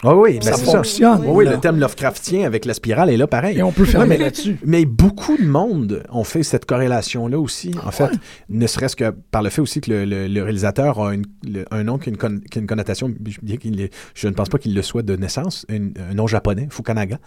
Ah 0.01 0.15
oui, 0.15 0.39
Ça 0.41 0.53
fonctionne. 0.55 1.21
Oui, 1.25 1.27
oui, 1.29 1.45
là. 1.45 1.51
le 1.55 1.59
thème 1.59 1.77
Lovecraftien 1.77 2.45
avec 2.45 2.63
la 2.63 2.73
spirale 2.73 3.09
est 3.09 3.17
là 3.17 3.27
pareil. 3.27 3.57
Et 3.57 3.63
on 3.63 3.73
peut 3.73 3.83
fermer 3.83 4.07
Ouais, 4.07 4.17
mais- 4.17 4.23
là-dessus. 4.23 4.57
Mais 4.65 4.85
beaucoup 4.85 5.35
de 5.35 5.43
monde 5.45 6.03
ont 6.09 6.23
fait 6.23 6.41
cette 6.43 6.65
corrélation-là 6.65 7.37
aussi, 7.37 7.71
en 7.85 7.91
fait. 7.91 8.05
Ouais. 8.05 8.09
Ne 8.47 8.65
serait-ce 8.65 8.95
que 8.95 9.09
par 9.31 9.43
le 9.43 9.49
fait 9.49 9.59
aussi 9.61 9.81
que 9.81 9.91
le, 9.91 10.05
le- 10.05 10.27
le 10.29 10.41
réalisateur 10.43 11.01
a 11.01 11.13
une- 11.13 11.25
le- 11.43 11.65
un 11.71 11.83
nom 11.83 11.97
qui 11.97 12.07
a 12.09 12.11
une, 12.11 12.17
con- 12.17 12.39
qui 12.49 12.59
a 12.59 12.61
une 12.61 12.67
connotation, 12.67 13.11
bien 13.41 13.57
qu'il 13.57 13.81
est- 13.81 13.93
je 14.15 14.29
ne 14.29 14.33
pense 14.33 14.47
pas 14.47 14.57
qu'il 14.57 14.73
le 14.73 14.81
soit 14.83 15.01
de 15.01 15.17
naissance, 15.17 15.65
une- 15.67 15.93
un 16.09 16.13
nom 16.13 16.27
japonais, 16.27 16.67
Fukunaga. 16.71 17.19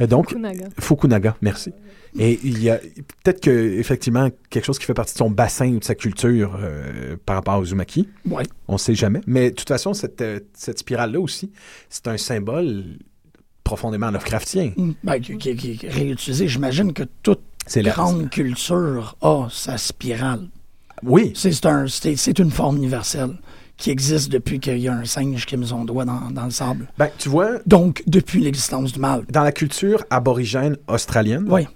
Euh, 0.00 0.06
donc, 0.06 0.30
Fukunaga. 0.30 0.68
Fukunaga, 0.80 1.36
merci. 1.42 1.72
Et 2.18 2.38
il 2.44 2.62
y 2.62 2.70
a 2.70 2.78
peut-être 3.22 3.40
que 3.40 3.50
effectivement 3.50 4.28
quelque 4.50 4.64
chose 4.64 4.78
qui 4.78 4.84
fait 4.86 4.94
partie 4.94 5.12
de 5.14 5.18
son 5.18 5.30
bassin 5.30 5.68
ou 5.74 5.78
de 5.78 5.84
sa 5.84 5.94
culture 5.94 6.56
euh, 6.60 7.16
par 7.26 7.36
rapport 7.36 7.54
à 7.54 7.60
Uzumaki. 7.60 8.08
Ouais. 8.28 8.44
On 8.68 8.74
ne 8.74 8.78
sait 8.78 8.94
jamais. 8.94 9.20
Mais 9.26 9.50
de 9.50 9.54
toute 9.56 9.68
façon, 9.68 9.92
cette, 9.94 10.20
euh, 10.22 10.40
cette 10.54 10.78
spirale-là 10.78 11.20
aussi, 11.20 11.50
c'est 11.90 12.08
un 12.08 12.16
symbole 12.16 12.84
profondément 13.64 14.10
Lovecraftien. 14.10 14.72
Mm. 14.76 14.90
Ben, 15.02 15.20
qui, 15.20 15.36
qui- 15.38 15.86
réutilisé. 15.88 16.48
J'imagine 16.48 16.92
que 16.92 17.02
toute 17.22 17.40
grande 17.68 18.30
culture 18.30 19.16
a 19.20 19.48
sa 19.50 19.76
spirale. 19.76 20.48
Oui, 21.02 21.32
C'est 21.34 21.52
c'est 21.52 21.66
un- 21.66 21.86
c'est- 21.88 22.16
c'est 22.16 22.38
une 22.38 22.50
forme 22.50 22.76
universelle 22.76 23.36
qui 23.76 23.90
existe 23.90 24.30
depuis 24.32 24.58
qu'il 24.60 24.78
y 24.78 24.88
a 24.88 24.94
un 24.94 25.04
singe 25.04 25.44
qui 25.44 25.54
a 25.56 25.58
mis 25.58 25.66
son 25.66 25.84
doigt 25.84 26.06
dans, 26.06 26.30
dans 26.30 26.44
le 26.46 26.50
sable. 26.50 26.86
ben, 26.96 27.10
tu 27.18 27.28
vois, 27.28 27.58
Donc, 27.66 28.02
depuis 28.06 28.40
l'existence 28.40 28.92
du 28.94 29.00
mal. 29.00 29.24
dans 29.30 29.42
la 29.42 29.52
culture 29.52 30.02
aborigène 30.08 30.76
australienne, 30.88 31.44
Oui. 31.50 31.66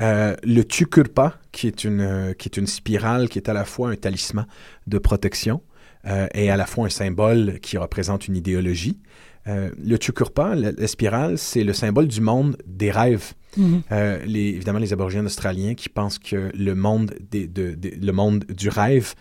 Euh, 0.00 0.34
le 0.44 0.62
tukurpa, 0.64 1.38
qui 1.52 1.66
est, 1.66 1.84
une, 1.84 2.00
euh, 2.00 2.32
qui 2.32 2.48
est 2.48 2.56
une 2.56 2.66
spirale 2.66 3.28
qui 3.28 3.38
est 3.38 3.48
à 3.48 3.52
la 3.52 3.64
fois 3.64 3.90
un 3.90 3.96
talisman 3.96 4.46
de 4.86 4.98
protection 4.98 5.62
euh, 6.06 6.26
et 6.34 6.50
à 6.50 6.56
la 6.56 6.66
fois 6.66 6.86
un 6.86 6.90
symbole 6.90 7.58
qui 7.60 7.76
représente 7.78 8.28
une 8.28 8.36
idéologie. 8.36 8.98
Euh, 9.46 9.70
le 9.82 9.98
tukurpa, 9.98 10.54
la, 10.54 10.72
la 10.72 10.86
spirale, 10.86 11.38
c'est 11.38 11.64
le 11.64 11.72
symbole 11.72 12.06
du 12.08 12.20
monde 12.20 12.56
des 12.66 12.90
rêves. 12.90 13.32
Mhm. 13.56 13.82
Les, 14.26 14.40
évidemment, 14.50 14.78
les 14.78 14.92
aborigènes 14.92 15.24
australiens 15.26 15.74
qui 15.74 15.88
pensent 15.88 16.18
que 16.18 16.50
le 16.54 16.74
monde, 16.74 17.14
des, 17.30 17.46
de- 17.46 17.74
de- 17.74 17.92
le 18.00 18.12
monde 18.12 18.44
du 18.44 18.68
rêve 18.68 19.14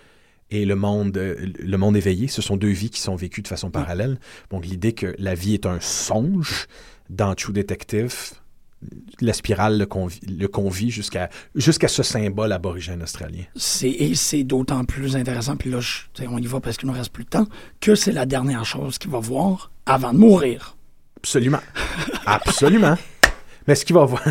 et 0.52 0.66
le 0.66 0.76
monde, 0.76 1.18
le 1.18 1.78
monde 1.78 1.96
éveillé, 1.98 2.28
ce 2.28 2.42
sont 2.42 2.58
deux 2.58 2.70
vies 2.70 2.90
qui 2.90 3.00
sont 3.00 3.16
vécues 3.16 3.42
de 3.42 3.48
façon 3.48 3.72
parallèle. 3.72 4.20
Donc, 4.50 4.66
l'idée 4.66 4.92
que 4.94 5.16
la 5.18 5.34
vie 5.34 5.54
est 5.54 5.66
un 5.66 5.80
songe 5.80 6.68
dans 7.10 7.34
True 7.36 7.54
Detective, 7.54 8.14
la 9.22 9.34
spirale 9.34 9.80
le 9.80 9.86
convie, 9.88 10.20
le 10.28 10.48
convie 10.48 10.92
jusqu'à 10.92 11.30
jusqu'à 11.56 11.88
ce 11.88 12.04
symbole 12.04 12.52
aborigène 12.52 13.02
australien. 13.02 13.44
C'est- 13.56 13.90
Et 13.90 14.14
c'est 14.16 14.44
d'autant 14.44 14.86
plus 14.86 15.16
intéressant, 15.16 15.56
puis 15.58 15.72
là, 15.72 15.80
je- 15.80 16.02
on 16.30 16.38
y 16.38 16.46
va 16.46 16.60
parce 16.60 16.78
qu'il 16.78 16.88
nous 16.88 16.94
reste 16.94 17.12
plus 17.12 17.24
de 17.24 17.30
temps, 17.30 17.48
que 17.82 17.96
c'est 17.96 18.12
la 18.12 18.26
dernière 18.28 18.66
chose 18.66 18.98
qu'il 19.00 19.10
va 19.12 19.20
voir 19.20 19.72
avant 19.88 20.14
de 20.14 20.20
mourir. 20.20 20.76
Absolument. 21.18 21.60
Absolument. 22.26 22.98
Mais 23.68 23.76
ce 23.76 23.84
qu'il 23.86 23.96
va 23.96 24.06
voir. 24.06 24.24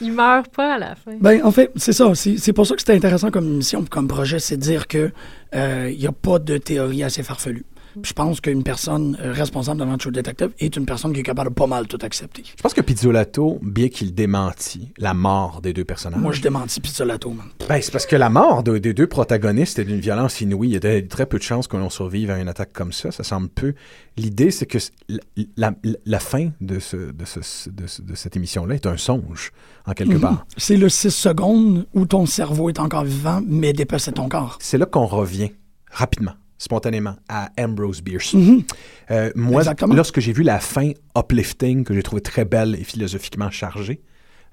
Il 0.00 0.12
meurt 0.12 0.48
pas 0.48 0.74
à 0.74 0.78
la 0.78 0.94
fin. 0.96 1.12
Ben, 1.20 1.40
en 1.44 1.52
fait, 1.52 1.70
c'est 1.76 1.92
ça. 1.92 2.12
C'est 2.14 2.36
c'est 2.36 2.52
pour 2.52 2.66
ça 2.66 2.74
que 2.74 2.80
c'était 2.80 2.94
intéressant 2.94 3.30
comme 3.30 3.48
mission, 3.58 3.84
comme 3.88 4.08
projet, 4.08 4.38
c'est 4.40 4.56
de 4.56 4.62
dire 4.62 4.86
que 4.88 5.12
euh, 5.54 5.88
il 5.92 5.98
n'y 5.98 6.06
a 6.06 6.12
pas 6.12 6.38
de 6.40 6.58
théorie 6.58 7.02
assez 7.04 7.22
farfelue. 7.22 7.64
Puis 8.02 8.10
Je 8.10 8.12
pense 8.12 8.40
qu'une 8.40 8.62
personne 8.62 9.16
euh, 9.20 9.32
responsable 9.32 9.80
devant 9.80 9.96
True 9.98 10.10
Detective 10.12 10.50
est 10.58 10.76
une 10.76 10.86
personne 10.86 11.12
qui 11.12 11.20
est 11.20 11.24
capable 11.24 11.50
de 11.50 11.54
pas 11.54 11.66
mal 11.66 11.86
tout 11.86 11.98
accepter. 12.02 12.42
Je 12.56 12.62
pense 12.62 12.74
que 12.74 12.80
Pizzolato, 12.80 13.58
bien 13.62 13.88
qu'il 13.88 14.14
démentit 14.14 14.92
la 14.98 15.14
mort 15.14 15.60
des 15.62 15.72
deux 15.72 15.84
personnages. 15.84 16.20
Moi, 16.20 16.32
je 16.32 16.40
démentis 16.42 16.80
Pizzolato, 16.80 17.30
man. 17.30 17.46
Ben, 17.68 17.80
c'est 17.80 17.90
parce 17.92 18.06
que 18.06 18.16
la 18.16 18.28
mort 18.30 18.62
de- 18.62 18.78
des 18.78 18.94
deux 18.94 19.06
protagonistes 19.06 19.78
est 19.78 19.84
d'une 19.84 20.00
violence 20.00 20.40
inouïe. 20.40 20.68
Il 20.70 20.72
y 20.72 20.76
a 20.76 20.80
de- 20.80 21.06
très 21.06 21.26
peu 21.26 21.38
de 21.38 21.42
chances 21.42 21.66
que 21.68 21.76
l'on 21.76 21.90
survive 21.90 22.30
à 22.30 22.38
une 22.38 22.48
attaque 22.48 22.72
comme 22.72 22.92
ça. 22.92 23.10
Ça 23.10 23.22
semble 23.24 23.48
peu. 23.48 23.74
L'idée, 24.16 24.50
c'est 24.50 24.66
que 24.66 24.78
la, 25.08 25.18
la- 25.56 25.74
la 26.04 26.18
fin 26.20 26.50
de, 26.60 26.78
ce, 26.78 26.96
de, 26.96 27.24
ce- 27.24 27.70
de 27.70 27.86
ce- 27.86 28.02
de 28.02 28.14
cette 28.14 28.36
émission-là 28.36 28.74
est 28.74 28.86
un 28.86 28.96
songe, 28.96 29.50
en 29.86 29.92
quelque 29.92 30.14
Mhm. 30.14 30.20
part. 30.20 30.46
C'est 30.56 30.76
le 30.76 30.88
6 30.88 31.10
secondes 31.10 31.86
où 31.94 32.06
ton 32.06 32.26
cerveau 32.26 32.68
est 32.68 32.78
encore 32.80 33.04
vivant, 33.04 33.40
mais 33.46 33.72
dépassé 33.72 34.12
ton 34.12 34.28
corps. 34.28 34.58
C'est 34.60 34.78
là 34.78 34.86
qu'on 34.86 35.06
revient 35.06 35.50
rapidement, 35.90 36.32
spontanément, 36.58 37.16
à 37.28 37.50
Ambrose 37.58 38.02
Bierce. 38.02 38.34
Mhm. 38.34 38.62
Euh, 39.10 39.30
moi, 39.34 39.62
Exactement. 39.62 39.94
lorsque 39.94 40.20
j'ai 40.20 40.32
vu 40.32 40.42
la 40.42 40.60
fin 40.60 40.90
uplifting, 41.16 41.84
que 41.84 41.94
j'ai 41.94 42.02
trouvé 42.02 42.22
très 42.22 42.44
belle 42.44 42.74
et 42.74 42.84
philosophiquement 42.84 43.50
chargée 43.50 44.00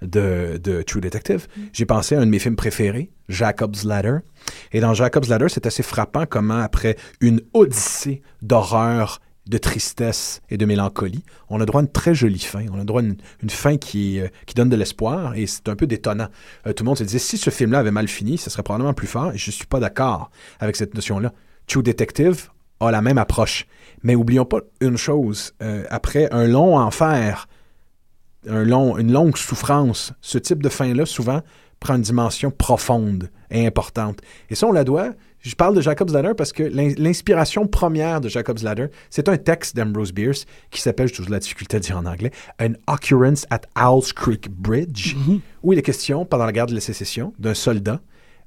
de, 0.01 0.59
de 0.61 0.81
True 0.81 1.01
Detective, 1.01 1.47
j'ai 1.73 1.85
pensé 1.85 2.15
à 2.15 2.19
un 2.19 2.25
de 2.25 2.31
mes 2.31 2.39
films 2.39 2.55
préférés, 2.55 3.11
Jacob's 3.29 3.83
Ladder. 3.83 4.19
Et 4.71 4.79
dans 4.79 4.93
Jacob's 4.93 5.29
Ladder, 5.29 5.47
c'est 5.49 5.65
assez 5.65 5.83
frappant 5.83 6.25
comment, 6.25 6.59
après 6.59 6.97
une 7.19 7.41
odyssée 7.53 8.21
d'horreur, 8.41 9.19
de 9.47 9.57
tristesse 9.57 10.41
et 10.49 10.57
de 10.57 10.65
mélancolie, 10.65 11.23
on 11.49 11.59
a 11.61 11.65
droit 11.65 11.81
à 11.81 11.83
une 11.83 11.91
très 11.91 12.13
jolie 12.13 12.39
fin. 12.39 12.65
On 12.71 12.79
a 12.79 12.83
droit 12.83 13.01
à 13.01 13.03
une, 13.03 13.17
une 13.41 13.49
fin 13.49 13.77
qui, 13.77 14.19
euh, 14.19 14.27
qui 14.45 14.53
donne 14.53 14.69
de 14.69 14.75
l'espoir 14.75 15.35
et 15.35 15.47
c'est 15.47 15.67
un 15.67 15.75
peu 15.75 15.87
détonnant. 15.87 16.27
Euh, 16.67 16.73
tout 16.73 16.83
le 16.83 16.89
monde 16.89 16.97
se 16.97 17.03
disait, 17.03 17.19
si 17.19 17.37
ce 17.37 17.49
film-là 17.49 17.79
avait 17.79 17.91
mal 17.91 18.07
fini, 18.07 18.37
ce 18.37 18.49
serait 18.49 18.63
probablement 18.63 18.93
plus 18.93 19.07
fort 19.07 19.31
et 19.33 19.37
je 19.37 19.51
suis 19.51 19.65
pas 19.65 19.79
d'accord 19.79 20.29
avec 20.59 20.75
cette 20.75 20.93
notion-là. 20.93 21.33
True 21.68 21.84
Detective 21.84 22.49
a 22.80 22.91
la 22.91 23.01
même 23.01 23.18
approche. 23.18 23.66
Mais 24.03 24.16
oublions 24.16 24.45
pas 24.45 24.59
une 24.80 24.97
chose, 24.97 25.53
euh, 25.62 25.84
après 25.89 26.28
un 26.32 26.47
long 26.47 26.78
enfer, 26.78 27.47
un 28.49 28.64
long, 28.64 28.97
une 28.97 29.12
longue 29.12 29.38
souffrance, 29.38 30.14
ce 30.22 30.38
type 30.39 30.64
de 30.64 30.70
fin-là, 30.70 31.05
souvent, 31.05 31.41
prend 31.80 31.95
une 31.95 32.01
dimension 32.01 32.51
profonde 32.51 33.30
et 33.51 33.66
importante. 33.68 34.20
Et 34.49 34.55
ça, 34.55 34.68
on 34.68 34.72
la 34.72 34.84
doit. 34.84 35.12
Je 35.39 35.55
parle 35.55 35.76
de 35.76 35.82
Jacob's 35.82 36.14
Ladder 36.14 36.34
parce 36.38 36.51
que 36.53 36.62
l'in- 36.62 36.93
l'inspiration 36.97 37.66
première 37.68 38.22
de 38.22 38.30
Jacob's 38.30 38.62
Ladder, 38.62 38.88
c'est 39.09 39.28
un 39.30 39.38
texte 39.38 39.76
d'Ambrose 39.76 40.12
Bierce 40.12 40.45
qui 40.70 40.82
s'appelle, 40.82 41.07
j'ai 41.07 41.16
toujours 41.16 41.32
la 41.32 41.39
difficulté 41.39 41.78
à 41.78 41.80
dire 41.80 41.97
en 41.97 42.05
anglais, 42.05 42.30
An 42.62 42.74
Occurrence 42.88 43.45
at 43.49 43.62
Owls 43.76 44.14
Creek 44.16 44.49
Bridge, 44.51 45.16
où 45.64 45.74
il 45.74 45.80
est 45.80 45.84
question, 45.84 46.26
pendant 46.26 46.45
la 46.45 46.51
guerre 46.51 46.68
de 46.68 46.76
la 46.76 46.82
sécession, 46.82 47.34
d'un 47.39 47.55
soldat 47.55 47.99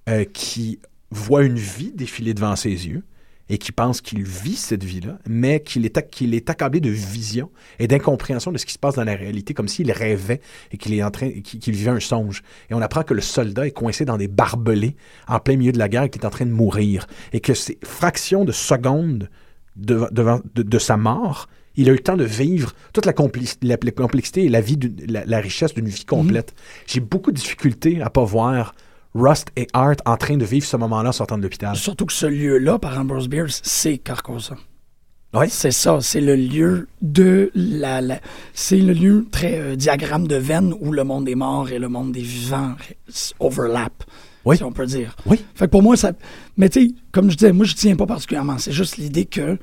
euh, 0.08 0.24
qui 0.24 0.78
voit 1.10 1.44
une 1.44 1.58
vie 1.58 1.92
défiler 1.92 2.34
devant 2.34 2.56
ses 2.56 2.70
yeux 2.88 3.02
et 3.50 3.58
qui 3.58 3.72
pense 3.72 4.00
qu'il 4.00 4.22
vit 4.22 4.56
cette 4.56 4.84
vie-là, 4.84 5.18
mais 5.28 5.60
qu'il 5.60 5.84
est, 5.84 6.10
qu'il 6.10 6.32
est 6.34 6.48
accablé 6.48 6.80
de 6.80 6.88
vision 6.88 7.50
et 7.78 7.86
d'incompréhension 7.86 8.52
de 8.52 8.56
ce 8.58 8.64
qui 8.64 8.72
se 8.72 8.78
passe 8.78 8.94
dans 8.94 9.04
la 9.04 9.14
réalité, 9.16 9.52
comme 9.52 9.68
s'il 9.68 9.92
rêvait 9.92 10.40
et 10.72 10.78
qu'il 10.78 10.94
est 10.94 11.02
en 11.02 11.10
train, 11.10 11.28
qu'il 11.28 11.60
qu'il 11.60 11.74
vivait 11.74 11.90
un 11.90 12.00
songe. 12.00 12.42
Et 12.70 12.74
on 12.74 12.80
apprend 12.80 13.02
que 13.02 13.12
le 13.12 13.20
soldat 13.20 13.66
est 13.66 13.72
coincé 13.72 14.06
dans 14.06 14.16
des 14.16 14.28
barbelés 14.28 14.96
en 15.28 15.40
plein 15.40 15.56
milieu 15.56 15.72
de 15.72 15.78
la 15.78 15.90
guerre 15.90 16.04
et 16.04 16.08
qu'il 16.08 16.22
est 16.22 16.26
en 16.26 16.30
train 16.30 16.46
de 16.46 16.52
mourir. 16.52 17.06
Et 17.34 17.40
que 17.40 17.52
ces 17.52 17.78
fractions 17.84 18.46
de 18.46 18.52
secondes 18.52 19.28
de, 19.76 20.08
de, 20.10 20.62
de 20.62 20.78
sa 20.78 20.96
mort, 20.96 21.46
il 21.76 21.88
a 21.90 21.92
eu 21.92 21.96
le 21.96 22.02
temps 22.02 22.16
de 22.16 22.24
vivre 22.24 22.72
toute 22.94 23.04
la, 23.04 23.12
compli- 23.12 23.58
la- 23.62 23.76
la 23.82 23.90
complexité 23.90 24.44
et 24.44 24.48
la, 24.48 24.62
vie 24.62 24.78
d'une- 24.78 25.04
la, 25.06 25.26
la 25.26 25.40
richesse 25.40 25.74
d'une 25.74 25.88
vie 25.88 26.06
complète. 26.06 26.54
J'ai 26.86 27.00
beaucoup 27.00 27.30
de 27.30 27.36
difficultés 27.36 28.00
à 28.00 28.08
pas 28.08 28.24
voir 28.24 28.74
Rust 29.14 29.48
et 29.56 29.66
Art 29.72 29.96
en 30.06 30.16
train 30.16 30.36
de 30.36 30.44
vivre 30.44 30.66
ce 30.66 30.76
moment-là 30.76 31.10
en 31.10 31.12
sortant 31.12 31.38
de 31.38 31.42
l'hôpital. 31.42 31.76
Surtout 31.76 32.06
que 32.06 32.12
ce 32.12 32.26
lieu-là, 32.26 32.78
par 32.78 32.98
Ambrose 32.98 33.28
Bierce, 33.28 33.60
c'est 33.64 33.98
Carcosa. 33.98 34.56
Oui. 35.34 35.46
C'est 35.48 35.72
ça, 35.72 35.98
c'est 36.00 36.20
le 36.20 36.36
lieu 36.36 36.86
de 37.02 37.50
la, 37.54 38.00
la- 38.00 38.20
c'est 38.54 38.78
le 38.78 38.92
lieu 38.92 39.26
très 39.32 39.58
euh, 39.58 39.74
diagramme 39.76 40.28
de 40.28 40.36
veine 40.36 40.72
où 40.80 40.92
le 40.92 41.02
monde 41.02 41.24
des 41.24 41.34
morts 41.34 41.70
et 41.70 41.78
le 41.80 41.88
monde 41.88 42.12
des 42.12 42.22
vivants 42.22 42.74
overlap, 43.40 44.04
Oui. 44.44 44.56
si 44.56 44.62
on 44.62 44.70
peut 44.72 44.86
dire. 44.86 45.16
Oui. 45.26 45.40
Fait 45.56 45.66
que 45.66 45.70
pour 45.70 45.82
moi 45.82 45.96
ça 45.96 46.12
mais 46.56 46.68
tu 46.68 46.86
sais 46.88 46.94
comme 47.10 47.30
je 47.32 47.36
disais, 47.36 47.52
moi 47.52 47.64
je 47.66 47.74
tiens 47.74 47.96
pas 47.96 48.06
particulièrement, 48.06 48.58
c'est 48.58 48.70
juste 48.70 48.96
l'idée 48.96 49.24
que 49.24 49.58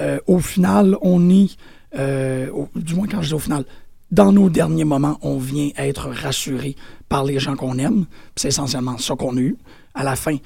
euh, 0.00 0.18
au 0.28 0.38
final 0.38 0.96
on 1.02 1.28
est 1.28 1.56
euh, 1.98 2.48
au- 2.52 2.68
du 2.76 2.94
moins 2.94 3.08
quand 3.08 3.20
je 3.22 3.28
dis 3.28 3.34
au 3.34 3.38
final 3.40 3.64
dans 4.12 4.30
nos 4.30 4.48
derniers 4.48 4.84
moments, 4.84 5.18
on 5.22 5.36
vient 5.38 5.70
être 5.76 6.08
rassuré 6.10 6.76
par 7.08 7.24
les 7.24 7.38
gens 7.38 7.56
qu'on 7.56 7.78
aime. 7.78 8.06
C'est 8.34 8.48
essentiellement 8.48 8.98
ça 8.98 9.14
qu'on 9.14 9.36
a 9.36 9.40
eu. 9.40 9.56
À 9.94 10.04
la 10.04 10.16
fin, 10.16 10.36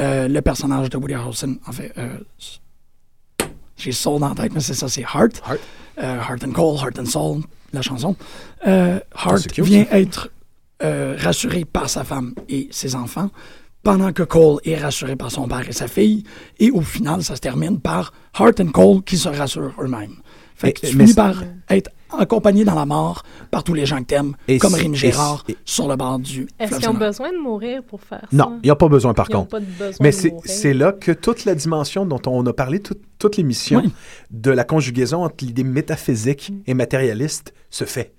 euh, 0.00 0.28
le 0.28 0.40
personnage 0.42 0.90
de 0.90 0.96
Woody 0.96 1.14
Harrelson, 1.14 1.56
en 1.66 1.72
fait, 1.72 1.92
euh, 1.98 2.18
j'ai 3.76 3.92
Soul 3.92 4.20
dans 4.20 4.28
la 4.28 4.34
tête, 4.34 4.52
mais 4.54 4.60
c'est 4.60 4.74
ça, 4.74 4.88
c'est 4.88 5.02
Heart. 5.02 5.42
Heart. 5.46 5.60
Euh, 5.98 6.20
Heart 6.20 6.44
and 6.44 6.52
Cold, 6.52 6.80
Heart 6.80 6.98
and 7.00 7.06
Soul, 7.06 7.42
la 7.72 7.82
chanson. 7.82 8.16
Euh, 8.66 9.00
Heart 9.26 9.60
vient 9.60 9.84
ça. 9.84 9.98
être 9.98 10.30
euh, 10.82 11.16
rassuré 11.18 11.64
par 11.64 11.90
sa 11.90 12.04
femme 12.04 12.34
et 12.48 12.68
ses 12.70 12.94
enfants, 12.94 13.30
pendant 13.82 14.12
que 14.12 14.22
Cole 14.22 14.58
est 14.64 14.76
rassuré 14.76 15.16
par 15.16 15.30
son 15.30 15.48
père 15.48 15.68
et 15.68 15.72
sa 15.72 15.88
fille. 15.88 16.24
Et 16.58 16.70
au 16.70 16.80
final, 16.80 17.22
ça 17.22 17.34
se 17.34 17.40
termine 17.40 17.80
par 17.80 18.12
Heart 18.38 18.60
and 18.60 18.68
Cole 18.68 19.02
qui 19.02 19.18
se 19.18 19.28
rassurent 19.28 19.74
eux-mêmes. 19.80 20.14
Fait 20.54 20.72
que 20.72 20.86
tu 20.86 20.96
mais 20.96 21.04
finis 21.04 21.14
par 21.14 21.42
être 21.68 21.90
accompagné 22.18 22.64
dans 22.64 22.74
la 22.74 22.86
mort 22.86 23.22
par 23.50 23.64
tous 23.64 23.74
les 23.74 23.86
gens 23.86 23.98
que 23.98 24.04
t'aimes, 24.04 24.34
Et 24.48 24.58
comme 24.58 24.74
et 24.76 24.94
Gérard, 24.94 25.44
sur 25.64 25.88
le 25.88 25.96
bord 25.96 26.18
du 26.18 26.46
Est-ce 26.58 26.76
qu'ils 26.78 26.88
ont 26.88 26.94
besoin 26.94 27.32
de 27.32 27.38
mourir 27.38 27.82
pour 27.82 28.00
faire 28.00 28.20
ça? 28.20 28.26
Non, 28.36 28.58
il 28.62 28.66
n'y 28.66 28.70
a 28.70 28.76
pas 28.76 28.88
besoin 28.88 29.14
par 29.14 29.26
Ils 29.30 29.36
ont 29.36 29.38
contre. 29.40 29.50
pas 29.50 29.60
de 29.60 29.66
besoin 29.66 29.96
Mais 30.00 30.12
c'est 30.12 30.74
là 30.74 30.92
que 30.92 31.12
toute 31.12 31.44
la 31.44 31.54
dimension 31.54 32.06
dont 32.06 32.20
on 32.26 32.44
a 32.46 32.52
parlé 32.52 32.80
tout- 32.80 32.96
toute 33.18 33.36
l'émission 33.36 33.82
Oui. 33.84 33.92
de 34.30 34.50
la 34.50 34.64
conjugaison 34.64 35.24
entre 35.24 35.44
l'idée 35.44 35.64
métaphysique 35.64 36.50
Mm. 36.52 36.60
et 36.66 36.74
matérialiste 36.74 37.54
se 37.70 37.84
fait. 37.84 38.14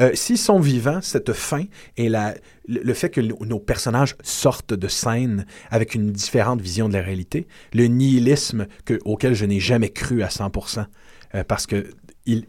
Euh, 0.00 0.10
S'ils 0.14 0.38
sont 0.38 0.60
vivants, 0.60 1.00
cette 1.02 1.32
fin 1.32 1.64
et 1.96 2.08
la, 2.08 2.34
le 2.68 2.80
le 2.84 2.94
fait 2.94 3.10
que 3.10 3.20
nos 3.20 3.58
personnages 3.58 4.14
sortent 4.22 4.72
de 4.74 4.86
scène 4.86 5.44
avec 5.70 5.94
une 5.96 6.12
différente 6.12 6.60
vision 6.60 6.88
de 6.88 6.94
la 6.94 7.02
réalité, 7.02 7.48
le 7.74 7.86
nihilisme 7.86 8.66
que, 8.84 8.98
auquel 9.04 9.34
je 9.34 9.44
n'ai 9.44 9.58
jamais 9.58 9.88
cru 9.88 10.22
à 10.22 10.28
100%, 10.28 10.86
euh, 11.34 11.42
parce 11.42 11.66
que 11.66 11.86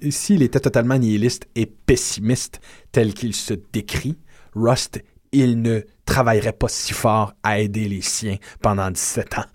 s'il 0.09 0.41
était 0.43 0.59
totalement 0.59 0.97
nihiliste 0.97 1.47
et 1.55 1.65
pessimiste 1.65 2.59
tel 2.91 3.13
qu'il 3.13 3.34
se 3.34 3.53
décrit, 3.73 4.17
Rust, 4.53 5.01
il 5.32 5.61
ne 5.61 5.82
travaillerait 6.05 6.53
pas 6.53 6.67
si 6.67 6.93
fort 6.93 7.34
à 7.43 7.59
aider 7.59 7.88
les 7.88 8.01
siens 8.01 8.38
pendant 8.61 8.89
17 8.89 9.38
ans. 9.38 9.45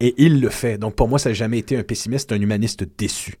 Et 0.00 0.14
il 0.16 0.40
le 0.40 0.48
fait. 0.48 0.78
Donc 0.78 0.94
pour 0.94 1.08
moi, 1.08 1.18
ça 1.18 1.30
n'a 1.30 1.34
jamais 1.34 1.58
été 1.58 1.76
un 1.76 1.82
pessimiste, 1.82 2.32
un 2.32 2.40
humaniste 2.40 2.84
déçu. 2.96 3.34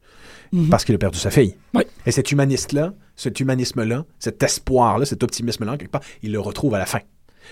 Parce 0.70 0.84
qu'il 0.84 0.94
a 0.94 0.98
perdu 0.98 1.18
sa 1.18 1.30
fille. 1.30 1.56
Oui. 1.74 1.82
Et 2.06 2.10
cet 2.10 2.32
humaniste-là, 2.32 2.94
cet 3.16 3.38
humanisme-là, 3.40 4.04
cet 4.18 4.42
espoir-là, 4.42 5.04
cet 5.04 5.22
optimisme-là, 5.22 5.76
quelque 5.76 5.90
part, 5.90 6.02
il 6.22 6.32
le 6.32 6.40
retrouve 6.40 6.74
à 6.74 6.78
la 6.78 6.86
fin. 6.86 7.00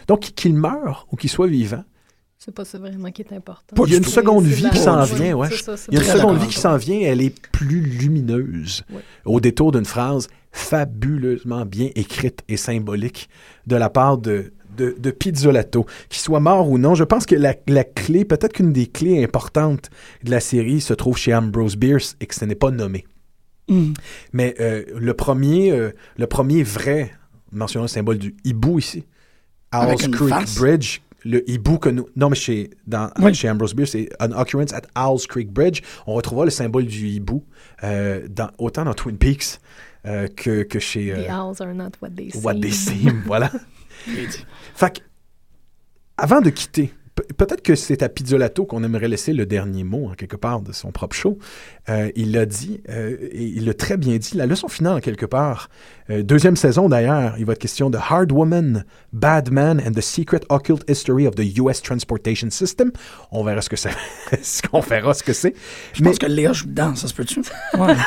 Donc 0.09 0.21
qu'il 0.21 0.55
meure 0.55 1.07
ou 1.11 1.17
qu'il 1.17 1.31
soit 1.31 1.47
vivant, 1.47 1.85
C'est 2.39 2.55
pas 2.55 2.65
ça 2.65 2.79
vraiment 2.79 3.11
qui 3.11 3.23
est 3.23 3.33
important. 3.33 3.85
il 3.87 3.93
y 3.93 3.95
a 3.95 3.99
une 3.99 4.05
seconde 4.05 4.45
vie 4.45 4.69
qui 4.71 4.79
s'en 4.79 5.03
vient, 5.05 5.35
ouais. 5.35 5.51
ça, 5.51 5.75
Il 5.91 5.99
y 5.99 6.01
a 6.01 6.05
une 6.05 6.19
seconde 6.19 6.39
vie 6.39 6.49
qui 6.49 6.59
s'en 6.59 6.77
vient, 6.77 7.01
elle 7.01 7.23
est 7.23 7.35
plus 7.51 7.81
lumineuse. 7.81 8.85
Ouais. 8.93 9.01
Au 9.25 9.41
détour 9.41 9.73
d'une 9.73 9.87
phrase 9.87 10.29
fabuleusement 10.53 11.67
bien 11.67 11.91
écrite 11.95 12.43
et 12.49 12.57
symbolique 12.57 13.29
de 13.67 13.77
la 13.77 13.91
part 13.91 14.19
de, 14.19 14.53
de, 14.77 14.97
de 14.99 15.11
Pizzolato. 15.11 15.87
Qu'il 16.09 16.21
soit 16.21 16.41
mort 16.41 16.69
ou 16.71 16.79
non, 16.79 16.95
je 16.95 17.05
pense 17.05 17.27
que 17.27 17.35
la, 17.35 17.55
la 17.67 17.85
clé, 17.85 18.25
peut-être 18.25 18.53
qu'une 18.55 18.73
des 18.73 18.87
clés 18.87 19.23
importantes 19.23 19.91
de 20.23 20.31
la 20.31 20.41
série 20.41 20.81
se 20.81 20.95
trouve 20.95 21.17
chez 21.17 21.35
Ambrose 21.35 21.77
Bierce 21.77 22.17
et 22.21 22.27
que 22.27 22.35
ce 22.35 22.45
n'est 22.45 22.55
pas 22.55 22.71
nommé. 22.71 23.05
Mm. 23.69 23.93
Mais 24.33 24.55
euh, 24.61 24.85
le, 24.97 25.15
premier, 25.15 25.73
euh, 25.73 25.91
le 26.17 26.27
premier 26.27 26.63
vrai, 26.63 27.13
mentionnons 27.53 27.85
le 27.85 27.89
symbole 27.89 28.19
du 28.19 28.37
hibou 28.45 28.79
ici, 28.79 29.05
une 29.73 30.11
Creek 30.11 30.29
face? 30.29 30.59
Bridge, 30.59 31.01
le 31.27 31.49
hibou 31.51 31.79
que 31.79 31.89
nous... 31.89 32.09
Non, 32.17 32.29
mais 32.31 32.37
chez, 32.37 32.71
dans, 32.87 33.11
Oui. 33.19 33.35
chez 33.35 33.51
Ambrose 33.51 33.75
Bierce, 33.75 33.91
c'est 33.93 34.09
An 34.21 34.33
Occurrence 34.33 34.73
at 34.73 34.83
Owl's 34.97 35.27
Creek 35.27 35.51
Bridge. 35.53 35.83
On 36.07 36.15
retrouvera 36.15 36.45
le 36.45 36.51
symbole 36.51 36.87
du 36.87 37.09
hibou 37.09 37.45
euh, 37.85 38.27
dans, 38.29 38.51
autant 38.59 38.85
dans 38.85 38.95
Twin 38.95 39.19
Peaks 39.19 39.59
euh, 40.07 40.29
que, 40.29 40.63
que 40.63 40.79
chez 40.79 41.07
The 41.13 41.29
euh, 41.29 41.33
owls 41.35 41.61
are 41.61 41.75
not 41.75 41.91
what 42.01 42.11
they 42.11 42.31
seem. 42.31 42.45
What 42.45 42.55
They 42.61 42.73
Seem. 42.73 43.23
voilà. 43.27 43.51
Fait 44.75 44.91
que, 44.99 45.01
avant 46.17 46.41
de 46.41 46.51
quitter, 46.51 46.93
peut-être 47.37 47.63
que 47.63 47.75
c'est 47.75 48.03
à 48.03 48.09
Pizzolato 48.09 48.65
qu'on 48.65 48.85
aimerait 48.85 49.09
laisser 49.09 49.33
le 49.33 49.47
dernier 49.47 49.85
mot, 49.85 50.09
en 50.11 50.15
quelque 50.15 50.37
part, 50.37 50.61
de 50.61 50.73
son 50.73 50.93
propre 50.93 51.17
show. 51.17 51.39
Euh, 51.89 52.11
il 52.15 52.33
l'a 52.33 52.47
dit, 52.47 52.81
euh, 52.89 53.17
et 53.31 53.45
il 53.45 53.65
l'a 53.65 53.75
très 53.75 53.97
bien 53.97 54.17
dit, 54.17 54.37
la 54.37 54.47
leçon 54.47 54.69
finale, 54.69 54.95
en 54.95 55.01
quelque 55.01 55.27
part. 55.27 55.71
Euh, 56.11 56.23
deuxième 56.23 56.57
saison, 56.57 56.89
d'ailleurs, 56.89 57.35
il 57.39 57.47
va 57.47 57.55
être 57.55 57.59
question 57.59 57.91
de 57.91 57.99
Hard 57.99 58.33
Woman, 58.33 58.85
Bad 59.13 59.51
Man 59.51 59.83
and 59.87 59.93
the 59.93 60.01
Secret 60.01 60.41
Occult 60.51 60.89
History 60.89 61.27
of 61.27 61.35
the 61.35 61.59
U.S. 61.59 61.83
Transportation 61.83 62.51
System. 62.51 62.93
On 63.33 63.43
verra 63.45 63.63
ce 63.63 63.71
que 63.71 63.77
c'est. 63.77 63.95
ce 64.43 64.63
qu'on 64.63 64.81
verra 64.81 65.15
ce 65.15 65.23
que 65.23 65.33
c'est. 65.33 65.55
Je 65.95 66.03
pense 66.03 66.19
que 66.19 66.27
Léa 66.27 66.53
joue 66.53 66.67
dedans, 66.67 66.95
ça 66.95 67.09
se 67.09 67.15
peut-tu? 67.15 67.41
Ouais. 67.79 67.95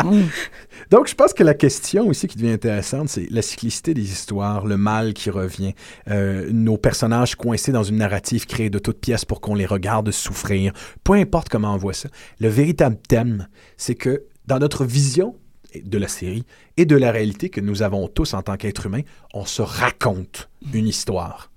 Donc, 0.90 1.06
je 1.06 1.14
pense 1.14 1.32
que 1.32 1.44
la 1.44 1.54
question 1.54 2.08
aussi 2.08 2.26
qui 2.26 2.36
devient 2.36 2.50
intéressante, 2.50 3.08
c'est 3.08 3.30
la 3.30 3.42
cyclicité 3.42 3.94
des 3.94 4.10
histoires, 4.10 4.66
le 4.66 4.76
mal 4.76 5.14
qui 5.14 5.30
revient, 5.30 5.72
euh, 6.08 6.50
nos 6.52 6.78
personnages 6.78 7.36
coincés 7.36 7.70
dans 7.70 7.84
une 7.84 7.98
narrative 7.98 8.44
créée 8.46 8.70
de 8.70 8.80
toutes 8.80 8.98
pièces 8.98 9.24
pour 9.24 9.40
qu'on 9.40 9.54
les 9.54 9.66
regarde 9.66 10.10
souffrir. 10.10 10.72
Peu 11.04 11.12
importe 11.12 11.48
comment 11.48 11.74
on 11.74 11.76
voit 11.76 11.92
ça. 11.92 12.08
Le 12.40 12.48
véritable 12.48 12.96
thème, 13.08 13.46
c'est 13.76 13.94
que 13.94 14.24
dans 14.46 14.58
notre 14.58 14.84
vision 14.84 15.36
de 15.80 15.96
la 15.96 16.08
série 16.08 16.44
et 16.76 16.86
de 16.86 16.96
la 16.96 17.12
réalité 17.12 17.50
que 17.50 17.60
nous 17.60 17.82
avons 17.82 18.08
tous 18.08 18.34
en 18.34 18.42
tant 18.42 18.56
qu'êtres 18.56 18.86
humains, 18.86 19.02
on 19.32 19.44
se 19.44 19.62
raconte 19.62 20.50
une 20.74 20.88
histoire. 20.88 21.52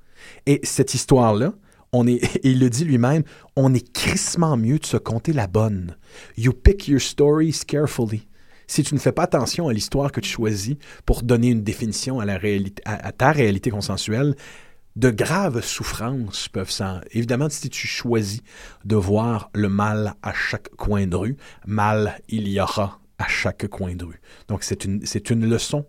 Et 0.45 0.59
cette 0.61 0.93
histoire-là, 0.93 1.53
on 1.91 2.05
est, 2.05 2.21
il 2.43 2.59
le 2.59 2.69
dit 2.69 2.85
lui-même, 2.85 3.23
on 3.55 3.73
est 3.73 3.91
crissement 3.93 4.57
mieux 4.57 4.77
de 4.77 4.85
se 4.85 4.97
compter 4.97 5.33
la 5.33 5.47
bonne. 5.47 5.97
You 6.37 6.53
pick 6.53 6.87
your 6.87 7.01
stories 7.01 7.61
carefully. 7.65 8.27
Si 8.67 8.83
tu 8.83 8.93
ne 8.93 8.99
fais 8.99 9.11
pas 9.11 9.23
attention 9.23 9.67
à 9.67 9.73
l'histoire 9.73 10.11
que 10.11 10.19
tu 10.19 10.29
choisis 10.29 10.75
pour 11.05 11.23
donner 11.23 11.49
une 11.49 11.63
définition 11.63 12.19
à, 12.19 12.25
la 12.25 12.37
réalité, 12.37 12.81
à, 12.85 13.07
à 13.07 13.11
ta 13.11 13.31
réalité 13.31 13.69
consensuelle, 13.69 14.35
de 14.95 15.09
graves 15.09 15.61
souffrances 15.63 16.47
peuvent 16.49 16.69
s'en... 16.69 17.01
Évidemment, 17.11 17.49
si 17.49 17.69
tu 17.69 17.87
choisis 17.87 18.41
de 18.85 18.95
voir 18.95 19.49
le 19.53 19.69
mal 19.69 20.13
à 20.21 20.33
chaque 20.33 20.69
coin 20.69 21.07
de 21.07 21.15
rue, 21.15 21.37
mal 21.65 22.19
il 22.29 22.47
y 22.47 22.59
aura 22.59 22.99
à 23.17 23.27
chaque 23.27 23.67
coin 23.67 23.95
de 23.95 24.05
rue. 24.05 24.21
Donc, 24.47 24.63
c'est 24.63 24.85
une, 24.85 25.05
c'est 25.05 25.29
une 25.29 25.49
leçon 25.49 25.85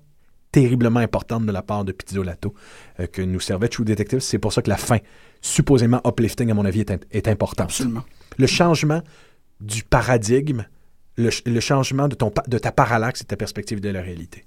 terriblement 0.52 1.00
importante 1.00 1.44
de 1.46 1.52
la 1.52 1.62
part 1.62 1.84
de 1.84 1.92
Pizzolato 1.92 2.54
euh, 3.00 3.06
que 3.06 3.20
nous 3.20 3.40
servait 3.40 3.68
True 3.68 3.84
Detective. 3.84 4.20
C'est 4.20 4.38
pour 4.38 4.52
ça 4.52 4.62
que 4.62 4.70
la 4.70 4.76
fin, 4.76 4.98
supposément 5.40 6.00
uplifting, 6.06 6.50
à 6.50 6.54
mon 6.54 6.64
avis, 6.64 6.80
est, 6.80 7.06
est 7.10 7.28
importante. 7.28 7.70
Absolument. 7.70 8.04
Le 8.38 8.46
changement 8.46 9.02
du 9.60 9.82
paradigme, 9.82 10.64
le, 11.16 11.30
ch- 11.30 11.42
le 11.46 11.60
changement 11.60 12.08
de, 12.08 12.14
ton, 12.14 12.32
de 12.48 12.58
ta 12.58 12.72
parallaxe 12.72 13.20
et 13.20 13.24
de 13.24 13.28
ta 13.28 13.36
perspective 13.36 13.80
de 13.80 13.88
la 13.88 14.00
réalité. 14.02 14.44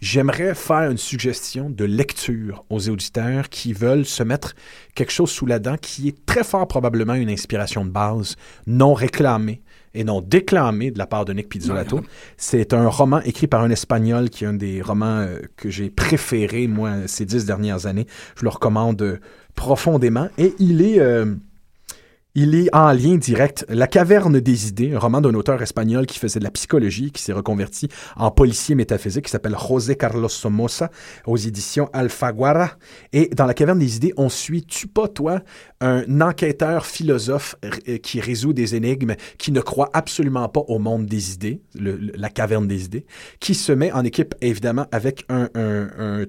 J'aimerais 0.00 0.56
faire 0.56 0.90
une 0.90 0.98
suggestion 0.98 1.70
de 1.70 1.84
lecture 1.84 2.64
aux 2.68 2.88
auditeurs 2.88 3.48
qui 3.48 3.72
veulent 3.72 4.04
se 4.04 4.24
mettre 4.24 4.54
quelque 4.96 5.12
chose 5.12 5.30
sous 5.30 5.46
la 5.46 5.60
dent 5.60 5.76
qui 5.80 6.08
est 6.08 6.26
très 6.26 6.42
fort 6.42 6.66
probablement 6.66 7.14
une 7.14 7.30
inspiration 7.30 7.84
de 7.84 7.90
base, 7.90 8.34
non 8.66 8.92
réclamée 8.94 9.62
et 9.94 10.02
non 10.02 10.20
déclamée 10.20 10.90
de 10.90 10.98
la 10.98 11.06
part 11.06 11.24
de 11.24 11.32
Nick 11.32 11.48
Pizzolato. 11.48 12.00
C'est 12.36 12.72
un 12.74 12.88
roman 12.88 13.20
écrit 13.20 13.46
par 13.46 13.62
un 13.62 13.70
Espagnol 13.70 14.30
qui 14.30 14.42
est 14.42 14.48
un 14.48 14.54
des 14.54 14.82
romans 14.82 15.20
euh, 15.20 15.38
que 15.56 15.70
j'ai 15.70 15.90
préférés, 15.90 16.66
moi, 16.66 17.06
ces 17.06 17.24
dix 17.24 17.44
dernières 17.44 17.86
années. 17.86 18.08
Je 18.36 18.42
le 18.42 18.48
recommande 18.48 19.00
euh, 19.02 19.20
profondément. 19.54 20.28
Et 20.38 20.54
il 20.58 20.82
est... 20.82 20.98
euh, 20.98 21.36
il 22.34 22.54
est 22.54 22.74
en 22.74 22.92
lien 22.92 23.16
direct. 23.16 23.66
La 23.68 23.86
caverne 23.86 24.40
des 24.40 24.68
idées, 24.68 24.94
un 24.94 24.98
roman 24.98 25.20
d'un 25.20 25.34
auteur 25.34 25.60
espagnol 25.60 26.06
qui 26.06 26.18
faisait 26.18 26.38
de 26.38 26.44
la 26.44 26.50
psychologie, 26.50 27.10
qui 27.10 27.22
s'est 27.22 27.32
reconverti 27.32 27.88
en 28.16 28.30
policier 28.30 28.74
métaphysique, 28.74 29.26
qui 29.26 29.30
s'appelle 29.30 29.56
José 29.56 29.96
Carlos 29.96 30.28
Somoza, 30.28 30.90
aux 31.26 31.36
éditions 31.36 31.90
Alfaguara. 31.92 32.70
Et 33.12 33.28
dans 33.28 33.44
la 33.44 33.52
caverne 33.52 33.78
des 33.78 33.96
idées, 33.96 34.14
on 34.16 34.30
suit, 34.30 34.64
tu 34.64 34.86
pas 34.86 35.08
toi, 35.08 35.40
un 35.80 36.20
enquêteur 36.20 36.86
philosophe 36.86 37.56
euh, 37.64 37.98
qui 37.98 38.20
résout 38.20 38.54
des 38.54 38.74
énigmes, 38.76 39.14
qui 39.36 39.52
ne 39.52 39.60
croit 39.60 39.90
absolument 39.92 40.48
pas 40.48 40.60
au 40.68 40.78
monde 40.78 41.06
des 41.06 41.34
idées, 41.34 41.60
la 41.74 42.30
caverne 42.30 42.66
des 42.66 42.84
idées, 42.84 43.04
qui 43.40 43.54
se 43.54 43.72
met 43.72 43.92
en 43.92 44.04
équipe 44.04 44.34
évidemment 44.40 44.86
avec 44.90 45.26
un, 45.28 45.42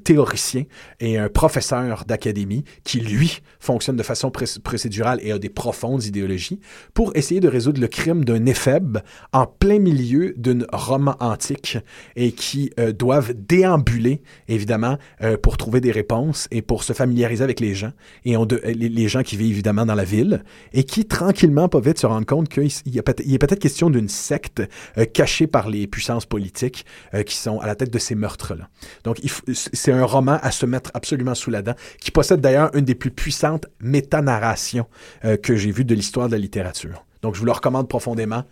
théoricien 0.04 0.64
et 1.00 1.18
un 1.18 1.30
professeur 1.30 2.04
d'académie 2.06 2.64
qui, 2.84 3.00
lui, 3.00 3.40
fonctionne 3.60 3.96
de 3.96 4.04
façon 4.04 4.32
procédurale 4.32 5.20
et 5.22 5.32
a 5.32 5.40
des 5.40 5.50
profondes 5.50 5.93
idéologies 6.00 6.60
pour 6.94 7.16
essayer 7.16 7.40
de 7.40 7.48
résoudre 7.48 7.82
le 7.82 7.88
crime 7.88 8.24
d'un 8.26 8.46
éphèbe 8.46 9.00
en 9.32 9.46
plein 9.46 9.80
milieu 9.80 10.34
d'une 10.38 10.66
Rome 10.72 11.16
antique 11.20 11.78
et 12.16 12.32
qui 12.32 12.72
euh, 12.80 12.92
doivent 12.92 13.34
déambuler, 13.34 14.22
évidemment, 14.48 14.98
euh, 15.22 15.38
pour 15.38 15.58
trouver 15.58 15.82
des 15.82 15.92
réponses 15.92 16.48
et 16.52 16.62
pour 16.62 16.84
se 16.84 16.94
familiariser 16.94 17.44
avec 17.44 17.60
les 17.60 17.76
gens 17.76 17.92
et 18.26 18.36
de- 18.36 18.62
les, 18.66 19.08
gens 19.08 19.24
qui 19.24 19.38
vivent 19.38 19.52
évidemment 19.52 19.86
dans 19.86 19.96
la 19.96 20.04
ville 20.04 20.44
et 20.74 20.84
qui, 20.84 21.06
tranquillement, 21.06 21.70
pas 21.70 21.80
vite, 21.80 22.00
se 22.00 22.06
rendent 22.06 22.26
compte 22.26 22.50
qu'il 22.50 22.70
il 22.86 22.98
est 22.98 23.38
peut-être 23.40 23.60
question 23.60 23.90
d'une 23.90 24.10
secte 24.10 24.62
euh, 24.98 25.06
cachée 25.06 25.48
par 25.48 25.70
les 25.70 25.88
puissances 25.88 26.26
politiques 26.26 26.86
euh, 27.14 27.24
qui 27.24 27.36
sont 27.36 27.60
à 27.60 27.68
la 27.68 27.76
tête 27.76 27.92
de 27.92 28.00
ces 28.00 28.16
meurtres-là. 28.16 28.70
Donc, 29.04 29.20
c'est 29.54 29.92
un 29.92 30.06
roman 30.06 30.40
à 30.42 30.52
se 30.52 30.66
mettre 30.66 30.92
absolument 30.94 31.36
sous 31.36 31.52
la 31.52 31.62
dent, 31.62 31.76
qui 32.00 32.12
possède 32.12 32.42
d'ailleurs 32.42 32.76
une 32.76 32.86
des 32.86 32.96
plus 32.96 33.12
puissantes 33.12 33.68
métanarrations 33.80 34.88
euh, 35.26 35.38
que 35.38 35.56
j'ai 35.56 35.72
vues 35.72 35.83
de 35.86 35.96
l'histoire 35.96 36.28
de 36.28 36.34
la 36.34 36.40
littérature. 36.40 37.06
Donc, 37.22 37.36
je 37.36 37.40
vous 37.40 37.46
le 37.46 37.52
recommande 37.52 37.88
profondément. 37.88 38.44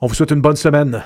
On 0.00 0.06
vous 0.06 0.14
souhaite 0.14 0.30
une 0.30 0.40
bonne 0.40 0.56
semaine. 0.56 1.04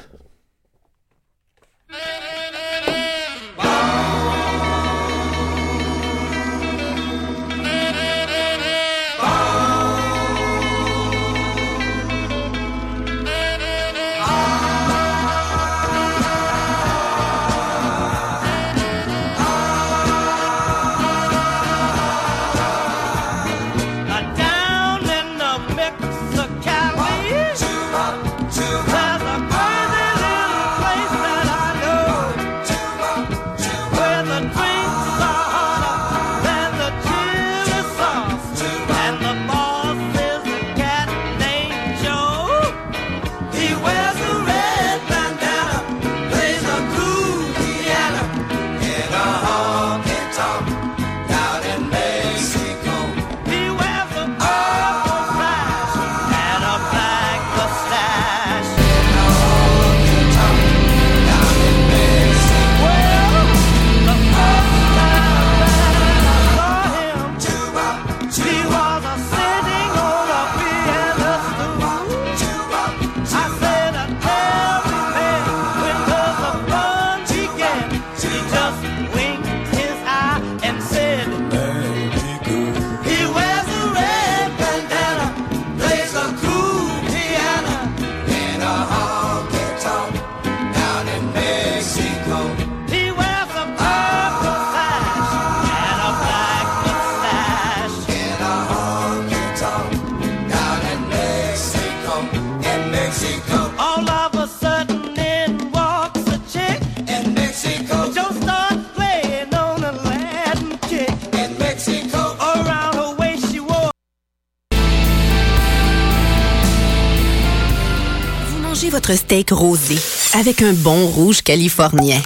Steak 119.15 119.51
rosé 119.51 119.97
avec 120.35 120.63
un 120.63 120.73
bon 120.73 121.07
rouge 121.07 121.43
californien. 121.43 122.21